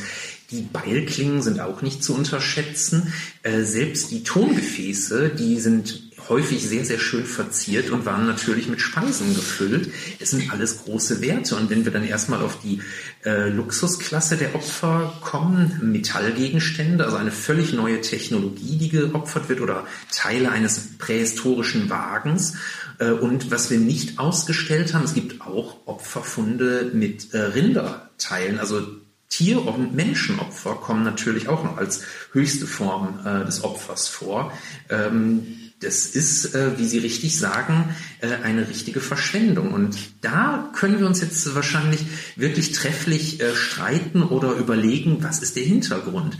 Die 0.52 0.62
Beilklingen 0.62 1.42
sind 1.42 1.62
auch 1.62 1.82
nicht 1.82 2.04
zu 2.04 2.14
unterschätzen. 2.14 3.14
Äh, 3.42 3.64
selbst 3.64 4.12
die 4.12 4.24
Tongefäße, 4.24 5.30
die 5.30 5.60
sind 5.60 6.12
häufig 6.30 6.68
sehr, 6.68 6.86
sehr 6.86 7.00
schön 7.00 7.26
verziert 7.26 7.90
und 7.90 8.06
waren 8.06 8.28
natürlich 8.28 8.68
mit 8.68 8.82
Speisen 8.82 9.34
gefüllt. 9.34 9.92
Es 10.20 10.32
sind 10.32 10.52
alles 10.52 10.84
große 10.84 11.22
Werte. 11.22 11.56
Und 11.56 11.70
wenn 11.70 11.86
wir 11.86 11.92
dann 11.92 12.06
erstmal 12.06 12.42
auf 12.42 12.60
die 12.60 12.82
äh, 13.26 13.50
Luxusklasse 13.50 14.38
der 14.38 14.56
Opfer 14.56 15.14
kommen, 15.22 15.80
Metallgegenstände, 15.82 17.06
also 17.06 17.18
eine 17.18 17.32
völlig 17.32 17.74
neue 17.74 18.02
Technologie, 18.02 18.78
die 18.78 18.90
geopfert 18.90 19.50
wird 19.50 19.62
oder 19.62 19.86
Teile 20.12 20.52
eines 20.52 20.98
prähistorischen 20.98 21.90
Wagens. 21.90 22.56
Äh, 23.00 23.12
und 23.12 23.52
was 23.52 23.70
wir 23.70 23.80
nicht 23.80 24.20
ausgestellt 24.20 24.94
haben, 24.94 25.06
es 25.06 25.14
gibt 25.14 25.42
auch 25.42 25.78
Opferfunde 25.86 26.92
mit 26.94 27.34
äh, 27.34 27.40
Rinderteilen, 27.40 28.60
also 28.60 29.01
Tier- 29.32 29.66
und 29.66 29.96
Menschenopfer 29.96 30.76
kommen 30.76 31.04
natürlich 31.04 31.48
auch 31.48 31.64
noch 31.64 31.78
als 31.78 32.02
höchste 32.34 32.68
Form 32.68 33.20
äh, 33.26 33.46
des 33.46 33.64
Opfers 33.64 34.10
vor. 34.10 34.54
Ähm, 34.90 35.58
das 35.82 36.06
ist, 36.06 36.54
äh, 36.54 36.78
wie 36.78 36.86
Sie 36.86 37.00
richtig 37.00 37.38
sagen, 37.40 37.96
äh, 38.20 38.28
eine 38.44 38.70
richtige 38.70 39.00
Verschwendung. 39.00 39.74
Und 39.74 39.98
da 40.22 40.70
können 40.76 41.00
wir 41.00 41.08
uns 41.08 41.22
jetzt 41.22 41.56
wahrscheinlich 41.56 42.06
wirklich 42.36 42.72
trefflich 42.72 43.42
äh, 43.42 43.56
streiten 43.56 44.22
oder 44.22 44.52
überlegen, 44.54 45.24
was 45.24 45.40
ist 45.40 45.56
der 45.56 45.64
Hintergrund. 45.64 46.38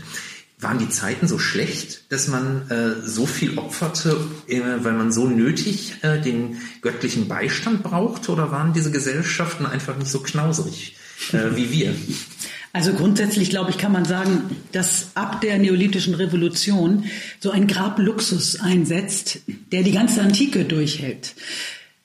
Waren 0.60 0.78
die 0.78 0.90
Zeiten 0.90 1.26
so 1.26 1.40
schlecht, 1.40 2.12
dass 2.12 2.28
man 2.28 2.70
äh, 2.70 3.04
so 3.04 3.26
viel 3.26 3.58
opferte, 3.58 4.16
äh, 4.46 4.60
weil 4.82 4.92
man 4.92 5.10
so 5.10 5.26
nötig 5.26 5.94
den 6.02 6.58
göttlichen 6.82 7.26
Beistand 7.26 7.82
brauchte? 7.82 8.30
Oder 8.30 8.52
waren 8.52 8.72
diese 8.72 8.92
Gesellschaften 8.92 9.66
einfach 9.66 9.96
nicht 9.96 10.10
so 10.10 10.20
knauserig 10.20 10.96
wie 11.32 11.70
wir? 11.70 11.94
Also 12.74 12.94
grundsätzlich, 12.94 13.50
glaube 13.50 13.70
ich, 13.70 13.76
kann 13.76 13.92
man 13.92 14.06
sagen, 14.06 14.56
dass 14.72 15.10
ab 15.14 15.42
der 15.42 15.58
neolithischen 15.58 16.14
Revolution 16.14 17.04
so 17.38 17.50
ein 17.50 17.66
Grabluxus 17.66 18.60
einsetzt, 18.60 19.40
der 19.72 19.82
die 19.82 19.92
ganze 19.92 20.22
Antike 20.22 20.64
durchhält. 20.64 21.34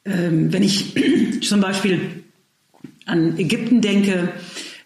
Ähm, 0.03 0.51
wenn 0.51 0.63
ich 0.63 0.93
zum 1.41 1.61
Beispiel 1.61 2.23
an 3.05 3.37
Ägypten 3.37 3.79
denke, 3.79 4.33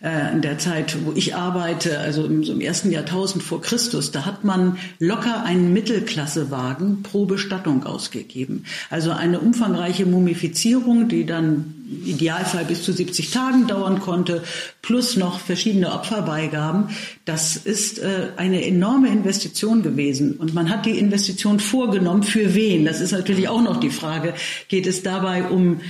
äh, 0.04 0.32
in 0.34 0.42
der 0.42 0.58
Zeit, 0.58 0.98
wo 1.06 1.14
ich 1.14 1.36
arbeite, 1.36 2.00
also 2.00 2.26
im, 2.26 2.44
so 2.44 2.54
im 2.54 2.62
ersten 2.62 2.92
Jahrtausend 2.92 3.44
vor 3.44 3.62
Christus, 3.62 4.12
da 4.12 4.26
hat 4.26 4.44
man 4.44 4.78
locker 5.00 5.44
einen 5.44 5.74
Mittelklassewagen 5.74 7.04
pro 7.04 7.26
Bestattung 7.26 7.86
ausgegeben. 7.86 8.66
Also 8.90 9.12
eine 9.12 9.40
umfangreiche 9.40 10.08
Mumifizierung, 10.08 11.08
die 11.08 11.26
dann 11.26 11.76
im 11.92 12.06
Idealfall 12.06 12.66
bis 12.66 12.84
zu 12.84 12.94
70 12.94 13.32
Tagen 13.32 13.68
dauern 13.68 14.00
konnte, 14.00 14.44
plus 14.82 15.18
noch 15.18 15.40
verschiedene 15.40 15.92
Opferbeigaben. 15.92 16.90
Das 17.26 17.56
ist 17.56 18.00
äh, 18.00 18.30
eine 18.38 18.66
enorme 18.66 19.10
Investition 19.10 19.84
gewesen. 19.84 20.38
Und 20.38 20.54
man 20.54 20.70
hat 20.70 20.86
die 20.86 20.98
Investition 20.98 21.60
vorgenommen. 21.60 22.24
Für 22.24 22.56
wen? 22.56 22.86
Das 22.86 23.02
ist 23.02 23.12
natürlich 23.12 23.50
auch 23.50 23.62
noch 23.62 23.80
die 23.80 23.90
Frage. 23.90 24.34
Geht 24.68 24.88
es 24.88 25.04
dabei 25.04 25.44
um 25.44 25.82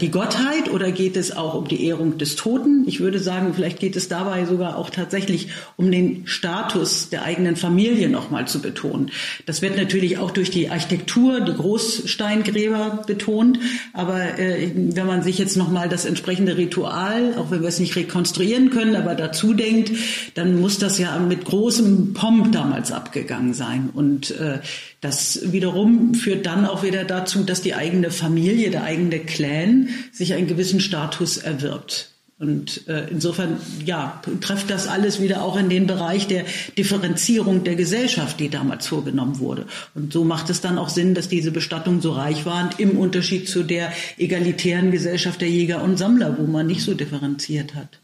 die 0.00 0.10
Gottheit 0.10 0.70
oder 0.70 0.90
geht 0.90 1.16
es 1.16 1.36
auch 1.36 1.54
um 1.54 1.68
die 1.68 1.84
Ehrung 1.86 2.16
des 2.16 2.36
Toten? 2.36 2.84
Ich 2.86 3.00
würde 3.00 3.18
sagen, 3.18 3.52
vielleicht 3.54 3.78
geht 3.78 3.94
es 3.96 4.08
dabei 4.08 4.46
sogar 4.46 4.78
auch 4.78 4.88
tatsächlich 4.88 5.48
um 5.76 5.90
den 5.90 6.26
Status 6.26 7.10
der 7.10 7.24
eigenen 7.24 7.56
Familie 7.56 8.08
nochmal 8.08 8.48
zu 8.48 8.62
betonen. 8.62 9.10
Das 9.44 9.62
wird 9.62 9.76
natürlich 9.76 10.18
auch 10.18 10.30
durch 10.30 10.50
die 10.50 10.70
Architektur, 10.70 11.40
die 11.40 11.52
Großsteingräber 11.52 13.04
betont. 13.06 13.58
Aber 13.92 14.38
äh, 14.38 14.70
wenn 14.74 15.06
man 15.06 15.22
sich 15.22 15.38
jetzt 15.38 15.56
nochmal 15.56 15.88
das 15.88 16.04
entsprechende 16.04 16.56
Ritual, 16.56 17.34
auch 17.36 17.50
wenn 17.50 17.60
wir 17.60 17.68
es 17.68 17.80
nicht 17.80 17.96
rekonstruieren 17.96 18.70
können, 18.70 18.96
aber 18.96 19.14
dazu 19.14 19.52
denkt, 19.52 19.90
dann 20.34 20.60
muss 20.60 20.78
das 20.78 20.98
ja 20.98 21.18
mit 21.18 21.44
großem 21.44 22.14
Pomp 22.14 22.52
damals 22.52 22.92
abgegangen 22.92 23.52
sein. 23.52 23.90
Und 23.92 24.30
äh, 24.30 24.60
das 25.06 25.52
wiederum 25.52 26.14
führt 26.14 26.46
dann 26.46 26.66
auch 26.66 26.82
wieder 26.82 27.04
dazu, 27.04 27.44
dass 27.44 27.62
die 27.62 27.74
eigene 27.74 28.10
Familie, 28.10 28.70
der 28.70 28.82
eigene 28.82 29.20
Clan 29.20 29.88
sich 30.10 30.34
einen 30.34 30.48
gewissen 30.48 30.80
Status 30.80 31.36
erwirbt. 31.36 32.10
Und 32.38 32.86
äh, 32.88 33.06
insofern, 33.08 33.58
ja, 33.84 34.20
trifft 34.40 34.68
das 34.68 34.88
alles 34.88 35.22
wieder 35.22 35.42
auch 35.42 35.56
in 35.56 35.70
den 35.70 35.86
Bereich 35.86 36.26
der 36.26 36.44
Differenzierung 36.76 37.62
der 37.64 37.76
Gesellschaft, 37.76 38.40
die 38.40 38.50
damals 38.50 38.88
vorgenommen 38.88 39.38
wurde. 39.38 39.66
Und 39.94 40.12
so 40.12 40.24
macht 40.24 40.50
es 40.50 40.60
dann 40.60 40.76
auch 40.76 40.90
Sinn, 40.90 41.14
dass 41.14 41.28
diese 41.28 41.52
Bestattungen 41.52 42.02
so 42.02 42.10
reich 42.10 42.44
waren, 42.44 42.70
im 42.76 42.98
Unterschied 42.98 43.48
zu 43.48 43.62
der 43.62 43.92
egalitären 44.18 44.90
Gesellschaft 44.90 45.40
der 45.40 45.48
Jäger 45.48 45.82
und 45.82 45.98
Sammler, 45.98 46.36
wo 46.36 46.46
man 46.46 46.66
nicht 46.66 46.82
so 46.82 46.92
differenziert 46.92 47.74
hat. 47.74 48.00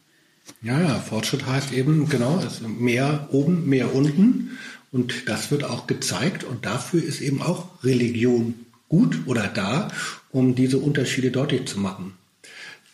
Ja, 0.62 0.80
ja, 0.80 0.98
Fortschritt 1.00 1.46
heißt 1.46 1.72
eben, 1.72 2.08
genau, 2.08 2.40
mehr 2.78 3.28
oben, 3.32 3.68
mehr 3.68 3.94
unten. 3.94 4.56
Und 4.92 5.28
das 5.28 5.50
wird 5.50 5.64
auch 5.64 5.86
gezeigt 5.86 6.44
und 6.44 6.66
dafür 6.66 7.02
ist 7.02 7.20
eben 7.20 7.40
auch 7.42 7.82
Religion 7.82 8.54
gut 8.88 9.20
oder 9.24 9.48
da, 9.48 9.88
um 10.30 10.54
diese 10.54 10.78
Unterschiede 10.78 11.30
deutlich 11.30 11.66
zu 11.66 11.80
machen. 11.80 12.12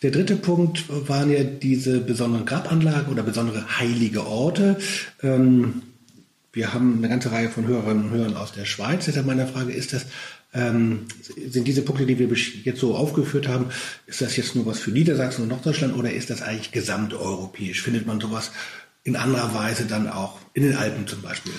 Der 0.02 0.12
dritte 0.12 0.36
Punkt 0.36 0.84
waren 0.88 1.30
ja 1.30 1.42
diese 1.42 1.98
besonderen 1.98 2.46
Grabanlagen 2.46 3.12
oder 3.12 3.24
besondere 3.24 3.80
heilige 3.80 4.24
Orte. 4.26 4.78
Ähm, 5.24 5.82
wir 6.52 6.72
haben 6.72 6.98
eine 6.98 7.08
ganze 7.08 7.32
Reihe 7.32 7.50
von 7.50 7.66
Hörerinnen 7.66 8.04
und 8.04 8.10
Hörern 8.10 8.36
aus 8.36 8.52
der 8.52 8.64
Schweiz. 8.64 9.06
Deshalb 9.06 9.26
meine 9.26 9.48
Frage, 9.48 9.72
ist 9.72 9.92
das, 9.92 10.06
ähm, 10.54 11.06
sind 11.48 11.66
diese 11.66 11.82
Punkte, 11.82 12.06
die 12.06 12.18
wir 12.20 12.28
jetzt 12.62 12.78
so 12.80 12.94
aufgeführt 12.94 13.48
haben, 13.48 13.66
ist 14.06 14.20
das 14.20 14.36
jetzt 14.36 14.54
nur 14.54 14.66
was 14.66 14.78
für 14.78 14.92
Niedersachsen 14.92 15.42
und 15.42 15.48
Norddeutschland 15.48 15.96
oder 15.96 16.12
ist 16.12 16.30
das 16.30 16.42
eigentlich 16.42 16.70
gesamteuropäisch? 16.70 17.82
Findet 17.82 18.06
man 18.06 18.20
sowas 18.20 18.52
in 19.02 19.16
anderer 19.16 19.52
Weise 19.52 19.86
dann 19.86 20.08
auch 20.08 20.38
in 20.54 20.62
den 20.62 20.76
Alpen 20.76 21.08
zum 21.08 21.22
Beispiel? 21.22 21.52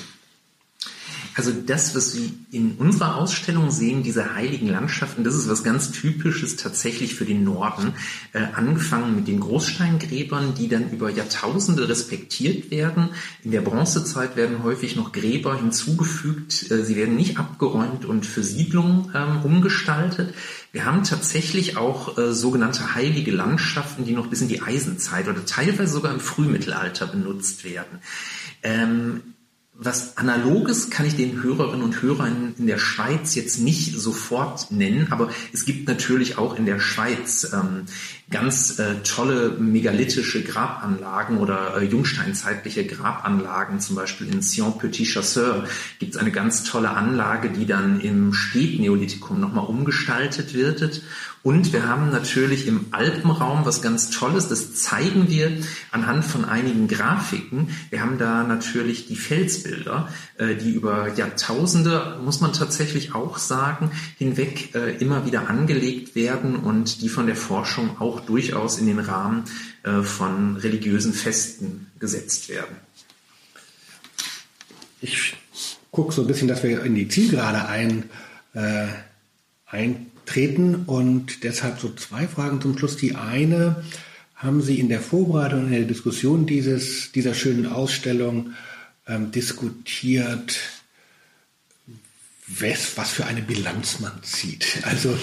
Also 1.35 1.51
das, 1.51 1.95
was 1.95 2.11
Sie 2.11 2.33
in 2.51 2.73
unserer 2.77 3.15
Ausstellung 3.15 3.71
sehen, 3.71 4.03
diese 4.03 4.35
heiligen 4.35 4.67
Landschaften, 4.67 5.23
das 5.23 5.35
ist 5.35 5.49
was 5.49 5.63
ganz 5.63 5.91
Typisches 5.91 6.55
tatsächlich 6.55 7.15
für 7.15 7.25
den 7.25 7.43
Norden. 7.43 7.93
Äh, 8.33 8.47
angefangen 8.53 9.15
mit 9.15 9.27
den 9.27 9.39
Großsteingräbern, 9.39 10.55
die 10.55 10.67
dann 10.67 10.91
über 10.91 11.09
Jahrtausende 11.09 11.87
respektiert 11.87 12.71
werden. 12.71 13.09
In 13.43 13.51
der 13.51 13.61
Bronzezeit 13.61 14.35
werden 14.35 14.63
häufig 14.63 14.95
noch 14.95 15.11
Gräber 15.11 15.57
hinzugefügt. 15.57 16.71
Äh, 16.71 16.83
sie 16.83 16.95
werden 16.95 17.15
nicht 17.15 17.37
abgeräumt 17.37 18.05
und 18.05 18.25
für 18.25 18.43
Siedlungen 18.43 19.11
ähm, 19.15 19.41
umgestaltet. 19.43 20.33
Wir 20.71 20.85
haben 20.85 21.03
tatsächlich 21.03 21.77
auch 21.77 22.17
äh, 22.17 22.33
sogenannte 22.33 22.93
heilige 22.95 23.31
Landschaften, 23.31 24.05
die 24.05 24.13
noch 24.13 24.27
bis 24.27 24.41
in 24.41 24.47
die 24.47 24.61
Eisenzeit 24.61 25.27
oder 25.27 25.45
teilweise 25.45 25.93
sogar 25.93 26.13
im 26.13 26.19
Frühmittelalter 26.19 27.07
benutzt 27.07 27.63
werden. 27.63 27.99
Ähm, 28.61 29.21
was 29.81 30.17
Analoges 30.17 30.89
kann 30.89 31.05
ich 31.05 31.15
den 31.15 31.41
Hörerinnen 31.41 31.83
und 31.83 32.01
Hörern 32.01 32.53
in 32.57 32.67
der 32.67 32.79
Schweiz 32.79 33.33
jetzt 33.35 33.59
nicht 33.59 33.97
sofort 33.97 34.71
nennen, 34.71 35.07
aber 35.09 35.29
es 35.53 35.63
gibt 35.63 35.87
natürlich 35.87 36.37
auch 36.37 36.57
in 36.57 36.65
der 36.65 36.81
Schweiz 36.81 37.49
ähm, 37.53 37.85
ganz 38.29 38.77
äh, 38.77 38.95
tolle 39.05 39.51
megalithische 39.51 40.43
Grabanlagen 40.43 41.37
oder 41.37 41.77
äh, 41.77 41.85
jungsteinzeitliche 41.85 42.85
Grabanlagen. 42.85 43.79
Zum 43.79 43.95
Beispiel 43.95 44.27
in 44.27 44.41
Sion-Petit-Chasseur 44.41 45.63
gibt 45.97 46.13
es 46.13 46.19
eine 46.19 46.31
ganz 46.31 46.65
tolle 46.65 46.89
Anlage, 46.89 47.49
die 47.49 47.65
dann 47.65 48.01
im 48.01 48.33
Spätneolithikum 48.33 49.39
nochmal 49.39 49.65
umgestaltet 49.65 50.53
wird 50.53 51.01
und 51.41 51.71
wir 51.71 51.87
haben 51.87 52.09
natürlich 52.11 52.67
im 52.67 52.87
Alpenraum 52.91 53.65
was 53.65 53.81
ganz 53.81 54.09
Tolles, 54.09 54.49
das 54.49 54.75
zeigen 54.75 55.29
wir 55.29 55.51
anhand 55.91 56.25
von 56.25 56.43
einigen 56.43 56.89
Grafiken. 56.89 57.69
Wir 57.89 58.01
haben 58.01 58.17
da 58.17 58.43
natürlich 58.43 59.07
die 59.07 59.15
Felsbilder, 59.15 60.09
äh, 60.37 60.55
die 60.55 60.71
über 60.71 61.13
Jahrtausende, 61.15 62.19
muss 62.23 62.41
man 62.41 62.51
tatsächlich 62.51 63.15
auch 63.15 63.37
sagen, 63.37 63.91
hinweg 64.17 64.75
äh, 64.75 64.97
immer 64.97 65.25
wieder 65.25 65.49
angelegt 65.49 66.13
werden 66.15 66.57
und 66.57 67.01
die 67.01 67.09
von 67.09 67.25
der 67.25 67.37
Forschung 67.37 68.01
auch 68.01 68.19
durchaus 68.19 68.77
in 68.77 68.87
den 68.87 68.99
Rahmen 68.99 69.45
äh, 69.83 70.01
von 70.01 70.57
religiösen 70.57 71.13
Festen 71.13 71.87
gesetzt 71.99 72.49
werden. 72.49 72.75
Ich 74.99 75.37
gucke 75.91 76.11
so 76.11 76.21
ein 76.21 76.27
bisschen, 76.27 76.49
dass 76.49 76.63
wir 76.63 76.83
in 76.83 76.95
die 76.95 77.07
Zielgerade 77.07 77.65
ein, 77.67 78.09
äh, 78.53 78.87
ein 79.67 80.07
treten. 80.29 80.83
Und 80.85 81.43
deshalb 81.43 81.79
so 81.79 81.93
zwei 81.93 82.27
Fragen 82.27 82.61
zum 82.61 82.77
Schluss. 82.77 82.97
Die 82.97 83.15
eine, 83.15 83.83
haben 84.35 84.61
Sie 84.61 84.79
in 84.79 84.89
der 84.89 85.01
Vorbereitung, 85.01 85.65
in 85.65 85.71
der 85.71 85.81
Diskussion 85.81 86.45
dieses, 86.45 87.11
dieser 87.11 87.33
schönen 87.33 87.65
Ausstellung 87.65 88.53
ähm, 89.07 89.31
diskutiert, 89.31 90.59
was, 92.47 92.97
was 92.97 93.11
für 93.11 93.25
eine 93.25 93.41
Bilanz 93.41 93.99
man 93.99 94.23
zieht. 94.23 94.65
Also, 94.83 95.17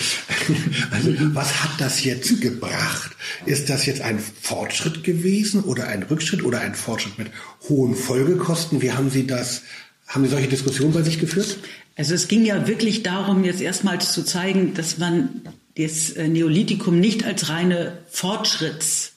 also 0.90 1.12
was 1.34 1.62
hat 1.62 1.80
das 1.80 2.04
jetzt 2.04 2.40
gebracht? 2.40 3.16
Ist 3.46 3.68
das 3.68 3.86
jetzt 3.86 4.00
ein 4.00 4.18
Fortschritt 4.18 5.02
gewesen 5.02 5.64
oder 5.64 5.88
ein 5.88 6.04
Rückschritt 6.04 6.44
oder 6.44 6.60
ein 6.60 6.74
Fortschritt 6.74 7.18
mit 7.18 7.30
hohen 7.68 7.96
Folgekosten? 7.96 8.82
Wie 8.82 8.92
haben 8.92 9.10
Sie 9.10 9.26
das, 9.26 9.62
haben 10.06 10.24
Sie 10.24 10.30
solche 10.30 10.48
Diskussionen 10.48 10.92
bei 10.92 11.02
sich 11.02 11.18
geführt? 11.18 11.58
Also 11.96 12.14
es 12.14 12.28
ging 12.28 12.44
ja 12.44 12.68
wirklich 12.68 13.02
darum, 13.02 13.44
jetzt 13.44 13.62
erstmals 13.62 14.12
zu 14.12 14.22
zeigen, 14.22 14.74
dass 14.74 14.98
man 14.98 15.42
das 15.76 16.10
äh, 16.10 16.28
Neolithikum 16.28 17.00
nicht 17.00 17.24
als 17.24 17.48
reine 17.48 17.98
Fortschritts 18.08 19.12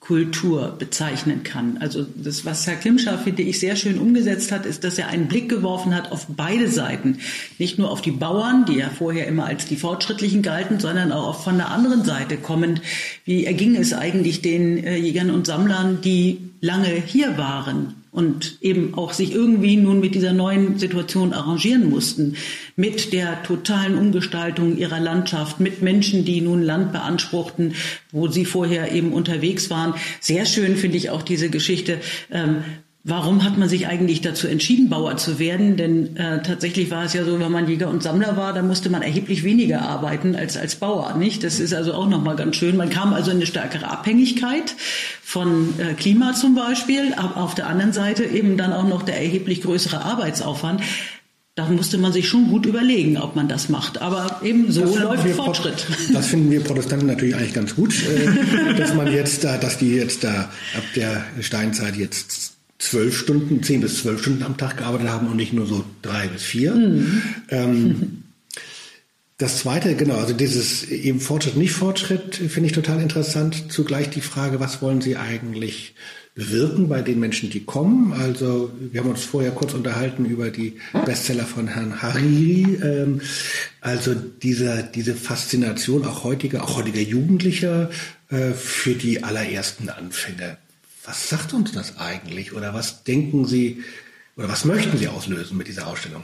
Kultur 0.00 0.74
bezeichnen 0.78 1.44
kann. 1.44 1.78
Also 1.78 2.04
das, 2.16 2.44
was 2.44 2.66
Herr 2.66 2.74
Klimschar, 2.74 3.18
finde 3.18 3.42
ich, 3.42 3.60
sehr 3.60 3.76
schön 3.76 4.00
umgesetzt 4.00 4.50
hat, 4.50 4.66
ist, 4.66 4.82
dass 4.82 4.98
er 4.98 5.06
einen 5.06 5.28
Blick 5.28 5.48
geworfen 5.48 5.94
hat 5.94 6.10
auf 6.10 6.26
beide 6.28 6.68
Seiten. 6.68 7.18
Nicht 7.58 7.78
nur 7.78 7.88
auf 7.88 8.00
die 8.00 8.10
Bauern, 8.10 8.64
die 8.66 8.78
ja 8.78 8.90
vorher 8.90 9.28
immer 9.28 9.46
als 9.46 9.66
die 9.66 9.76
Fortschrittlichen 9.76 10.42
galten, 10.42 10.80
sondern 10.80 11.12
auch 11.12 11.44
von 11.44 11.56
der 11.56 11.70
anderen 11.70 12.04
Seite 12.04 12.36
kommend. 12.36 12.82
Wie 13.24 13.46
erging 13.46 13.76
es 13.76 13.92
eigentlich 13.92 14.42
den 14.42 14.82
äh, 14.82 14.96
Jägern 14.96 15.30
und 15.30 15.46
Sammlern, 15.46 16.00
die 16.00 16.50
lange 16.60 16.88
hier 16.88 17.38
waren 17.38 18.01
und 18.12 18.58
eben 18.60 18.94
auch 18.94 19.14
sich 19.14 19.32
irgendwie 19.32 19.76
nun 19.76 19.98
mit 19.98 20.14
dieser 20.14 20.34
neuen 20.34 20.78
Situation 20.78 21.32
arrangieren 21.32 21.88
mussten, 21.88 22.36
mit 22.76 23.14
der 23.14 23.42
totalen 23.42 23.96
Umgestaltung 23.96 24.76
ihrer 24.76 25.00
Landschaft, 25.00 25.60
mit 25.60 25.80
Menschen, 25.80 26.26
die 26.26 26.42
nun 26.42 26.62
Land 26.62 26.92
beanspruchten, 26.92 27.74
wo 28.12 28.28
sie 28.28 28.44
vorher 28.44 28.92
eben 28.92 29.14
unterwegs 29.14 29.70
waren. 29.70 29.94
Sehr 30.20 30.44
schön 30.44 30.76
finde 30.76 30.98
ich 30.98 31.08
auch 31.08 31.22
diese 31.22 31.48
Geschichte, 31.48 32.00
ähm, 32.30 32.62
Warum 33.04 33.42
hat 33.42 33.58
man 33.58 33.68
sich 33.68 33.88
eigentlich 33.88 34.20
dazu 34.20 34.46
entschieden, 34.46 34.88
Bauer 34.88 35.16
zu 35.16 35.40
werden? 35.40 35.76
Denn 35.76 36.16
äh, 36.16 36.40
tatsächlich 36.40 36.88
war 36.92 37.04
es 37.04 37.14
ja 37.14 37.24
so, 37.24 37.40
wenn 37.40 37.50
man 37.50 37.66
Jäger 37.66 37.90
und 37.90 38.00
Sammler 38.00 38.36
war, 38.36 38.52
dann 38.52 38.68
musste 38.68 38.90
man 38.90 39.02
erheblich 39.02 39.42
weniger 39.42 39.82
arbeiten 39.82 40.36
als 40.36 40.56
als 40.56 40.76
Bauer, 40.76 41.16
nicht? 41.16 41.42
Das 41.42 41.58
ist 41.58 41.74
also 41.74 41.94
auch 41.94 42.08
noch 42.08 42.22
mal 42.22 42.36
ganz 42.36 42.54
schön. 42.54 42.76
Man 42.76 42.90
kam 42.90 43.12
also 43.12 43.32
in 43.32 43.38
eine 43.38 43.46
stärkere 43.46 43.90
Abhängigkeit 43.90 44.76
von 45.20 45.74
äh, 45.80 45.94
Klima 45.94 46.34
zum 46.34 46.54
Beispiel, 46.54 47.12
aber 47.16 47.38
auf 47.38 47.56
der 47.56 47.66
anderen 47.66 47.92
Seite 47.92 48.24
eben 48.24 48.56
dann 48.56 48.72
auch 48.72 48.86
noch 48.86 49.02
der 49.02 49.16
erheblich 49.16 49.62
größere 49.62 50.04
Arbeitsaufwand. 50.04 50.80
Da 51.56 51.66
musste 51.66 51.98
man 51.98 52.12
sich 52.12 52.28
schon 52.28 52.48
gut 52.50 52.66
überlegen, 52.66 53.18
ob 53.18 53.34
man 53.34 53.48
das 53.48 53.68
macht. 53.68 54.00
Aber 54.00 54.40
eben 54.44 54.70
so 54.70 54.84
läuft 54.84 55.28
Fortschritt. 55.30 55.86
Das 56.12 56.28
finden 56.28 56.52
wir 56.52 56.60
Protestanten 56.60 57.08
natürlich 57.08 57.34
eigentlich 57.34 57.52
ganz 57.52 57.74
gut, 57.74 57.94
äh, 58.04 58.74
dass 58.74 58.94
man 58.94 59.12
jetzt 59.12 59.42
da, 59.42 59.58
dass 59.58 59.78
die 59.78 59.90
jetzt 59.90 60.22
da 60.22 60.52
ab 60.76 60.84
der 60.94 61.24
Steinzeit 61.40 61.96
jetzt 61.96 62.51
zwölf 62.82 63.16
Stunden, 63.16 63.62
zehn 63.62 63.80
bis 63.80 64.02
zwölf 64.02 64.20
Stunden 64.22 64.42
am 64.42 64.56
Tag 64.56 64.76
gearbeitet 64.76 65.08
haben 65.08 65.28
und 65.28 65.36
nicht 65.36 65.52
nur 65.52 65.66
so 65.66 65.84
drei 66.02 66.26
bis 66.26 66.42
vier. 66.42 66.74
Mhm. 66.74 67.22
Ähm, 67.48 68.22
das 69.38 69.58
zweite, 69.58 69.94
genau, 69.94 70.16
also 70.16 70.34
dieses 70.34 70.84
eben 70.84 71.20
Fortschritt, 71.20 71.56
nicht 71.56 71.72
Fortschritt, 71.72 72.34
finde 72.34 72.66
ich 72.66 72.72
total 72.72 73.00
interessant. 73.00 73.72
Zugleich 73.72 74.10
die 74.10 74.20
Frage, 74.20 74.58
was 74.58 74.82
wollen 74.82 75.00
Sie 75.00 75.16
eigentlich 75.16 75.94
bewirken 76.34 76.88
bei 76.88 77.02
den 77.02 77.20
Menschen, 77.20 77.50
die 77.50 77.64
kommen? 77.64 78.14
Also 78.14 78.72
wir 78.78 79.00
haben 79.00 79.10
uns 79.10 79.24
vorher 79.24 79.52
kurz 79.52 79.74
unterhalten 79.74 80.24
über 80.24 80.50
die 80.50 80.78
Bestseller 81.04 81.44
von 81.44 81.68
Herrn 81.68 82.02
Hariri. 82.02 82.78
Ähm, 82.82 83.20
also 83.80 84.14
diese, 84.14 84.88
diese 84.92 85.14
Faszination 85.14 86.04
auch 86.04 86.24
heutiger, 86.24 86.64
auch 86.64 86.78
heutiger 86.78 87.00
Jugendlicher 87.00 87.90
äh, 88.28 88.52
für 88.54 88.94
die 88.94 89.22
allerersten 89.22 89.88
Anfänge. 89.88 90.56
Was 91.04 91.28
sagt 91.28 91.52
uns 91.52 91.72
das 91.72 91.98
eigentlich 91.98 92.52
oder 92.52 92.74
was 92.74 93.02
denken 93.02 93.46
Sie 93.46 93.82
oder 94.36 94.48
was 94.48 94.64
möchten 94.64 94.96
Sie 94.98 95.08
auslösen 95.08 95.56
mit 95.56 95.66
dieser 95.66 95.88
Ausstellung? 95.88 96.22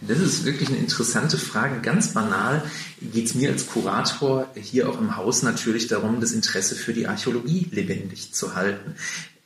Das 0.00 0.18
ist 0.18 0.44
wirklich 0.44 0.70
eine 0.70 0.78
interessante 0.78 1.36
Frage. 1.36 1.80
Ganz 1.82 2.14
banal 2.14 2.64
geht 3.00 3.26
es 3.26 3.34
mir 3.34 3.50
als 3.50 3.66
Kurator 3.66 4.48
hier 4.54 4.88
auch 4.88 4.98
im 4.98 5.16
Haus 5.16 5.42
natürlich 5.42 5.88
darum, 5.88 6.20
das 6.20 6.32
Interesse 6.32 6.74
für 6.74 6.94
die 6.94 7.06
Archäologie 7.06 7.68
lebendig 7.70 8.32
zu 8.32 8.54
halten. 8.54 8.94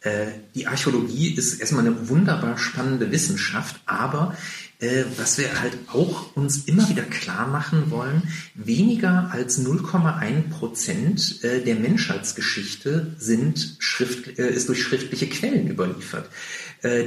Äh, 0.01 0.27
die 0.55 0.69
Archäologie 0.69 1.35
ist 1.35 1.61
erstmal 1.61 1.85
eine 1.85 2.09
wunderbar 2.09 2.57
spannende 2.57 3.11
Wissenschaft, 3.11 3.81
aber 3.85 4.37
äh, 4.85 5.05
was 5.16 5.39
wir 5.39 5.61
halt 5.61 5.78
auch 5.93 6.37
uns 6.37 6.64
immer 6.66 6.89
wieder 6.89 7.03
klar 7.03 7.49
machen 7.49 7.91
wollen, 7.91 8.22
weniger 8.55 9.30
als 9.32 9.59
0,1 9.64 10.51
Prozent 10.51 11.43
äh, 11.43 11.62
der 11.62 11.76
Menschheitsgeschichte 11.76 13.14
sind 13.18 13.76
Schrift, 13.78 14.39
äh, 14.39 14.51
ist 14.51 14.68
durch 14.68 14.82
schriftliche 14.82 15.28
Quellen 15.28 15.68
überliefert. 15.68 16.28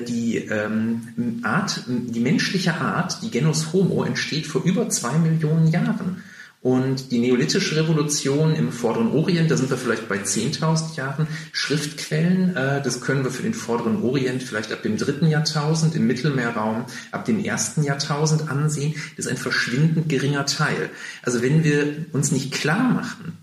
Die 0.07 0.37
ähm, 0.37 1.41
Art, 1.43 1.83
die 1.87 2.19
menschliche 2.19 2.73
Art, 2.73 3.21
die 3.21 3.29
Genus 3.29 3.73
Homo, 3.73 4.03
entsteht 4.03 4.47
vor 4.47 4.63
über 4.63 4.89
zwei 4.89 5.19
Millionen 5.19 5.67
Jahren. 5.67 6.23
Und 6.61 7.11
die 7.11 7.19
neolithische 7.19 7.75
Revolution 7.75 8.55
im 8.55 8.71
Vorderen 8.71 9.11
Orient, 9.11 9.51
da 9.51 9.57
sind 9.57 9.69
wir 9.69 9.77
vielleicht 9.77 10.09
bei 10.09 10.17
10.000 10.17 10.95
Jahren. 10.95 11.27
Schriftquellen, 11.51 12.55
äh, 12.55 12.81
das 12.81 12.99
können 13.01 13.23
wir 13.23 13.31
für 13.31 13.43
den 13.43 13.53
Vorderen 13.53 14.01
Orient 14.01 14.41
vielleicht 14.41 14.71
ab 14.71 14.81
dem 14.81 14.97
dritten 14.97 15.27
Jahrtausend, 15.27 15.95
im 15.95 16.07
Mittelmeerraum 16.07 16.85
ab 17.11 17.25
dem 17.25 17.43
ersten 17.43 17.83
Jahrtausend 17.83 18.49
ansehen. 18.49 18.95
Das 19.15 19.27
ist 19.27 19.31
ein 19.31 19.37
verschwindend 19.37 20.09
geringer 20.09 20.45
Teil. 20.47 20.89
Also 21.21 21.43
wenn 21.43 21.63
wir 21.63 22.05
uns 22.11 22.31
nicht 22.31 22.51
klar 22.51 22.89
machen, 22.89 23.37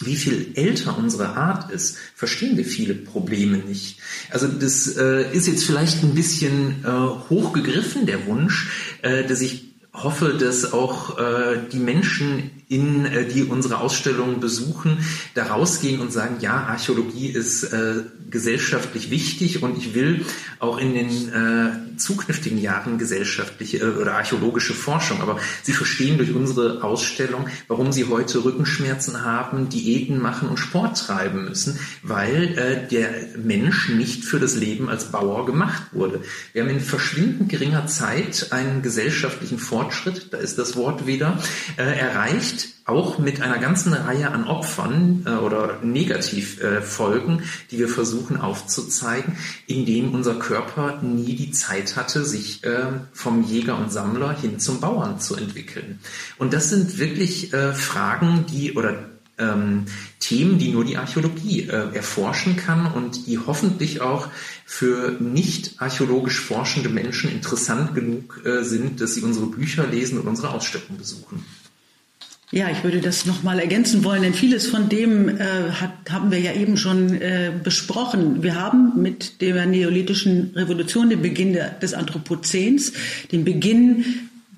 wie 0.00 0.16
viel 0.16 0.52
älter 0.54 0.96
unsere 0.98 1.36
Art 1.36 1.70
ist, 1.70 1.98
verstehen 2.14 2.56
wir 2.56 2.64
viele 2.64 2.94
Probleme 2.94 3.58
nicht. 3.58 3.98
Also 4.30 4.48
das 4.48 4.96
äh, 4.96 5.30
ist 5.32 5.46
jetzt 5.46 5.64
vielleicht 5.64 6.02
ein 6.02 6.14
bisschen 6.14 6.84
äh, 6.84 6.88
hochgegriffen, 6.88 8.06
der 8.06 8.26
Wunsch, 8.26 8.70
äh, 9.02 9.24
dass 9.24 9.40
ich 9.40 9.71
hoffe, 9.94 10.34
dass 10.38 10.72
auch 10.72 11.18
äh, 11.18 11.58
die 11.70 11.78
Menschen, 11.78 12.61
in, 12.68 13.04
äh, 13.04 13.26
die 13.26 13.44
unsere 13.44 13.78
Ausstellungen 13.78 14.40
besuchen, 14.40 14.98
da 15.34 15.46
rausgehen 15.46 16.00
und 16.00 16.12
sagen, 16.12 16.36
ja, 16.40 16.54
Archäologie 16.64 17.28
ist 17.28 17.64
äh, 17.64 18.04
gesellschaftlich 18.30 19.10
wichtig 19.10 19.62
und 19.62 19.76
ich 19.76 19.94
will 19.94 20.24
auch 20.58 20.78
in 20.78 20.94
den 20.94 21.28
äh, 21.28 21.98
zukünftigen 21.98 22.58
Jahren 22.58 22.98
gesellschaftliche 22.98 23.78
äh, 23.78 24.00
oder 24.00 24.14
archäologische 24.14 24.74
Forschung. 24.74 25.20
Aber 25.20 25.38
Sie 25.62 25.72
verstehen 25.72 26.18
durch 26.18 26.34
unsere 26.34 26.82
Ausstellung, 26.82 27.46
warum 27.68 27.92
Sie 27.92 28.06
heute 28.06 28.44
Rückenschmerzen 28.44 29.24
haben, 29.24 29.68
Diäten 29.68 30.20
machen 30.20 30.48
und 30.48 30.58
Sport 30.58 30.98
treiben 30.98 31.44
müssen, 31.44 31.78
weil 32.02 32.58
äh, 32.58 32.88
der 32.88 33.10
Mensch 33.36 33.90
nicht 33.90 34.24
für 34.24 34.40
das 34.40 34.56
Leben 34.56 34.88
als 34.88 35.12
Bauer 35.12 35.46
gemacht 35.46 35.82
wurde. 35.92 36.22
Wir 36.52 36.62
haben 36.62 36.70
in 36.70 36.80
verschwindend 36.80 37.48
geringer 37.48 37.86
Zeit 37.86 38.48
einen 38.50 38.82
gesellschaftlichen 38.82 39.58
Fortschritt, 39.58 40.32
da 40.32 40.38
ist 40.38 40.58
das 40.58 40.76
Wort 40.76 41.06
wieder, 41.06 41.38
äh, 41.76 41.82
erreicht, 41.82 42.61
auch 42.84 43.18
mit 43.18 43.40
einer 43.40 43.58
ganzen 43.58 43.92
Reihe 43.92 44.30
an 44.30 44.44
Opfern 44.44 45.24
äh, 45.26 45.30
oder 45.30 45.78
Negativfolgen, 45.82 47.38
äh, 47.38 47.42
die 47.70 47.78
wir 47.78 47.88
versuchen 47.88 48.40
aufzuzeigen, 48.40 49.36
indem 49.66 50.14
unser 50.14 50.34
Körper 50.34 51.00
nie 51.02 51.36
die 51.36 51.52
Zeit 51.52 51.96
hatte, 51.96 52.24
sich 52.24 52.64
äh, 52.64 52.86
vom 53.12 53.44
Jäger 53.44 53.78
und 53.78 53.92
Sammler 53.92 54.36
hin 54.36 54.58
zum 54.58 54.80
Bauern 54.80 55.20
zu 55.20 55.36
entwickeln. 55.36 56.00
Und 56.38 56.52
das 56.52 56.70
sind 56.70 56.98
wirklich 56.98 57.52
äh, 57.52 57.72
Fragen, 57.72 58.46
die 58.50 58.72
oder 58.74 59.12
ähm, 59.38 59.86
Themen, 60.20 60.58
die 60.58 60.70
nur 60.70 60.84
die 60.84 60.96
Archäologie 60.96 61.62
äh, 61.62 61.94
erforschen 61.94 62.56
kann 62.56 62.86
und 62.86 63.26
die 63.26 63.38
hoffentlich 63.38 64.00
auch 64.00 64.28
für 64.64 65.16
nicht 65.20 65.80
archäologisch 65.80 66.40
forschende 66.40 66.88
Menschen 66.88 67.30
interessant 67.30 67.94
genug 67.94 68.42
äh, 68.44 68.62
sind, 68.62 69.00
dass 69.00 69.14
sie 69.14 69.22
unsere 69.22 69.46
Bücher 69.46 69.86
lesen 69.86 70.18
und 70.18 70.28
unsere 70.28 70.50
Ausstellungen 70.50 70.98
besuchen. 70.98 71.44
Ja, 72.54 72.68
ich 72.68 72.84
würde 72.84 73.00
das 73.00 73.24
nochmal 73.24 73.58
ergänzen 73.58 74.04
wollen, 74.04 74.20
denn 74.20 74.34
vieles 74.34 74.66
von 74.66 74.90
dem 74.90 75.30
äh, 75.30 75.40
hat, 75.40 76.10
haben 76.10 76.30
wir 76.30 76.38
ja 76.38 76.52
eben 76.52 76.76
schon 76.76 77.18
äh, 77.18 77.50
besprochen. 77.64 78.42
Wir 78.42 78.60
haben 78.60 79.00
mit 79.00 79.40
der 79.40 79.64
neolithischen 79.64 80.52
Revolution 80.54 81.08
den 81.08 81.22
Beginn 81.22 81.54
der, 81.54 81.70
des 81.70 81.94
Anthropozäns, 81.94 82.92
den 83.32 83.46
Beginn 83.46 84.04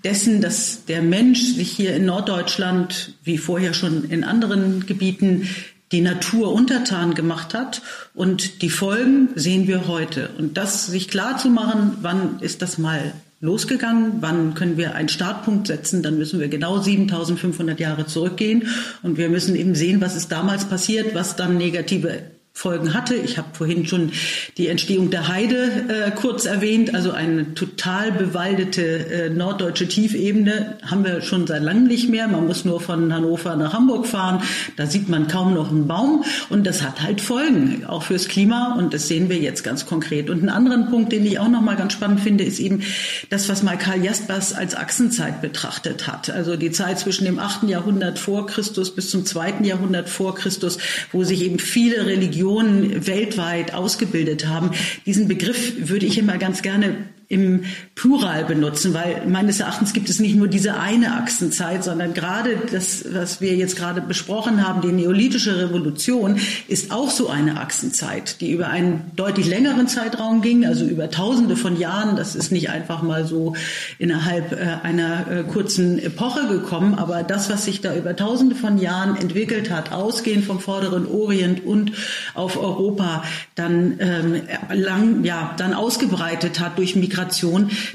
dessen, 0.03 0.41
dass 0.41 0.87
der 0.87 1.03
Mensch 1.03 1.55
sich 1.55 1.71
hier 1.71 1.95
in 1.95 2.05
Norddeutschland, 2.05 3.15
wie 3.23 3.39
vorher 3.39 3.75
schon 3.75 4.11
in 4.11 4.25
anderen 4.25 4.87
Gebieten, 4.87 5.49
die 5.93 6.01
Natur 6.01 6.53
untertan 6.53 7.15
gemacht 7.15 7.55
hat. 7.55 7.81
Und 8.13 8.63
die 8.63 8.71
Folgen 8.71 9.29
sehen 9.37 9.69
wir 9.69 9.87
heute. 9.87 10.31
Und 10.37 10.57
das 10.57 10.89
sich 10.89 11.07
klar 11.07 11.39
zu 11.39 11.49
machen, 11.49 11.99
wann 12.03 12.41
ist 12.41 12.61
das 12.61 12.77
mal 12.77 13.13
losgegangen? 13.45 14.15
Wann 14.21 14.55
können 14.55 14.79
wir 14.79 14.95
einen 14.95 15.11
Startpunkt 15.11 15.67
setzen? 15.67 16.03
Dann 16.03 16.17
müssen 16.17 16.41
wir 16.41 16.49
genau 16.49 16.79
7500 16.79 17.79
Jahre 17.79 18.07
zurückgehen 18.07 18.69
und 19.03 19.19
wir 19.19 19.29
müssen 19.29 19.55
eben 19.55 19.75
sehen, 19.75 20.01
was 20.01 20.17
ist 20.17 20.33
damals 20.33 20.65
passiert, 20.65 21.15
was 21.15 21.37
dann 21.37 21.59
negative 21.59 22.23
Folgen 22.57 22.95
hatte. 22.95 23.17
Ich 23.17 23.37
habe 23.37 23.49
vorhin 23.53 23.85
schon 23.85 24.13
die 24.57 24.69
Entstehung 24.69 25.11
der 25.11 25.27
Heide 25.27 25.57
äh, 25.89 26.11
kurz 26.13 26.47
erwähnt, 26.47 26.95
also 26.95 27.11
eine 27.11 27.53
total 27.55 28.13
bewaldete 28.13 28.83
äh, 28.83 29.29
norddeutsche 29.29 29.89
Tiefebene 29.89 30.79
haben 30.87 31.05
wir 31.05 31.21
schon 31.21 31.49
seit 31.49 31.63
langem 31.63 31.89
nicht 31.89 32.09
mehr. 32.09 32.29
Man 32.29 32.47
muss 32.47 32.65
nur 32.65 32.81
von 32.81 33.13
Hannover 33.13 33.57
nach 33.57 33.73
Hamburg 33.73 34.07
fahren, 34.07 34.41
da 34.77 34.87
sieht 34.87 35.09
man 35.09 35.27
kaum 35.27 35.53
noch 35.53 35.71
einen 35.71 35.89
Baum 35.89 36.25
und 36.49 36.65
das 36.65 36.83
hat 36.83 37.03
halt 37.03 37.21
Folgen, 37.21 37.85
auch 37.87 38.05
fürs 38.05 38.29
Klima 38.29 38.77
und 38.79 38.95
das 38.95 39.09
sehen 39.09 39.29
wir 39.29 39.37
jetzt 39.37 39.65
ganz 39.65 39.85
konkret. 39.85 40.31
Und 40.31 40.39
einen 40.39 40.49
anderen 40.49 40.89
Punkt, 40.91 41.13
den 41.13 41.27
ich 41.27 41.41
auch 41.41 41.49
noch 41.49 41.61
mal 41.61 41.77
ganz 41.77 41.93
spannend 41.93 42.21
finde, 42.21 42.45
ist 42.45 42.61
eben 42.61 42.83
das, 43.31 43.49
was 43.49 43.65
mal 43.65 43.77
Karl 43.77 44.03
Jaspers 44.03 44.55
als 44.55 44.77
Achsenzeit 44.77 45.43
betrachtet 45.43 46.07
hat. 46.07 46.31
Also 46.31 46.57
die 46.57 46.71
Zeit 46.71 47.01
zwischen 47.01 47.25
dem 47.25 47.41
8. 47.41 47.65
Jahrhundert 47.65 48.21
vor 48.21 48.47
Christus 48.47 48.95
bis 48.95 49.11
zum 49.11 49.27
2. 49.27 49.55
Jahrhundert 49.65 50.09
vor 50.09 50.37
Christus, 50.37 50.79
wo 51.11 51.25
sich 51.25 51.43
eben 51.43 51.59
viele 51.59 52.07
Religionen 52.07 52.44
Millionen 52.45 53.07
weltweit 53.07 53.73
ausgebildet 53.73 54.47
haben. 54.47 54.73
Diesen 55.07 55.29
Begriff 55.29 55.89
würde 55.89 56.05
ich 56.05 56.19
immer 56.19 56.37
ganz 56.37 56.61
gerne 56.61 56.95
im 57.29 57.65
Plural 57.95 58.45
benutzen, 58.45 58.93
weil 58.93 59.27
meines 59.27 59.61
Erachtens 59.61 59.93
gibt 59.93 60.09
es 60.11 60.21
nicht 60.21 60.37
nur 60.37 60.49
diese 60.49 60.79
eine 60.79 61.15
Achsenzeit, 61.15 61.83
sondern 61.83 62.13
gerade 62.13 62.57
das, 62.71 63.05
was 63.13 63.41
wir 63.41 63.55
jetzt 63.55 63.77
gerade 63.77 64.01
besprochen 64.01 64.67
haben, 64.67 64.83
die 64.83 64.93
neolithische 64.93 65.59
Revolution, 65.59 66.39
ist 66.69 66.91
auch 66.91 67.11
so 67.11 67.29
eine 67.29 67.61
Achsenzeit, 67.61 68.41
die 68.41 68.53
über 68.53 68.69
einen 68.69 69.11
deutlich 69.17 69.47
längeren 69.47 69.89
Zeitraum 69.89 70.43
ging, 70.43 70.67
also 70.67 70.85
über 70.85 71.11
Tausende 71.11 71.57
von 71.57 71.79
Jahren. 71.79 72.17
Das 72.17 72.35
ist 72.35 72.53
nicht 72.53 72.71
einfach 72.71 73.03
mal 73.03 73.25
so 73.25 73.55
innerhalb 73.99 74.53
äh, 74.53 74.79
einer 74.83 75.27
äh, 75.31 75.43
kurzen 75.45 75.99
Epoche 75.99 76.47
gekommen, 76.49 76.95
aber 76.95 77.23
das, 77.23 77.49
was 77.49 77.65
sich 77.65 77.81
da 77.81 77.95
über 77.95 78.15
Tausende 78.17 78.55
von 78.55 78.79
Jahren 78.79 79.17
entwickelt 79.17 79.71
hat, 79.71 79.93
ausgehend 79.93 80.45
vom 80.45 80.61
vorderen 80.61 81.07
Orient 81.07 81.65
und 81.65 81.93
auf 82.35 82.57
Europa, 82.57 83.25
dann 83.55 83.97
ähm, 83.99 84.43
lang, 84.73 85.25
ja, 85.25 85.55
dann 85.57 85.73
ausgebreitet 85.73 86.61
hat 86.61 86.77
durch 86.79 86.95
Migration, 86.97 87.14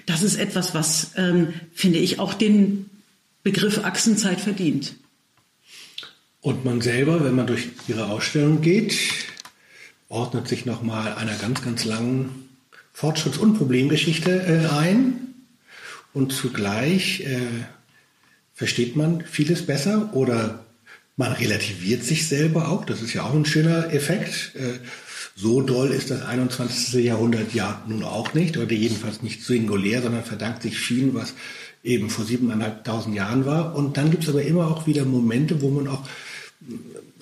das 0.06 0.24
ist 0.24 0.36
etwas, 0.38 0.74
was, 0.74 1.12
ähm, 1.16 1.54
finde 1.74 2.00
ich, 2.00 2.20
auch 2.20 2.34
den 2.34 2.90
Begriff 3.44 3.84
Achsenzeit 3.84 4.42
verdient. 4.42 4.96
Und 6.42 6.66
man 6.66 6.82
selber, 6.82 7.24
wenn 7.24 7.36
man 7.36 7.48
durch 7.48 7.70
Ihre 7.88 8.08
Ausstellung 8.08 8.62
geht, 8.62 8.98
ordnet 10.08 10.48
sich 10.48 10.66
nochmal 10.66 11.14
einer 11.14 11.36
ganz, 11.36 11.62
ganz 11.62 11.86
langen 11.86 12.50
Fortschritts- 12.96 13.38
und 13.38 13.58
Problemgeschichte 13.58 14.32
äh, 14.32 14.74
ein. 14.74 15.34
Und 16.14 16.34
zugleich 16.34 17.22
äh, 17.22 17.40
versteht 18.54 18.96
man 18.96 19.24
vieles 19.26 19.66
besser 19.66 20.14
oder 20.14 20.66
man 21.16 21.34
relativiert 21.34 22.04
sich 22.04 22.28
selber 22.28 22.70
auch. 22.70 22.86
Das 22.86 23.02
ist 23.02 23.14
ja 23.14 23.24
auch 23.24 23.34
ein 23.34 23.46
schöner 23.46 23.94
Effekt. 23.94 24.56
Äh, 24.56 24.80
so 25.42 25.62
doll 25.62 25.92
ist 25.92 26.12
das 26.12 26.22
21. 26.22 27.02
Jahrhundert 27.02 27.54
ja 27.54 27.82
nun 27.88 28.04
auch 28.04 28.34
nicht, 28.34 28.58
oder 28.58 28.74
jedenfalls 28.74 29.22
nicht 29.22 29.42
singulär, 29.42 30.02
sondern 30.02 30.26
verdankt 30.26 30.64
sich 30.64 30.78
vielen, 30.78 31.14
was 31.14 31.34
eben 31.82 32.10
vor 32.10 32.26
siebeneinhalbtausend 32.26 33.16
Jahren 33.16 33.46
war. 33.46 33.74
Und 33.74 33.96
dann 33.96 34.12
gibt 34.12 34.24
es 34.24 34.30
aber 34.30 34.44
immer 34.44 34.68
auch 34.68 34.86
wieder 34.86 35.06
Momente, 35.06 35.62
wo 35.62 35.70
man 35.70 35.88
auch, 35.88 36.04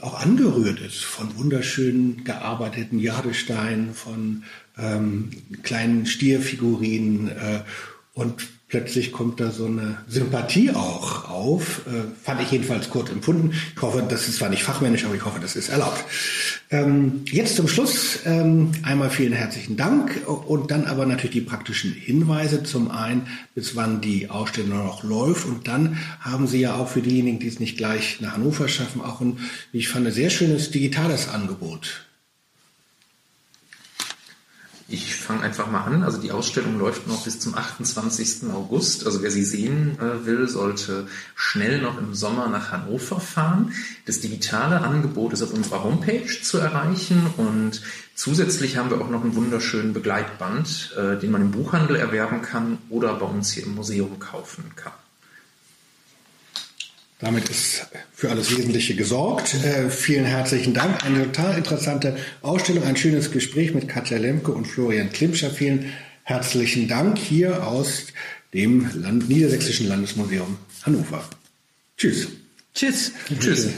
auch 0.01 0.19
angerührt 0.19 0.81
ist 0.81 1.03
von 1.03 1.37
wunderschönen 1.37 2.23
gearbeiteten 2.23 2.97
Jadesteinen, 2.97 3.93
von 3.93 4.43
ähm, 4.79 5.29
kleinen 5.61 6.07
Stierfigurinen 6.07 7.27
äh, 7.29 7.59
und 8.17 8.47
plötzlich 8.67 9.11
kommt 9.11 9.39
da 9.39 9.51
so 9.51 9.65
eine 9.65 9.99
Sympathie 10.07 10.71
auch 10.71 11.29
auf. 11.29 11.85
Äh, 11.85 12.21
fand 12.21 12.41
ich 12.41 12.51
jedenfalls 12.51 12.89
kurz 12.89 13.11
empfunden. 13.11 13.53
Ich 13.75 13.81
hoffe, 13.81 14.03
das 14.07 14.27
ist 14.27 14.37
zwar 14.37 14.49
nicht 14.49 14.63
fachmännisch, 14.63 15.05
aber 15.05 15.13
ich 15.13 15.23
hoffe, 15.23 15.39
das 15.39 15.55
ist 15.55 15.69
erlaubt. 15.69 16.03
Ähm, 16.71 17.21
jetzt 17.25 17.55
zum 17.55 17.67
Schluss 17.67 18.19
ähm, 18.25 18.71
einmal 18.81 19.11
vielen 19.11 19.33
herzlichen 19.33 19.77
Dank 19.77 20.27
und 20.27 20.71
dann 20.71 20.85
aber 20.85 21.05
natürlich 21.05 21.35
die 21.35 21.41
praktischen 21.41 21.93
Hinweise. 21.93 22.63
Zum 22.63 22.89
einen, 22.89 23.27
bis 23.53 23.75
wann 23.75 24.01
die 24.01 24.31
Ausstellung 24.31 24.83
noch 24.83 25.03
läuft 25.03 25.45
und 25.45 25.67
dann 25.67 25.99
haben 26.19 26.47
Sie 26.47 26.59
ja 26.59 26.73
auch 26.73 26.87
für 26.87 27.01
diejenigen, 27.01 27.37
die 27.37 27.47
es 27.47 27.59
nicht 27.59 27.77
gleich 27.77 28.19
nach 28.19 28.33
Hannover 28.33 28.67
schaffen, 28.67 29.01
auch 29.01 29.21
ein, 29.21 29.37
wie 29.71 29.77
ich 29.77 29.89
fand, 29.89 30.11
sehr 30.11 30.31
schönes 30.31 30.71
digitales 30.71 31.29
Angebot 31.29 32.06
ich 34.89 35.15
fange 35.15 35.41
einfach 35.41 35.69
mal 35.69 35.83
an. 35.83 36.03
Also 36.03 36.17
die 36.17 36.31
Ausstellung 36.31 36.79
läuft 36.79 37.07
noch 37.07 37.23
bis 37.25 37.39
zum 37.39 37.55
28. 37.55 38.49
August. 38.53 39.05
Also 39.05 39.21
wer 39.21 39.31
sie 39.31 39.43
sehen 39.43 39.97
äh, 39.99 40.25
will, 40.25 40.47
sollte 40.47 41.07
schnell 41.35 41.81
noch 41.81 41.97
im 41.97 42.13
Sommer 42.13 42.47
nach 42.47 42.71
Hannover 42.71 43.19
fahren. 43.19 43.73
Das 44.05 44.21
digitale 44.21 44.81
Angebot 44.81 45.33
ist 45.33 45.43
auf 45.43 45.53
unserer 45.53 45.83
Homepage 45.83 46.27
zu 46.41 46.57
erreichen 46.57 47.27
und 47.35 47.81
zusätzlich 48.15 48.77
haben 48.77 48.89
wir 48.89 49.01
auch 49.01 49.09
noch 49.09 49.23
einen 49.23 49.35
wunderschönen 49.35 49.93
Begleitband, 49.93 50.95
äh, 50.97 51.17
den 51.17 51.31
man 51.31 51.41
im 51.41 51.51
Buchhandel 51.51 51.97
erwerben 51.97 52.41
kann 52.41 52.77
oder 52.89 53.13
bei 53.15 53.25
uns 53.25 53.51
hier 53.51 53.63
im 53.63 53.75
Museum 53.75 54.19
kaufen 54.19 54.71
kann. 54.75 54.93
Damit 57.19 57.49
ist 57.49 57.87
für 58.13 58.29
alles 58.29 58.55
Wesentliche 58.55 58.95
gesorgt. 58.95 59.55
Äh, 59.55 59.89
vielen 59.89 60.25
herzlichen 60.25 60.73
Dank. 60.75 61.03
Eine 61.03 61.23
total 61.23 61.57
interessante 61.57 62.15
Ausstellung, 62.41 62.83
ein 62.83 62.95
schönes 62.95 63.31
Gespräch 63.31 63.73
mit 63.73 63.87
Katja 63.87 64.17
Lemke 64.19 64.51
und 64.51 64.67
Florian 64.67 65.11
Klimscher. 65.11 65.49
Vielen 65.49 65.91
herzlichen 66.23 66.87
Dank 66.87 67.17
hier 67.17 67.65
aus 67.65 68.07
dem 68.53 68.89
Land 69.01 69.29
Niedersächsischen 69.29 69.87
Landesmuseum 69.87 70.57
Hannover. 70.83 71.27
Tschüss. 71.97 72.27
Tschüss. 72.75 73.11
Tschüss. 73.39 73.69